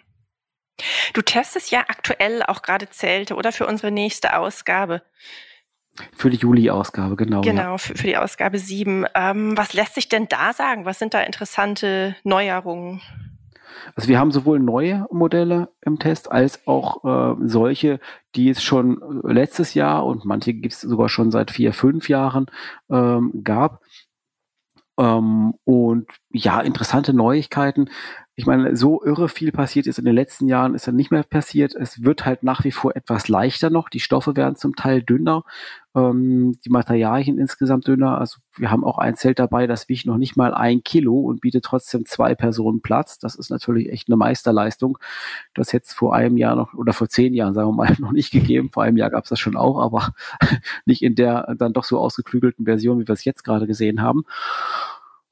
Du 1.13 1.21
testest 1.21 1.71
ja 1.71 1.81
aktuell 1.81 2.43
auch 2.43 2.61
gerade 2.61 2.89
Zelte 2.89 3.35
oder 3.35 3.51
für 3.51 3.67
unsere 3.67 3.91
nächste 3.91 4.37
Ausgabe. 4.37 5.03
Für 6.15 6.31
die 6.31 6.37
Juli-Ausgabe, 6.37 7.15
genau. 7.15 7.41
Genau, 7.41 7.61
ja. 7.61 7.77
für, 7.77 7.95
für, 7.95 8.07
die 8.07 8.17
Ausgabe 8.17 8.57
7. 8.57 9.05
Ähm, 9.13 9.55
was 9.55 9.73
lässt 9.73 9.93
sich 9.93 10.09
denn 10.09 10.27
da 10.27 10.51
sagen? 10.53 10.85
Was 10.85 10.97
sind 10.97 11.13
da 11.13 11.21
interessante 11.21 12.15
Neuerungen? 12.23 13.01
Also 13.95 14.09
wir 14.09 14.19
haben 14.19 14.31
sowohl 14.31 14.59
neue 14.59 15.05
Modelle 15.11 15.69
im 15.81 15.99
Test 15.99 16.31
als 16.31 16.67
auch 16.67 17.03
äh, 17.03 17.35
solche, 17.45 17.99
die 18.35 18.49
es 18.49 18.63
schon 18.63 19.21
letztes 19.23 19.73
Jahr 19.73 20.05
und 20.05 20.25
manche 20.25 20.53
gibt 20.53 20.73
es 20.73 20.81
sogar 20.81 21.09
schon 21.09 21.31
seit 21.31 21.51
vier, 21.51 21.73
fünf 21.73 22.09
Jahren 22.09 22.47
ähm, 22.89 23.43
gab. 23.43 23.81
Ähm, 24.99 25.55
und 25.65 26.07
ja, 26.31 26.61
interessante 26.61 27.13
Neuigkeiten 27.13 27.89
ich 28.35 28.47
meine, 28.47 28.75
so 28.75 29.03
irre 29.03 29.29
viel 29.29 29.51
passiert 29.51 29.85
ist 29.85 29.99
in 29.99 30.05
den 30.05 30.15
letzten 30.15 30.47
Jahren, 30.47 30.73
ist 30.73 30.87
dann 30.87 30.95
nicht 30.95 31.11
mehr 31.11 31.21
passiert. 31.21 31.75
Es 31.75 32.03
wird 32.03 32.25
halt 32.25 32.41
nach 32.41 32.63
wie 32.63 32.71
vor 32.71 32.95
etwas 32.95 33.27
leichter 33.27 33.69
noch. 33.69 33.89
Die 33.89 33.99
Stoffe 33.99 34.35
werden 34.35 34.55
zum 34.55 34.75
Teil 34.75 35.03
dünner, 35.03 35.43
ähm, 35.93 36.57
die 36.65 36.71
Materialien 36.71 37.37
insgesamt 37.37 37.87
dünner. 37.87 38.17
Also 38.19 38.39
wir 38.57 38.71
haben 38.71 38.83
auch 38.83 38.97
ein 38.97 39.15
Zelt 39.15 39.37
dabei, 39.37 39.67
das 39.67 39.87
wiegt 39.87 40.07
noch 40.07 40.17
nicht 40.17 40.35
mal 40.35 40.51
ein 40.55 40.83
Kilo 40.83 41.19
und 41.19 41.41
bietet 41.41 41.63
trotzdem 41.63 42.07
zwei 42.07 42.33
Personen 42.33 42.81
Platz. 42.81 43.19
Das 43.19 43.35
ist 43.35 43.51
natürlich 43.51 43.91
echt 43.91 44.07
eine 44.09 44.17
Meisterleistung. 44.17 44.97
Das 45.53 45.71
hätte 45.71 45.85
es 45.89 45.93
vor 45.93 46.15
einem 46.15 46.37
Jahr 46.37 46.55
noch 46.55 46.73
oder 46.73 46.93
vor 46.93 47.09
zehn 47.09 47.35
Jahren, 47.35 47.53
sagen 47.53 47.69
wir 47.69 47.73
mal, 47.73 47.95
noch 47.99 48.13
nicht 48.13 48.31
gegeben. 48.31 48.71
Vor 48.73 48.81
einem 48.81 48.97
Jahr 48.97 49.11
gab 49.11 49.25
es 49.25 49.29
das 49.29 49.39
schon 49.39 49.55
auch, 49.55 49.79
aber 49.79 50.13
nicht 50.85 51.03
in 51.03 51.13
der 51.13 51.53
dann 51.55 51.73
doch 51.73 51.83
so 51.83 51.99
ausgeklügelten 51.99 52.65
Version, 52.65 52.99
wie 52.99 53.07
wir 53.07 53.13
es 53.13 53.25
jetzt 53.25 53.43
gerade 53.43 53.67
gesehen 53.67 54.01
haben. 54.01 54.23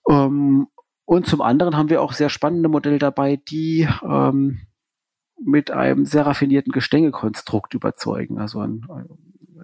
Ähm, 0.07 0.67
und 1.11 1.27
zum 1.27 1.41
anderen 1.41 1.75
haben 1.75 1.89
wir 1.89 2.01
auch 2.01 2.13
sehr 2.13 2.29
spannende 2.29 2.69
Modelle 2.69 2.97
dabei, 2.97 3.35
die 3.35 3.85
ähm, 4.01 4.61
mit 5.43 5.69
einem 5.69 6.05
sehr 6.05 6.25
raffinierten 6.25 6.71
Gestängekonstrukt 6.71 7.73
überzeugen. 7.73 8.39
Also 8.39 8.61
ein, 8.61 8.87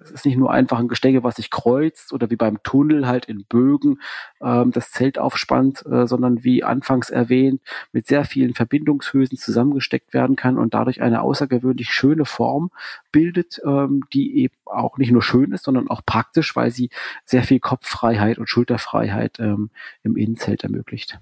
Es 0.02 0.12
ist 0.12 0.26
nicht 0.26 0.38
nur 0.38 0.52
einfach 0.52 0.78
ein 0.78 0.90
Gestänge, 0.90 1.24
was 1.24 1.38
sich 1.38 1.50
kreuzt 1.50 2.12
oder 2.12 2.30
wie 2.30 2.36
beim 2.36 2.62
Tunnel 2.64 3.08
halt 3.08 3.28
in 3.28 3.46
Bögen 3.46 4.02
ähm, 4.42 4.72
das 4.72 4.92
Zelt 4.92 5.18
aufspannt, 5.20 5.86
äh, 5.86 6.06
sondern 6.06 6.44
wie 6.44 6.66
anfangs 6.66 7.10
erwähnt, 7.10 7.62
mit 7.94 8.08
sehr 8.08 8.26
vielen 8.26 8.54
Verbindungshülsen 8.54 9.38
zusammengesteckt 9.38 10.14
werden 10.14 10.36
kann 10.36 10.58
und 10.58 10.74
dadurch 10.74 11.02
eine 11.02 11.22
außergewöhnlich 11.22 11.92
schöne 11.92 12.26
Form 12.26 12.72
bildet, 13.14 13.62
ähm, 13.66 14.04
die 14.12 14.36
eben 14.36 14.56
auch 14.66 14.98
nicht 14.98 15.14
nur 15.14 15.24
schön 15.24 15.54
ist, 15.54 15.64
sondern 15.64 15.88
auch 15.88 16.02
praktisch, 16.06 16.58
weil 16.58 16.72
sie 16.72 16.90
sehr 17.24 17.44
viel 17.44 17.62
Kopffreiheit 17.62 18.38
und 18.38 18.50
Schulterfreiheit 18.50 19.40
ähm, 19.40 19.70
im 20.04 20.18
Innenzelt 20.18 20.66
ermöglicht. 20.66 21.22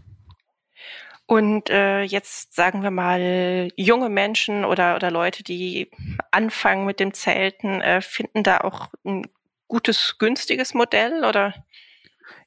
Und 1.27 1.69
äh, 1.71 2.03
jetzt 2.03 2.55
sagen 2.55 2.83
wir 2.83 2.91
mal, 2.91 3.69
junge 3.75 4.09
Menschen 4.09 4.63
oder, 4.63 4.95
oder 4.95 5.09
Leute, 5.09 5.43
die 5.43 5.89
anfangen 6.31 6.85
mit 6.85 6.99
dem 6.99 7.13
Zelten, 7.13 7.81
äh, 7.81 8.01
finden 8.01 8.43
da 8.43 8.59
auch 8.59 8.89
ein 9.03 9.27
gutes, 9.67 10.17
günstiges 10.19 10.73
Modell 10.75 11.25
oder? 11.25 11.53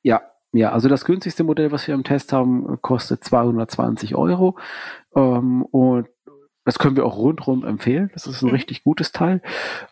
Ja, 0.03 0.23
ja, 0.53 0.73
also 0.73 0.89
das 0.89 1.05
günstigste 1.05 1.45
Modell, 1.45 1.73
was 1.73 1.87
wir 1.89 1.95
im 1.95 2.05
Test 2.05 2.33
haben, 2.33 2.81
kostet 2.81 3.25
220 3.25 4.15
Euro. 4.15 4.59
Ähm, 5.15 5.63
und 5.65 6.09
das 6.65 6.79
können 6.79 6.97
wir 6.97 7.05
auch 7.05 7.17
rundherum 7.17 7.65
empfehlen. 7.65 8.11
Das 8.15 8.27
ist 8.27 8.43
ein 8.43 8.49
mhm. 8.49 8.55
richtig 8.55 8.85
gutes 8.85 9.13
Teil. 9.13 9.43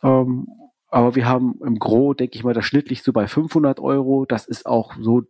Ähm, 0.02 0.46
aber 0.88 1.14
wir 1.14 1.26
haben 1.26 1.58
im 1.64 1.78
Gro, 1.78 2.14
denke 2.14 2.36
ich 2.36 2.44
mal, 2.44 2.54
das 2.54 2.64
schnittlich 2.64 3.02
so 3.02 3.12
bei 3.12 3.26
500 3.26 3.80
Euro. 3.80 4.24
Das 4.24 4.46
ist 4.46 4.66
auch 4.66 4.94
so, 5.00 5.24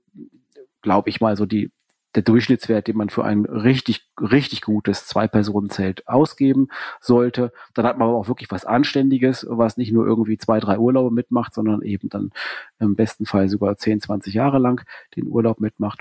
glaube 0.83 1.09
ich 1.09 1.21
mal, 1.21 1.37
so 1.37 1.47
die 1.47 1.73
der 2.17 2.23
Durchschnittswert, 2.23 2.89
den 2.89 2.97
man 2.97 3.11
für 3.11 3.25
ein 3.25 3.45
richtig, 3.45 4.09
richtig 4.21 4.63
gutes 4.63 5.07
Zwei-Personen-Zelt 5.07 6.09
ausgeben 6.09 6.69
sollte. 7.01 7.53
Dann 7.75 7.87
hat 7.87 7.99
man 7.99 8.09
aber 8.09 8.17
auch 8.17 8.29
wirklich 8.29 8.51
was 8.51 8.65
Anständiges, 8.65 9.47
was 9.49 9.77
nicht 9.77 9.93
nur 9.93 10.07
irgendwie 10.07 10.39
zwei, 10.39 10.59
drei 10.59 10.79
Urlaube 10.79 11.15
mitmacht, 11.15 11.55
sondern 11.55 11.83
eben 11.83 12.09
dann 12.09 12.33
im 12.79 12.97
besten 12.97 13.27
Fall 13.27 13.49
sogar 13.49 13.77
10, 13.77 14.01
20 14.01 14.35
Jahre 14.35 14.59
lang 14.59 14.85
den 15.15 15.29
Urlaub 15.29 15.61
mitmacht. 15.61 16.01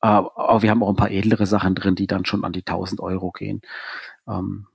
Aber 0.00 0.62
wir 0.62 0.70
haben 0.70 0.82
auch 0.82 0.88
ein 0.88 0.96
paar 0.96 1.10
edlere 1.10 1.46
Sachen 1.46 1.74
drin, 1.74 1.94
die 1.94 2.06
dann 2.06 2.24
schon 2.24 2.44
an 2.44 2.52
die 2.52 2.66
1000 2.66 3.00
Euro 3.00 3.30
gehen. 3.30 3.60
Ähm, 4.26 4.66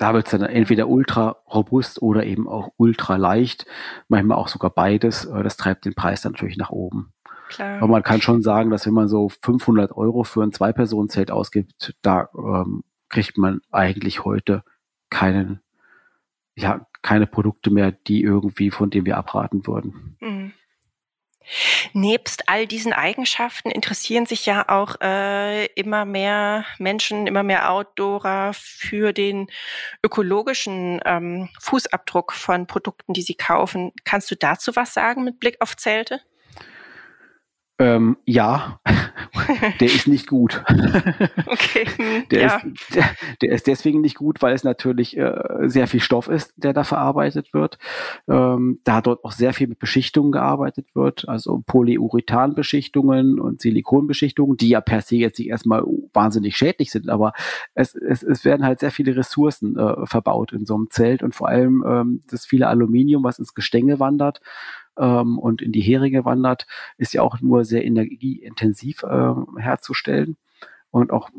da 0.00 0.14
wird 0.14 0.26
es 0.26 0.30
dann 0.30 0.42
entweder 0.42 0.88
ultra 0.88 1.36
robust 1.52 2.00
oder 2.00 2.24
eben 2.24 2.48
auch 2.48 2.70
ultra 2.78 3.16
leicht. 3.16 3.66
Manchmal 4.08 4.38
auch 4.38 4.48
sogar 4.48 4.70
beides. 4.70 5.26
Äh, 5.26 5.42
das 5.42 5.58
treibt 5.58 5.84
den 5.84 5.94
Preis 5.94 6.22
dann 6.22 6.32
natürlich 6.32 6.56
nach 6.56 6.70
oben. 6.70 7.12
Klar. 7.50 7.78
Aber 7.78 7.88
man 7.88 8.02
kann 8.02 8.22
schon 8.22 8.42
sagen, 8.42 8.70
dass 8.70 8.86
wenn 8.86 8.94
man 8.94 9.08
so 9.08 9.28
500 9.28 9.92
Euro 9.92 10.22
für 10.22 10.42
ein 10.42 10.52
Zwei-Personen-Zelt 10.52 11.30
ausgibt, 11.30 11.94
da 12.00 12.28
ähm, 12.34 12.84
kriegt 13.08 13.36
man 13.36 13.60
eigentlich 13.72 14.24
heute 14.24 14.62
keinen, 15.10 15.60
ja, 16.54 16.86
keine 17.02 17.26
Produkte 17.26 17.70
mehr, 17.70 17.90
die 17.90 18.22
irgendwie, 18.22 18.70
von 18.70 18.90
denen 18.90 19.06
wir 19.06 19.16
abraten 19.16 19.66
würden. 19.66 20.16
Mhm. 20.20 20.52
Nebst 21.94 22.48
all 22.48 22.66
diesen 22.66 22.92
Eigenschaften 22.92 23.70
interessieren 23.70 24.26
sich 24.26 24.46
ja 24.46 24.68
auch 24.68 25.00
äh, 25.00 25.66
immer 25.72 26.04
mehr 26.04 26.64
Menschen, 26.78 27.26
immer 27.26 27.42
mehr 27.42 27.72
Outdoorer 27.72 28.52
für 28.54 29.12
den 29.12 29.48
ökologischen 30.04 31.00
ähm, 31.04 31.48
Fußabdruck 31.58 32.32
von 32.32 32.68
Produkten, 32.68 33.14
die 33.14 33.22
sie 33.22 33.34
kaufen. 33.34 33.92
Kannst 34.04 34.30
du 34.30 34.36
dazu 34.36 34.76
was 34.76 34.94
sagen 34.94 35.24
mit 35.24 35.40
Blick 35.40 35.56
auf 35.60 35.76
Zelte? 35.76 36.20
Ähm, 37.80 38.18
ja, 38.26 38.78
der 39.80 39.86
ist 39.86 40.06
nicht 40.06 40.26
gut. 40.26 40.62
Okay. 41.46 41.86
Hm, 41.96 42.28
der, 42.30 42.40
ja. 42.40 42.56
ist, 42.56 42.64
der, 42.94 43.04
der, 43.42 43.52
ist 43.52 43.66
deswegen 43.66 44.00
nicht 44.00 44.16
gut, 44.16 44.42
weil 44.42 44.54
es 44.54 44.64
natürlich 44.64 45.16
äh, 45.16 45.32
sehr 45.62 45.86
viel 45.86 46.00
Stoff 46.00 46.28
ist, 46.28 46.52
der 46.56 46.72
da 46.72 46.84
verarbeitet 46.84 47.52
wird. 47.54 47.78
Ähm, 48.28 48.80
da 48.84 49.00
dort 49.00 49.24
auch 49.24 49.32
sehr 49.32 49.52
viel 49.52 49.68
mit 49.68 49.78
Beschichtungen 49.78 50.32
gearbeitet 50.32 50.94
wird, 50.94 51.28
also 51.28 51.62
Polyurethanbeschichtungen 51.66 53.40
und 53.40 53.60
Silikonbeschichtungen, 53.60 54.56
die 54.56 54.68
ja 54.68 54.80
per 54.80 55.00
se 55.00 55.16
jetzt 55.16 55.38
nicht 55.38 55.48
erstmal 55.48 55.82
wahnsinnig 56.12 56.56
schädlich 56.56 56.90
sind, 56.90 57.08
aber 57.08 57.32
es, 57.74 57.94
es, 57.94 58.22
es 58.22 58.44
werden 58.44 58.64
halt 58.64 58.80
sehr 58.80 58.90
viele 58.90 59.16
Ressourcen 59.16 59.76
äh, 59.76 60.06
verbaut 60.06 60.52
in 60.52 60.66
so 60.66 60.74
einem 60.74 60.90
Zelt 60.90 61.22
und 61.22 61.34
vor 61.34 61.48
allem 61.48 61.84
ähm, 61.86 62.20
das 62.28 62.46
viele 62.46 62.68
Aluminium, 62.68 63.24
was 63.24 63.38
ins 63.38 63.54
Gestänge 63.54 64.00
wandert 64.00 64.40
ähm, 64.98 65.38
und 65.38 65.62
in 65.62 65.72
die 65.72 65.80
Heringe 65.80 66.24
wandert, 66.24 66.66
ist 66.98 67.12
ja 67.14 67.22
auch 67.22 67.40
nur 67.40 67.64
sehr 67.64 67.84
energieintensiv 67.84 69.02
äh, 69.02 69.34
herzustellen 69.58 70.36
und 70.90 71.12
auch 71.12 71.30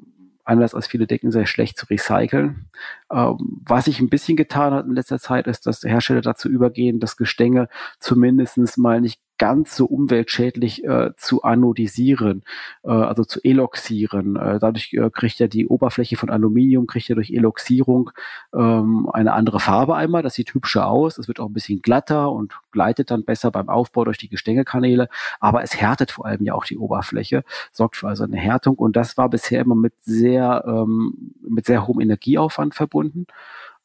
anders 0.43 0.73
als 0.75 0.87
viele 0.87 1.07
denken, 1.07 1.31
sehr 1.31 1.45
schlecht 1.45 1.77
zu 1.77 1.85
recyceln. 1.87 2.67
Ähm, 3.11 3.61
was 3.65 3.85
sich 3.85 3.99
ein 3.99 4.09
bisschen 4.09 4.35
getan 4.35 4.73
hat 4.73 4.85
in 4.85 4.93
letzter 4.93 5.19
Zeit, 5.19 5.47
ist, 5.47 5.65
dass 5.65 5.83
Hersteller 5.83 6.21
dazu 6.21 6.49
übergehen, 6.49 6.99
das 6.99 7.17
Gestänge 7.17 7.69
zumindest 7.99 8.77
mal 8.77 9.01
nicht 9.01 9.21
ganz 9.41 9.75
so 9.75 9.87
umweltschädlich 9.87 10.83
äh, 10.83 11.15
zu 11.17 11.41
anodisieren, 11.41 12.43
äh, 12.83 12.91
also 12.91 13.23
zu 13.23 13.39
eloxieren. 13.43 14.35
Äh, 14.35 14.59
dadurch 14.59 14.93
äh, 14.93 15.09
kriegt 15.09 15.39
ja 15.39 15.47
die 15.47 15.67
Oberfläche 15.67 16.15
von 16.15 16.29
Aluminium, 16.29 16.85
kriegt 16.85 17.07
ja 17.07 17.15
durch 17.15 17.31
Eloxierung 17.31 18.11
ähm, 18.53 19.09
eine 19.11 19.33
andere 19.33 19.59
Farbe 19.59 19.95
einmal. 19.95 20.21
Das 20.21 20.35
sieht 20.35 20.53
hübscher 20.53 20.85
aus. 20.85 21.17
Es 21.17 21.27
wird 21.27 21.39
auch 21.39 21.47
ein 21.47 21.53
bisschen 21.53 21.81
glatter 21.81 22.31
und 22.31 22.53
gleitet 22.71 23.09
dann 23.09 23.25
besser 23.25 23.49
beim 23.49 23.67
Aufbau 23.67 24.05
durch 24.05 24.19
die 24.19 24.29
Gestängekanäle. 24.29 25.09
Aber 25.39 25.63
es 25.63 25.75
härtet 25.75 26.11
vor 26.11 26.27
allem 26.27 26.43
ja 26.43 26.53
auch 26.53 26.65
die 26.65 26.77
Oberfläche, 26.77 27.43
sorgt 27.71 27.95
für 27.95 28.09
also 28.09 28.23
eine 28.23 28.37
Härtung. 28.37 28.75
Und 28.75 28.95
das 28.95 29.17
war 29.17 29.27
bisher 29.27 29.61
immer 29.61 29.73
mit 29.73 29.93
sehr, 30.03 30.63
ähm, 30.67 31.33
mit 31.41 31.65
sehr 31.65 31.87
hohem 31.87 31.99
Energieaufwand 31.99 32.75
verbunden 32.75 33.25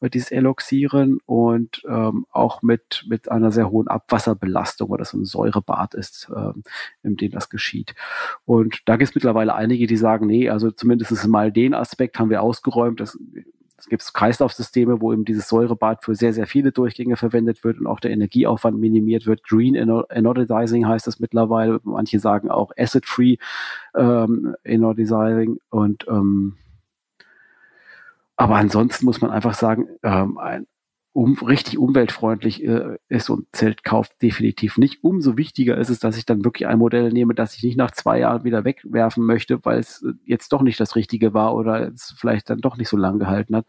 dieses 0.02 0.30
Eloxieren 0.30 1.18
und 1.26 1.82
ähm, 1.88 2.26
auch 2.30 2.62
mit, 2.62 3.04
mit 3.09 3.30
einer 3.30 3.50
sehr 3.50 3.70
hohen 3.70 3.88
Abwasserbelastung, 3.88 4.90
weil 4.90 4.98
das 4.98 5.14
ein 5.14 5.24
Säurebad 5.24 5.94
ist, 5.94 6.30
ähm, 6.35 6.62
in 7.02 7.16
dem 7.16 7.32
das 7.32 7.48
geschieht. 7.48 7.94
Und 8.44 8.80
da 8.85 8.96
gibt 8.96 9.11
es 9.11 9.14
mittlerweile 9.14 9.54
einige, 9.54 9.87
die 9.87 9.96
sagen, 9.96 10.26
nee, 10.26 10.50
also 10.50 10.70
zumindest 10.70 11.26
mal 11.28 11.50
den 11.50 11.74
Aspekt 11.74 12.18
haben 12.18 12.30
wir 12.30 12.42
ausgeräumt. 12.42 13.00
Das, 13.00 13.18
es 13.78 13.87
gibt 13.87 14.14
Kreislaufsysteme, 14.14 15.00
wo 15.00 15.12
eben 15.12 15.24
dieses 15.24 15.48
Säurebad 15.48 16.04
für 16.04 16.14
sehr, 16.14 16.32
sehr 16.32 16.46
viele 16.46 16.72
Durchgänge 16.72 17.16
verwendet 17.16 17.64
wird 17.64 17.78
und 17.78 17.87
auch 17.87 18.00
der 18.00 18.11
Energieaufwand 18.11 18.78
minimiert 18.78 19.26
wird. 19.26 19.44
Green 19.44 19.76
Anodizing 19.76 20.87
heißt 20.87 21.06
das 21.06 21.20
mittlerweile. 21.20 21.80
Manche 21.85 22.18
sagen 22.18 22.50
auch 22.50 22.72
Acid-Free 22.76 23.37
ähm, 23.94 24.56
Anodizing 24.66 25.59
und 25.70 26.06
ähm, 26.09 26.56
aber 28.37 28.57
ansonsten 28.57 29.07
muss 29.07 29.20
man 29.20 29.31
einfach 29.31 29.55
sagen, 29.55 29.88
ähm, 30.03 30.38
ein 30.38 30.66
um, 31.16 31.33
richtig 31.38 31.79
umweltfreundlich 31.79 32.62
äh, 32.62 32.99
ist 33.09 33.25
so 33.25 33.37
ein 33.37 33.46
Zeltkauf 33.53 34.11
definitiv 34.20 34.77
nicht. 34.77 35.03
Umso 35.03 35.38
wichtiger 35.38 35.79
ist 35.79 35.88
es, 35.88 35.99
dass 35.99 36.18
ich 36.18 36.27
dann 36.27 36.44
wirklich 36.44 36.66
ein 36.66 36.79
Modell 36.79 37.11
nehme, 37.11 37.35
das 37.35 37.57
ich 37.57 37.62
nicht 37.62 37.79
nach 37.79 37.90
zwei 37.90 38.18
Jahren 38.18 38.44
wieder 38.44 38.64
wegwerfen 38.64 39.25
möchte, 39.25 39.64
weil 39.64 39.79
es 39.79 40.03
äh, 40.03 40.12
jetzt 40.27 40.53
doch 40.53 40.61
nicht 40.61 40.79
das 40.79 40.94
Richtige 40.94 41.33
war 41.33 41.55
oder 41.55 41.88
es 41.88 42.14
vielleicht 42.18 42.51
dann 42.51 42.61
doch 42.61 42.77
nicht 42.77 42.90
so 42.90 42.99
lang 42.99 43.18
gehalten 43.18 43.57
hat. 43.57 43.64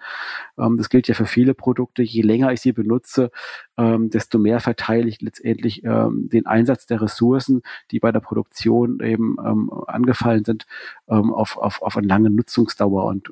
Ähm, 0.58 0.75
das 0.75 0.89
gilt 0.89 1.08
ja 1.08 1.13
für 1.13 1.25
viele 1.25 1.53
Produkte. 1.53 2.03
Je 2.03 2.21
länger 2.21 2.51
ich 2.51 2.60
sie 2.60 2.73
benutze, 2.73 3.32
ähm, 3.77 4.10
desto 4.10 4.39
mehr 4.39 4.60
verteile 4.60 5.08
ich 5.08 5.21
letztendlich 5.21 5.86
ähm, 5.86 6.27
den 6.30 6.47
Einsatz 6.47 6.86
der 6.86 7.01
Ressourcen, 7.01 7.62
die 7.91 8.01
bei 8.01 8.12
der 8.12 8.19
Produktion 8.19 8.99
eben 8.99 9.38
ähm, 9.41 9.71
angefallen 9.88 10.43
sind, 10.43 10.65
ähm, 11.08 11.34
auf, 11.34 11.56
auf, 11.56 11.82
auf 11.82 11.95
eine 11.95 12.08
lange 12.08 12.30
Nutzungsdauer 12.30 13.06
und 13.06 13.32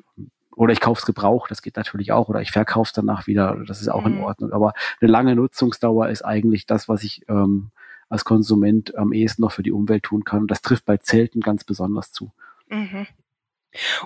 oder 0.56 0.72
ich 0.72 0.80
kaufe 0.80 0.98
es 0.98 1.06
gebraucht, 1.06 1.50
das 1.50 1.62
geht 1.62 1.76
natürlich 1.76 2.12
auch. 2.12 2.28
Oder 2.28 2.40
ich 2.40 2.50
verkaufe 2.50 2.88
es 2.88 2.92
danach 2.92 3.26
wieder, 3.26 3.62
das 3.66 3.82
ist 3.82 3.88
auch 3.88 4.04
mhm. 4.04 4.14
in 4.14 4.20
Ordnung. 4.20 4.52
Aber 4.52 4.72
eine 5.00 5.10
lange 5.10 5.36
Nutzungsdauer 5.36 6.08
ist 6.08 6.22
eigentlich 6.22 6.66
das, 6.66 6.88
was 6.88 7.04
ich 7.04 7.28
ähm, 7.28 7.70
als 8.08 8.24
Konsument 8.24 8.96
am 8.96 9.12
ehesten 9.12 9.42
noch 9.42 9.52
für 9.52 9.62
die 9.62 9.70
Umwelt 9.70 10.04
tun 10.04 10.24
kann. 10.24 10.40
Und 10.40 10.50
das 10.50 10.62
trifft 10.62 10.86
bei 10.86 10.96
Zelten 10.96 11.42
ganz 11.42 11.64
besonders 11.64 12.10
zu. 12.10 12.32
Mhm. 12.68 13.06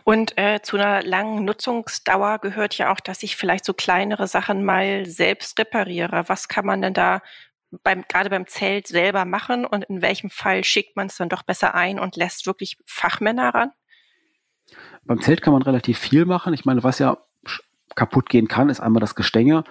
Und 0.03 0.37
äh, 0.37 0.61
zu 0.63 0.77
einer 0.77 1.03
langen 1.03 1.45
Nutzungsdauer 1.45 2.41
gehört 2.41 2.77
ja 2.77 2.93
auch, 2.93 2.99
dass 2.99 3.23
ich 3.23 3.37
vielleicht 3.37 3.65
so 3.65 3.73
kleinere 3.73 4.27
Sachen 4.27 4.65
mal 4.65 5.07
selbst 5.07 5.57
repariere. 5.57 6.25
Was 6.27 6.49
kann 6.49 6.67
man 6.67 6.83
denn 6.83 6.95
da 6.95 7.23
beim, 7.85 8.03
gerade 8.09 8.29
beim 8.29 8.49
Zelt 8.49 8.89
selber 8.89 9.25
machen 9.25 9.65
und 9.65 9.85
in 9.85 10.03
welchem 10.03 10.31
Fall 10.31 10.65
schickt 10.65 10.97
man 10.97 11.07
es 11.07 11.17
dann 11.17 11.29
doch 11.29 11.45
besser 11.45 11.77
ein 11.77 12.01
und 12.01 12.17
lässt 12.17 12.47
wirklich 12.47 12.79
Fachmänner 12.85 13.55
ran? 13.55 13.71
Beim 15.05 15.21
Zelt 15.21 15.43
kann 15.43 15.53
man 15.53 15.63
relativ 15.63 15.99
viel 15.99 16.25
machen. 16.25 16.55
Ich 16.55 16.65
meine, 16.65 16.83
was 16.83 16.99
ja 16.99 17.19
kaputt 17.95 18.29
gehen 18.29 18.49
kann, 18.49 18.69
ist 18.69 18.81
einmal 18.81 19.01
das 19.01 19.15
Gestänge. 19.15 19.65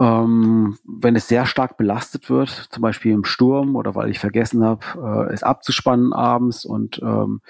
Ähm, 0.00 0.78
wenn 0.84 1.16
es 1.16 1.26
sehr 1.26 1.44
stark 1.46 1.76
belastet 1.76 2.30
wird, 2.30 2.50
zum 2.50 2.82
Beispiel 2.82 3.12
im 3.12 3.24
Sturm 3.24 3.74
oder 3.74 3.96
weil 3.96 4.10
ich 4.10 4.20
vergessen 4.20 4.64
habe, 4.64 4.84
äh, 5.28 5.32
es 5.32 5.42
abzuspannen 5.42 6.12
abends 6.12 6.64
und 6.64 7.00
ähm, 7.02 7.40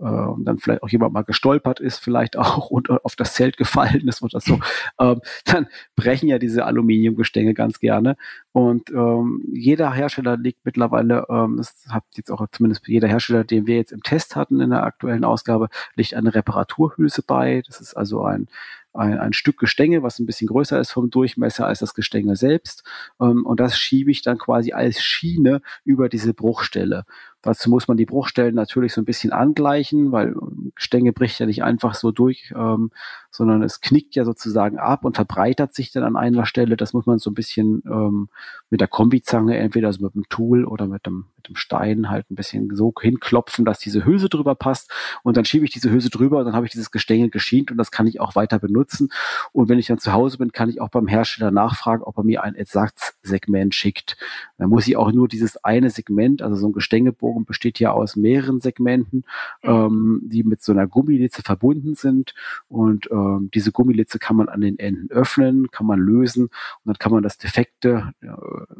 äh, 0.00 0.04
dann 0.04 0.58
vielleicht 0.58 0.82
auch 0.82 0.88
jemand 0.88 1.12
mal 1.12 1.22
gestolpert 1.22 1.80
ist, 1.80 1.98
vielleicht 1.98 2.36
auch 2.38 2.70
und 2.70 2.90
auf 2.90 3.16
das 3.16 3.34
Zelt 3.34 3.56
gefallen 3.56 4.06
ist 4.08 4.22
oder 4.22 4.40
so, 4.40 4.58
ähm, 4.98 5.20
dann 5.44 5.66
brechen 5.96 6.28
ja 6.28 6.38
diese 6.38 6.64
Aluminiumgestänge 6.64 7.54
ganz 7.54 7.80
gerne. 7.80 8.16
Und 8.52 8.90
ähm, 8.90 9.42
jeder 9.52 9.92
Hersteller 9.92 10.36
legt 10.36 10.64
mittlerweile, 10.64 11.26
ähm, 11.28 11.56
das 11.56 11.86
hat 11.88 12.04
jetzt 12.16 12.30
auch 12.30 12.46
zumindest 12.52 12.86
jeder 12.86 13.08
Hersteller, 13.08 13.44
den 13.44 13.66
wir 13.66 13.76
jetzt 13.76 13.92
im 13.92 14.02
Test 14.02 14.36
hatten 14.36 14.60
in 14.60 14.70
der 14.70 14.84
aktuellen 14.84 15.24
Ausgabe, 15.24 15.68
legt 15.96 16.14
eine 16.14 16.34
Reparaturhülse 16.34 17.22
bei. 17.22 17.62
Das 17.66 17.80
ist 17.80 17.94
also 17.94 18.22
ein 18.24 18.48
ein, 18.94 19.18
ein 19.18 19.32
Stück 19.32 19.58
Gestänge, 19.58 20.02
was 20.02 20.18
ein 20.18 20.26
bisschen 20.26 20.46
größer 20.46 20.80
ist 20.80 20.92
vom 20.92 21.10
Durchmesser 21.10 21.66
als 21.66 21.80
das 21.80 21.94
Gestänge 21.94 22.36
selbst. 22.36 22.84
Ähm, 23.20 23.44
und 23.44 23.60
das 23.60 23.76
schiebe 23.76 24.10
ich 24.10 24.22
dann 24.22 24.38
quasi 24.38 24.72
als 24.72 25.02
Schiene 25.02 25.60
über 25.84 26.08
diese 26.08 26.32
Bruchstelle. 26.32 27.04
Dazu 27.44 27.68
muss 27.68 27.88
man 27.88 27.98
die 27.98 28.06
Bruchstellen 28.06 28.54
natürlich 28.54 28.94
so 28.94 29.02
ein 29.02 29.04
bisschen 29.04 29.30
angleichen, 29.30 30.12
weil 30.12 30.34
Gestänge 30.74 31.12
bricht 31.12 31.38
ja 31.38 31.44
nicht 31.44 31.62
einfach 31.62 31.94
so 31.94 32.10
durch, 32.10 32.54
ähm, 32.56 32.90
sondern 33.30 33.62
es 33.62 33.82
knickt 33.82 34.14
ja 34.14 34.24
sozusagen 34.24 34.78
ab 34.78 35.04
und 35.04 35.16
verbreitert 35.16 35.74
sich 35.74 35.92
dann 35.92 36.04
an 36.04 36.16
einer 36.16 36.46
Stelle. 36.46 36.78
Das 36.78 36.94
muss 36.94 37.04
man 37.04 37.18
so 37.18 37.30
ein 37.30 37.34
bisschen 37.34 37.82
ähm, 37.86 38.28
mit 38.70 38.80
der 38.80 38.88
Kombizange, 38.88 39.58
entweder 39.58 39.92
so 39.92 40.02
mit 40.02 40.14
dem 40.14 40.26
Tool 40.30 40.64
oder 40.64 40.86
mit 40.86 41.04
dem, 41.04 41.26
mit 41.36 41.48
dem 41.48 41.56
Stein 41.56 42.08
halt 42.08 42.30
ein 42.30 42.34
bisschen 42.34 42.74
so 42.74 42.94
hinklopfen, 42.98 43.66
dass 43.66 43.78
diese 43.78 44.06
Hülse 44.06 44.28
drüber 44.30 44.54
passt. 44.54 44.90
Und 45.22 45.36
dann 45.36 45.44
schiebe 45.44 45.66
ich 45.66 45.70
diese 45.70 45.90
Hülse 45.90 46.08
drüber 46.08 46.38
und 46.38 46.46
dann 46.46 46.54
habe 46.54 46.64
ich 46.64 46.72
dieses 46.72 46.92
Gestänge 46.92 47.28
geschient 47.28 47.70
und 47.70 47.76
das 47.76 47.90
kann 47.90 48.06
ich 48.06 48.20
auch 48.20 48.36
weiter 48.36 48.58
benutzen. 48.58 49.08
Und 49.52 49.68
wenn 49.68 49.78
ich 49.78 49.88
dann 49.88 49.98
zu 49.98 50.12
Hause 50.12 50.38
bin, 50.38 50.52
kann 50.52 50.70
ich 50.70 50.80
auch 50.80 50.88
beim 50.88 51.08
Hersteller 51.08 51.50
nachfragen, 51.50 52.04
ob 52.04 52.16
er 52.16 52.24
mir 52.24 52.42
ein 52.42 52.54
Ersatzsegment 52.54 53.74
schickt. 53.74 54.16
Dann 54.58 54.70
muss 54.70 54.86
ich 54.86 54.96
auch 54.96 55.12
nur 55.12 55.28
dieses 55.28 55.62
eine 55.64 55.90
Segment, 55.90 56.40
also 56.40 56.56
so 56.56 56.68
ein 56.68 56.72
Gestängebogen 56.72 57.33
besteht 57.40 57.80
ja 57.80 57.90
aus 57.90 58.16
mehreren 58.16 58.60
Segmenten, 58.60 59.24
ähm, 59.62 60.20
die 60.24 60.44
mit 60.44 60.62
so 60.62 60.72
einer 60.72 60.86
Gummilitze 60.86 61.42
verbunden 61.42 61.94
sind. 61.94 62.34
Und 62.68 63.10
äh, 63.10 63.24
ähm, 63.24 63.50
diese 63.52 63.72
Gummilitze 63.72 64.18
kann 64.18 64.36
man 64.36 64.48
an 64.48 64.60
den 64.60 64.78
Enden 64.78 65.10
öffnen, 65.10 65.70
kann 65.70 65.86
man 65.86 65.98
lösen 65.98 66.44
und 66.44 66.50
dann 66.84 66.98
kann 66.98 67.12
man 67.12 67.22
das 67.22 67.38
defekte 67.38 68.12
äh, 68.20 68.28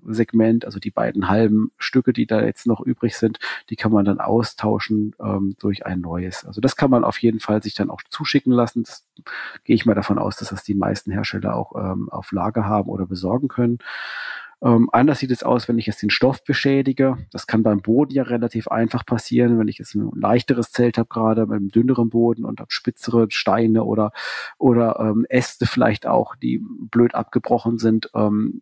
Segment, 0.06 0.64
also 0.64 0.78
die 0.78 0.90
beiden 0.90 1.28
halben 1.28 1.72
Stücke, 1.78 2.12
die 2.12 2.26
da 2.26 2.44
jetzt 2.44 2.66
noch 2.66 2.80
übrig 2.80 3.16
sind, 3.16 3.38
die 3.70 3.76
kann 3.76 3.92
man 3.92 4.04
dann 4.04 4.20
austauschen 4.20 5.14
ähm, 5.20 5.56
durch 5.58 5.86
ein 5.86 6.00
neues. 6.00 6.44
Also 6.44 6.60
das 6.60 6.76
kann 6.76 6.90
man 6.90 7.04
auf 7.04 7.18
jeden 7.18 7.40
Fall 7.40 7.62
sich 7.62 7.74
dann 7.74 7.90
auch 7.90 8.02
zuschicken 8.08 8.52
lassen. 8.52 8.84
Das 8.84 9.06
gehe 9.64 9.76
ich 9.76 9.86
mal 9.86 9.94
davon 9.94 10.18
aus, 10.18 10.36
dass 10.36 10.48
das 10.48 10.62
die 10.62 10.74
meisten 10.74 11.10
Hersteller 11.10 11.56
auch 11.56 11.74
ähm, 11.76 12.08
auf 12.10 12.32
Lager 12.32 12.64
haben 12.66 12.88
oder 12.88 13.06
besorgen 13.06 13.48
können. 13.48 13.78
Ähm, 14.64 14.88
anders 14.92 15.18
sieht 15.18 15.30
es 15.30 15.42
aus, 15.42 15.68
wenn 15.68 15.78
ich 15.78 15.84
jetzt 15.84 16.00
den 16.00 16.08
Stoff 16.08 16.42
beschädige. 16.42 17.18
Das 17.30 17.46
kann 17.46 17.62
beim 17.62 17.82
Boden 17.82 18.14
ja 18.14 18.22
relativ 18.22 18.68
einfach 18.68 19.04
passieren, 19.04 19.58
wenn 19.58 19.68
ich 19.68 19.76
jetzt 19.76 19.94
ein 19.94 20.10
leichteres 20.14 20.72
Zelt 20.72 20.96
habe, 20.96 21.08
gerade 21.10 21.42
mit 21.42 21.56
einem 21.56 21.68
dünneren 21.68 22.08
Boden 22.08 22.46
und 22.46 22.60
habe 22.60 22.72
spitzere 22.72 23.26
Steine 23.30 23.84
oder, 23.84 24.12
oder 24.56 24.98
ähm, 25.00 25.26
Äste 25.28 25.66
vielleicht 25.66 26.06
auch, 26.06 26.34
die 26.34 26.62
blöd 26.64 27.14
abgebrochen 27.14 27.76
sind. 27.76 28.08
Ähm, 28.14 28.60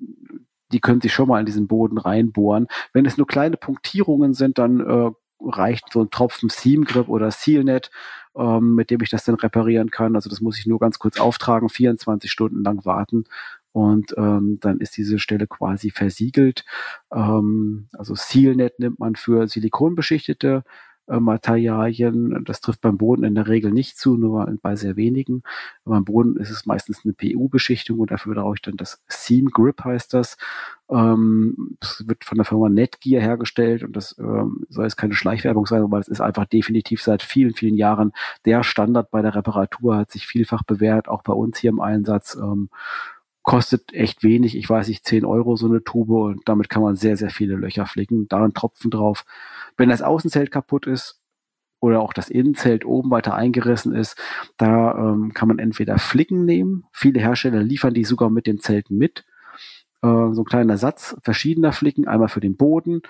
die 0.72 0.80
können 0.80 1.00
sich 1.00 1.12
schon 1.12 1.28
mal 1.28 1.38
in 1.38 1.46
diesen 1.46 1.68
Boden 1.68 1.98
reinbohren. 1.98 2.66
Wenn 2.92 3.06
es 3.06 3.16
nur 3.16 3.28
kleine 3.28 3.56
Punktierungen 3.56 4.34
sind, 4.34 4.58
dann 4.58 4.80
äh, 4.80 5.10
reicht 5.40 5.92
so 5.92 6.00
ein 6.00 6.10
Tropfen 6.10 6.48
Seam 6.48 6.84
Grip 6.84 7.08
oder 7.08 7.30
Sealnet, 7.30 7.92
ähm, 8.34 8.74
mit 8.74 8.90
dem 8.90 9.02
ich 9.02 9.10
das 9.10 9.24
dann 9.24 9.36
reparieren 9.36 9.90
kann. 9.90 10.16
Also 10.16 10.28
das 10.28 10.40
muss 10.40 10.58
ich 10.58 10.66
nur 10.66 10.80
ganz 10.80 10.98
kurz 10.98 11.20
auftragen, 11.20 11.68
24 11.68 12.28
Stunden 12.28 12.64
lang 12.64 12.84
warten 12.84 13.24
und 13.72 14.14
ähm, 14.16 14.58
dann 14.60 14.78
ist 14.80 14.96
diese 14.96 15.18
Stelle 15.18 15.46
quasi 15.46 15.90
versiegelt. 15.90 16.64
Ähm, 17.12 17.88
also 17.92 18.14
Sealnet 18.14 18.78
nimmt 18.78 18.98
man 18.98 19.16
für 19.16 19.48
silikonbeschichtete 19.48 20.64
äh, 21.08 21.18
Materialien. 21.18 22.44
Das 22.44 22.60
trifft 22.60 22.80
beim 22.80 22.96
Boden 22.96 23.24
in 23.24 23.34
der 23.34 23.48
Regel 23.48 23.72
nicht 23.72 23.98
zu, 23.98 24.16
nur 24.16 24.46
bei 24.62 24.76
sehr 24.76 24.96
wenigen. 24.96 25.42
Beim 25.84 26.04
Boden 26.04 26.36
ist 26.36 26.50
es 26.50 26.64
meistens 26.64 27.04
eine 27.04 27.12
PU-Beschichtung 27.12 27.98
und 27.98 28.12
dafür 28.12 28.34
brauche 28.34 28.54
ich 28.54 28.62
dann 28.62 28.76
das 28.76 29.02
Seam 29.08 29.46
Grip 29.50 29.84
heißt 29.84 30.14
das. 30.14 30.36
Ähm, 30.88 31.76
das 31.80 32.06
wird 32.06 32.24
von 32.24 32.38
der 32.38 32.44
Firma 32.44 32.68
Netgear 32.68 33.20
hergestellt 33.20 33.82
und 33.82 33.96
das 33.96 34.16
ähm, 34.18 34.64
soll 34.68 34.84
jetzt 34.84 34.96
keine 34.96 35.14
Schleichwerbung 35.14 35.66
sein, 35.66 35.82
aber 35.82 35.98
es 35.98 36.08
ist 36.08 36.20
einfach 36.20 36.46
definitiv 36.46 37.02
seit 37.02 37.22
vielen, 37.22 37.54
vielen 37.54 37.76
Jahren 37.76 38.12
der 38.44 38.62
Standard 38.62 39.10
bei 39.10 39.22
der 39.22 39.34
Reparatur, 39.34 39.96
hat 39.96 40.12
sich 40.12 40.26
vielfach 40.26 40.62
bewährt, 40.62 41.08
auch 41.08 41.22
bei 41.22 41.32
uns 41.32 41.58
hier 41.58 41.70
im 41.70 41.80
Einsatz. 41.80 42.36
Ähm, 42.36 42.68
kostet 43.42 43.92
echt 43.92 44.22
wenig, 44.22 44.56
ich 44.56 44.68
weiß 44.68 44.88
nicht, 44.88 45.04
10 45.04 45.24
Euro 45.24 45.56
so 45.56 45.66
eine 45.66 45.82
Tube 45.82 46.10
und 46.10 46.42
damit 46.46 46.68
kann 46.68 46.82
man 46.82 46.96
sehr, 46.96 47.16
sehr 47.16 47.30
viele 47.30 47.56
Löcher 47.56 47.86
flicken. 47.86 48.28
Da 48.28 48.44
ein 48.44 48.54
Tropfen 48.54 48.90
drauf. 48.90 49.24
Wenn 49.76 49.88
das 49.88 50.02
Außenzelt 50.02 50.50
kaputt 50.50 50.86
ist 50.86 51.20
oder 51.80 52.00
auch 52.00 52.12
das 52.12 52.30
Innenzelt 52.30 52.84
oben 52.84 53.10
weiter 53.10 53.34
eingerissen 53.34 53.94
ist, 53.94 54.16
da 54.58 54.94
ähm, 54.96 55.32
kann 55.34 55.48
man 55.48 55.58
entweder 55.58 55.98
Flicken 55.98 56.44
nehmen. 56.44 56.84
Viele 56.92 57.20
Hersteller 57.20 57.62
liefern 57.62 57.94
die 57.94 58.04
sogar 58.04 58.30
mit 58.30 58.46
den 58.46 58.60
Zelten 58.60 58.96
mit. 58.96 59.24
Äh, 60.02 60.32
so 60.32 60.42
ein 60.42 60.44
kleiner 60.44 60.78
Satz 60.78 61.16
verschiedener 61.22 61.72
Flicken, 61.72 62.06
einmal 62.06 62.28
für 62.28 62.40
den 62.40 62.56
Boden, 62.56 63.02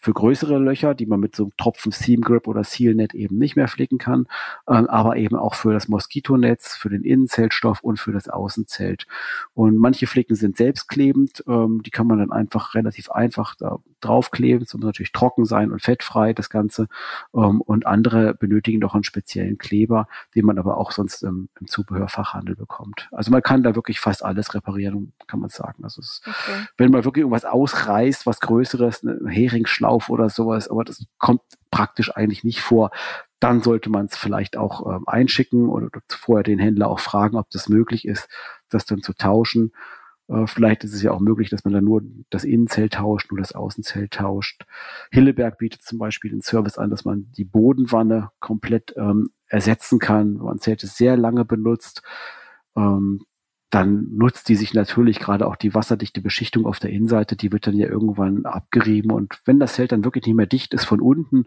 für 0.00 0.12
größere 0.12 0.58
Löcher, 0.58 0.94
die 0.94 1.06
man 1.06 1.20
mit 1.20 1.34
so 1.34 1.44
einem 1.44 1.52
Tropfen 1.56 1.92
Seam 1.92 2.20
Grip 2.20 2.46
oder 2.46 2.62
Sealnet 2.62 3.14
eben 3.14 3.36
nicht 3.36 3.56
mehr 3.56 3.68
flicken 3.68 3.98
kann, 3.98 4.26
ähm, 4.68 4.86
aber 4.86 5.16
eben 5.16 5.36
auch 5.36 5.54
für 5.54 5.72
das 5.72 5.88
Moskitonetz, 5.88 6.76
für 6.76 6.88
den 6.88 7.02
Innenzeltstoff 7.02 7.80
und 7.82 7.98
für 7.98 8.12
das 8.12 8.28
Außenzelt. 8.28 9.06
Und 9.54 9.76
manche 9.76 10.06
Flicken 10.06 10.36
sind 10.36 10.56
selbstklebend, 10.56 11.42
ähm, 11.48 11.82
die 11.82 11.90
kann 11.90 12.06
man 12.06 12.18
dann 12.18 12.32
einfach 12.32 12.74
relativ 12.74 13.10
einfach 13.10 13.56
da 13.56 13.78
draufkleben, 14.00 14.62
es 14.62 14.72
muss 14.74 14.84
natürlich 14.84 15.10
trocken 15.10 15.44
sein 15.44 15.72
und 15.72 15.82
fettfrei 15.82 16.32
das 16.32 16.50
Ganze. 16.50 16.86
Ähm, 17.34 17.60
und 17.60 17.86
andere 17.86 18.34
benötigen 18.34 18.80
doch 18.80 18.94
einen 18.94 19.02
speziellen 19.02 19.58
Kleber, 19.58 20.06
den 20.36 20.44
man 20.44 20.58
aber 20.58 20.76
auch 20.76 20.92
sonst 20.92 21.24
im, 21.24 21.48
im 21.60 21.66
Zubehörfachhandel 21.66 22.54
bekommt. 22.54 23.08
Also 23.10 23.32
man 23.32 23.42
kann 23.42 23.64
da 23.64 23.74
wirklich 23.74 23.98
fast 23.98 24.24
alles 24.24 24.54
reparieren, 24.54 25.12
kann 25.26 25.40
man 25.40 25.50
sagen. 25.50 25.82
Also 25.82 26.00
es, 26.00 26.20
okay. 26.24 26.66
wenn 26.76 26.92
man 26.92 27.04
wirklich 27.04 27.22
irgendwas 27.22 27.44
ausreißt, 27.44 28.26
was 28.26 28.38
Größeres, 28.38 29.02
ein 29.02 29.26
Heringsschlag 29.26 29.87
Auflauf 29.88 30.10
oder 30.10 30.28
sowas, 30.30 30.68
aber 30.68 30.84
das 30.84 31.04
kommt 31.18 31.42
praktisch 31.70 32.14
eigentlich 32.14 32.44
nicht 32.44 32.60
vor. 32.60 32.90
Dann 33.40 33.62
sollte 33.62 33.90
man 33.90 34.06
es 34.06 34.16
vielleicht 34.16 34.56
auch 34.56 34.86
ähm, 34.86 35.04
einschicken 35.06 35.68
oder 35.68 35.88
vorher 36.08 36.42
den 36.42 36.58
Händler 36.58 36.88
auch 36.88 37.00
fragen, 37.00 37.36
ob 37.36 37.50
das 37.50 37.68
möglich 37.68 38.06
ist, 38.06 38.28
das 38.68 38.84
dann 38.84 39.02
zu 39.02 39.12
tauschen. 39.12 39.72
Äh, 40.28 40.46
vielleicht 40.46 40.84
ist 40.84 40.94
es 40.94 41.02
ja 41.02 41.12
auch 41.12 41.20
möglich, 41.20 41.50
dass 41.50 41.64
man 41.64 41.72
dann 41.72 41.84
nur 41.84 42.02
das 42.30 42.44
Innenzelt 42.44 42.94
tauscht, 42.94 43.30
nur 43.30 43.38
das 43.38 43.52
Außenzelt 43.52 44.12
tauscht. 44.12 44.64
Hilleberg 45.10 45.58
bietet 45.58 45.82
zum 45.82 45.98
Beispiel 45.98 46.30
den 46.30 46.42
Service 46.42 46.78
an, 46.78 46.90
dass 46.90 47.04
man 47.04 47.30
die 47.32 47.44
Bodenwanne 47.44 48.30
komplett 48.40 48.94
ähm, 48.96 49.30
ersetzen 49.46 49.98
kann. 49.98 50.34
Man 50.34 50.58
Zelte 50.58 50.86
sehr 50.86 51.16
lange 51.16 51.44
benutzt, 51.44 52.02
ähm, 52.76 53.20
dann 53.70 54.08
nutzt 54.16 54.48
die 54.48 54.54
sich 54.54 54.72
natürlich 54.72 55.18
gerade 55.18 55.46
auch 55.46 55.56
die 55.56 55.74
wasserdichte 55.74 56.22
Beschichtung 56.22 56.64
auf 56.64 56.78
der 56.78 56.90
Innenseite, 56.90 57.36
die 57.36 57.52
wird 57.52 57.66
dann 57.66 57.76
ja 57.76 57.86
irgendwann 57.86 58.46
abgerieben 58.46 59.12
und 59.12 59.40
wenn 59.44 59.60
das 59.60 59.74
Zelt 59.74 59.92
dann 59.92 60.04
wirklich 60.04 60.24
nicht 60.24 60.36
mehr 60.36 60.46
dicht 60.46 60.72
ist 60.72 60.84
von 60.84 61.00
unten, 61.00 61.44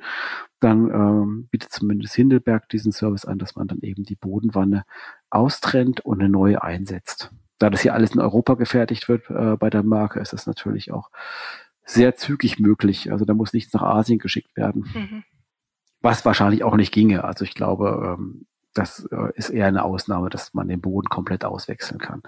dann 0.59 0.89
ähm, 0.91 1.47
bietet 1.49 1.72
zumindest 1.72 2.13
Hindelberg 2.13 2.69
diesen 2.69 2.91
Service 2.91 3.26
an, 3.26 3.39
dass 3.39 3.55
man 3.55 3.67
dann 3.67 3.80
eben 3.82 4.03
die 4.03 4.15
Bodenwanne 4.15 4.84
austrennt 5.30 6.01
und 6.01 6.19
eine 6.19 6.30
neue 6.30 6.61
einsetzt. 6.61 7.32
Da 7.57 7.69
das 7.69 7.82
hier 7.82 7.93
alles 7.93 8.11
in 8.11 8.19
Europa 8.19 8.53
gefertigt 8.53 9.09
wird 9.09 9.30
äh, 9.30 9.55
bei 9.57 9.69
der 9.69 9.84
Marke, 9.84 10.19
ist 10.19 10.34
das 10.34 10.45
natürlich 10.45 10.91
auch 10.91 11.09
sehr 11.84 12.15
zügig 12.15 12.59
möglich. 12.59 13.11
Also 13.11 13.26
da 13.26 13.34
muss 13.34 13.53
nichts 13.53 13.74
nach 13.74 13.82
Asien 13.82 14.19
geschickt 14.19 14.55
werden. 14.55 14.86
Mhm. 14.93 15.24
Was 16.01 16.26
wahrscheinlich 16.26 16.63
auch 16.63 16.76
nicht 16.76 16.91
ginge. 16.91 17.24
Also 17.24 17.45
ich 17.45 17.53
glaube, 17.53 18.17
ähm, 18.19 18.45
das 18.74 19.07
äh, 19.11 19.32
ist 19.36 19.49
eher 19.49 19.67
eine 19.67 19.84
Ausnahme, 19.84 20.30
dass 20.30 20.53
man 20.53 20.67
den 20.67 20.82
Boden 20.82 21.09
komplett 21.09 21.45
auswechseln 21.45 21.99
kann. 21.99 22.24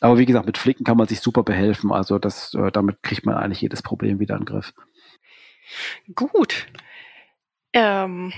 Aber 0.00 0.18
wie 0.18 0.26
gesagt, 0.26 0.46
mit 0.46 0.58
Flicken 0.58 0.84
kann 0.84 0.98
man 0.98 1.08
sich 1.08 1.20
super 1.20 1.42
behelfen. 1.42 1.92
Also 1.92 2.18
das, 2.18 2.52
äh, 2.54 2.70
damit 2.70 3.02
kriegt 3.02 3.24
man 3.24 3.36
eigentlich 3.36 3.62
jedes 3.62 3.82
Problem 3.82 4.20
wieder 4.20 4.34
in 4.34 4.42
den 4.42 4.46
Griff. 4.46 4.74
Gut. 6.14 6.66
Ähm, 7.72 8.32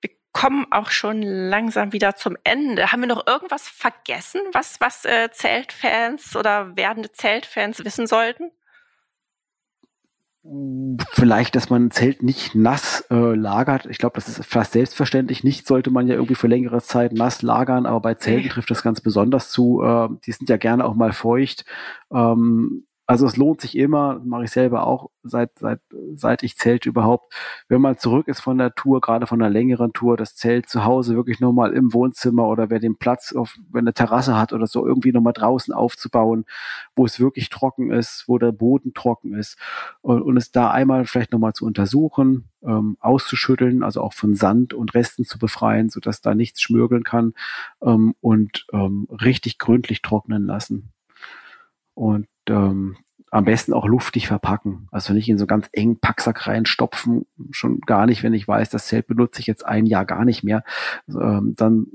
wir 0.00 0.10
kommen 0.32 0.66
auch 0.70 0.90
schon 0.90 1.22
langsam 1.22 1.92
wieder 1.92 2.16
zum 2.16 2.36
Ende. 2.42 2.90
Haben 2.90 3.02
wir 3.02 3.08
noch 3.08 3.26
irgendwas 3.26 3.68
vergessen, 3.68 4.40
was, 4.52 4.80
was 4.80 5.04
äh, 5.04 5.30
Zeltfans 5.30 6.34
oder 6.34 6.76
werdende 6.76 7.12
Zeltfans 7.12 7.84
wissen 7.84 8.06
sollten? 8.06 8.50
Vielleicht, 10.42 11.54
dass 11.54 11.68
man 11.68 11.86
ein 11.86 11.90
Zelt 11.90 12.22
nicht 12.22 12.54
nass 12.54 13.04
äh, 13.10 13.34
lagert. 13.34 13.84
Ich 13.86 13.98
glaube, 13.98 14.14
das 14.14 14.26
ist 14.26 14.42
fast 14.46 14.72
selbstverständlich. 14.72 15.44
Nicht 15.44 15.66
sollte 15.66 15.90
man 15.90 16.08
ja 16.08 16.14
irgendwie 16.14 16.34
für 16.34 16.46
längere 16.46 16.80
Zeit 16.80 17.12
nass 17.12 17.42
lagern, 17.42 17.84
aber 17.84 18.00
bei 18.00 18.14
Zelten 18.14 18.48
trifft 18.48 18.70
das 18.70 18.82
ganz 18.82 19.02
besonders 19.02 19.50
zu. 19.50 19.82
Äh, 19.82 20.08
die 20.24 20.32
sind 20.32 20.48
ja 20.48 20.56
gerne 20.56 20.86
auch 20.86 20.94
mal 20.94 21.12
feucht. 21.12 21.66
Ähm, 22.10 22.86
also 23.10 23.26
es 23.26 23.36
lohnt 23.36 23.60
sich 23.60 23.76
immer, 23.76 24.20
mache 24.24 24.44
ich 24.44 24.52
selber 24.52 24.86
auch, 24.86 25.10
seit, 25.24 25.58
seit, 25.58 25.80
seit 26.14 26.44
ich 26.44 26.56
Zelt 26.56 26.86
überhaupt, 26.86 27.34
wenn 27.68 27.80
man 27.80 27.98
zurück 27.98 28.28
ist 28.28 28.38
von 28.38 28.56
der 28.56 28.72
Tour, 28.76 29.00
gerade 29.00 29.26
von 29.26 29.42
einer 29.42 29.50
längeren 29.50 29.92
Tour, 29.92 30.16
das 30.16 30.36
Zelt 30.36 30.68
zu 30.68 30.84
Hause 30.84 31.16
wirklich 31.16 31.40
nochmal 31.40 31.72
im 31.72 31.92
Wohnzimmer 31.92 32.46
oder 32.46 32.70
wer 32.70 32.78
den 32.78 32.98
Platz 32.98 33.32
auf, 33.32 33.56
wenn 33.68 33.80
eine 33.80 33.94
Terrasse 33.94 34.36
hat 34.36 34.52
oder 34.52 34.68
so, 34.68 34.86
irgendwie 34.86 35.10
nochmal 35.10 35.32
draußen 35.32 35.74
aufzubauen, 35.74 36.44
wo 36.94 37.04
es 37.04 37.18
wirklich 37.18 37.48
trocken 37.50 37.90
ist, 37.90 38.26
wo 38.28 38.38
der 38.38 38.52
Boden 38.52 38.94
trocken 38.94 39.34
ist 39.34 39.58
und, 40.02 40.22
und 40.22 40.36
es 40.36 40.52
da 40.52 40.70
einmal 40.70 41.04
vielleicht 41.04 41.32
nochmal 41.32 41.52
zu 41.52 41.66
untersuchen, 41.66 42.48
ähm, 42.62 42.96
auszuschütteln, 43.00 43.82
also 43.82 44.02
auch 44.02 44.12
von 44.12 44.34
Sand 44.36 44.72
und 44.72 44.94
Resten 44.94 45.24
zu 45.24 45.36
befreien, 45.40 45.90
sodass 45.90 46.20
da 46.20 46.36
nichts 46.36 46.62
schmürgeln 46.62 47.02
kann 47.02 47.34
ähm, 47.82 48.14
und 48.20 48.66
ähm, 48.72 49.08
richtig 49.10 49.58
gründlich 49.58 50.00
trocknen 50.00 50.46
lassen. 50.46 50.92
Und 51.94 52.28
ähm, 52.48 52.96
am 53.30 53.44
besten 53.44 53.72
auch 53.72 53.86
luftig 53.86 54.26
verpacken. 54.26 54.88
Also 54.90 55.12
nicht 55.12 55.28
in 55.28 55.38
so 55.38 55.46
ganz 55.46 55.68
engen 55.72 56.00
Packsack 56.00 56.46
reinstopfen, 56.46 57.26
schon 57.50 57.80
gar 57.80 58.06
nicht, 58.06 58.22
wenn 58.22 58.34
ich 58.34 58.46
weiß, 58.46 58.70
das 58.70 58.88
Zelt 58.88 59.06
benutze 59.06 59.40
ich 59.40 59.46
jetzt 59.46 59.64
ein 59.64 59.86
Jahr 59.86 60.04
gar 60.04 60.24
nicht 60.24 60.42
mehr. 60.42 60.64
Ähm, 61.08 61.54
dann 61.56 61.86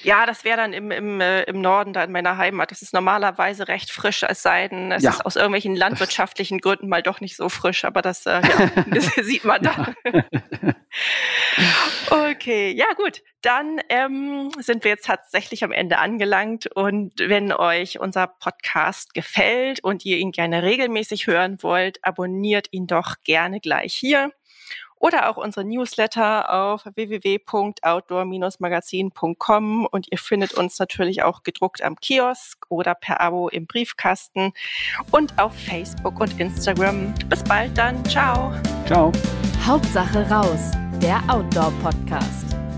Ja, 0.03 0.25
das 0.25 0.43
wäre 0.43 0.57
dann 0.57 0.73
im, 0.73 0.91
im, 0.91 1.21
äh, 1.21 1.43
im 1.43 1.61
Norden, 1.61 1.93
da 1.93 2.03
in 2.03 2.11
meiner 2.11 2.37
Heimat. 2.37 2.71
Das 2.71 2.81
ist 2.81 2.93
normalerweise 2.93 3.67
recht 3.67 3.89
frisch, 3.89 4.23
es 4.23 4.43
sei 4.43 4.67
denn, 4.67 4.91
es 4.91 5.03
ja. 5.03 5.11
ist 5.11 5.25
aus 5.25 5.35
irgendwelchen 5.37 5.75
landwirtschaftlichen 5.75 6.59
Gründen 6.59 6.89
mal 6.89 7.01
doch 7.01 7.21
nicht 7.21 7.37
so 7.37 7.47
frisch, 7.49 7.85
aber 7.85 8.01
das, 8.01 8.25
äh, 8.25 8.41
ja, 8.41 8.83
das 8.91 9.05
sieht 9.15 9.45
man 9.45 9.61
dann. 9.63 9.95
okay, 12.11 12.71
ja 12.71 12.87
gut. 12.97 13.21
Dann 13.41 13.79
ähm, 13.87 14.51
sind 14.59 14.83
wir 14.83 14.91
jetzt 14.91 15.05
tatsächlich 15.05 15.63
am 15.63 15.71
Ende 15.71 15.97
angelangt 15.97 16.67
und 16.75 17.13
wenn 17.17 17.53
euch 17.53 17.99
unser 17.99 18.27
Podcast 18.27 19.13
gefällt 19.13 19.81
und 19.81 20.03
ihr 20.03 20.17
ihn 20.17 20.31
gerne 20.31 20.63
regelmäßig 20.63 21.27
hören 21.27 21.63
wollt, 21.63 21.99
abonniert 22.03 22.67
ihn 22.71 22.87
doch 22.87 23.15
gerne 23.23 23.61
gleich 23.61 23.93
hier 23.93 24.33
oder 24.99 25.29
auch 25.29 25.37
unsere 25.37 25.65
Newsletter 25.65 26.53
auf 26.53 26.85
www.outdoor-magazin.com 26.85 29.85
und 29.85 30.11
ihr 30.11 30.17
findet 30.17 30.53
uns 30.53 30.77
natürlich 30.77 31.23
auch 31.23 31.43
gedruckt 31.43 31.81
am 31.81 31.95
Kiosk 31.95 32.65
oder 32.69 32.95
per 32.95 33.21
Abo 33.21 33.47
im 33.49 33.65
Briefkasten 33.65 34.51
und 35.11 35.39
auf 35.39 35.55
Facebook 35.55 36.19
und 36.19 36.37
Instagram. 36.39 37.13
Bis 37.27 37.43
bald 37.43 37.75
dann. 37.77 38.03
Ciao. 38.05 38.53
Ciao. 38.85 39.11
Hauptsache 39.65 40.29
raus, 40.29 40.71
der 41.01 41.21
Outdoor-Podcast. 41.27 42.68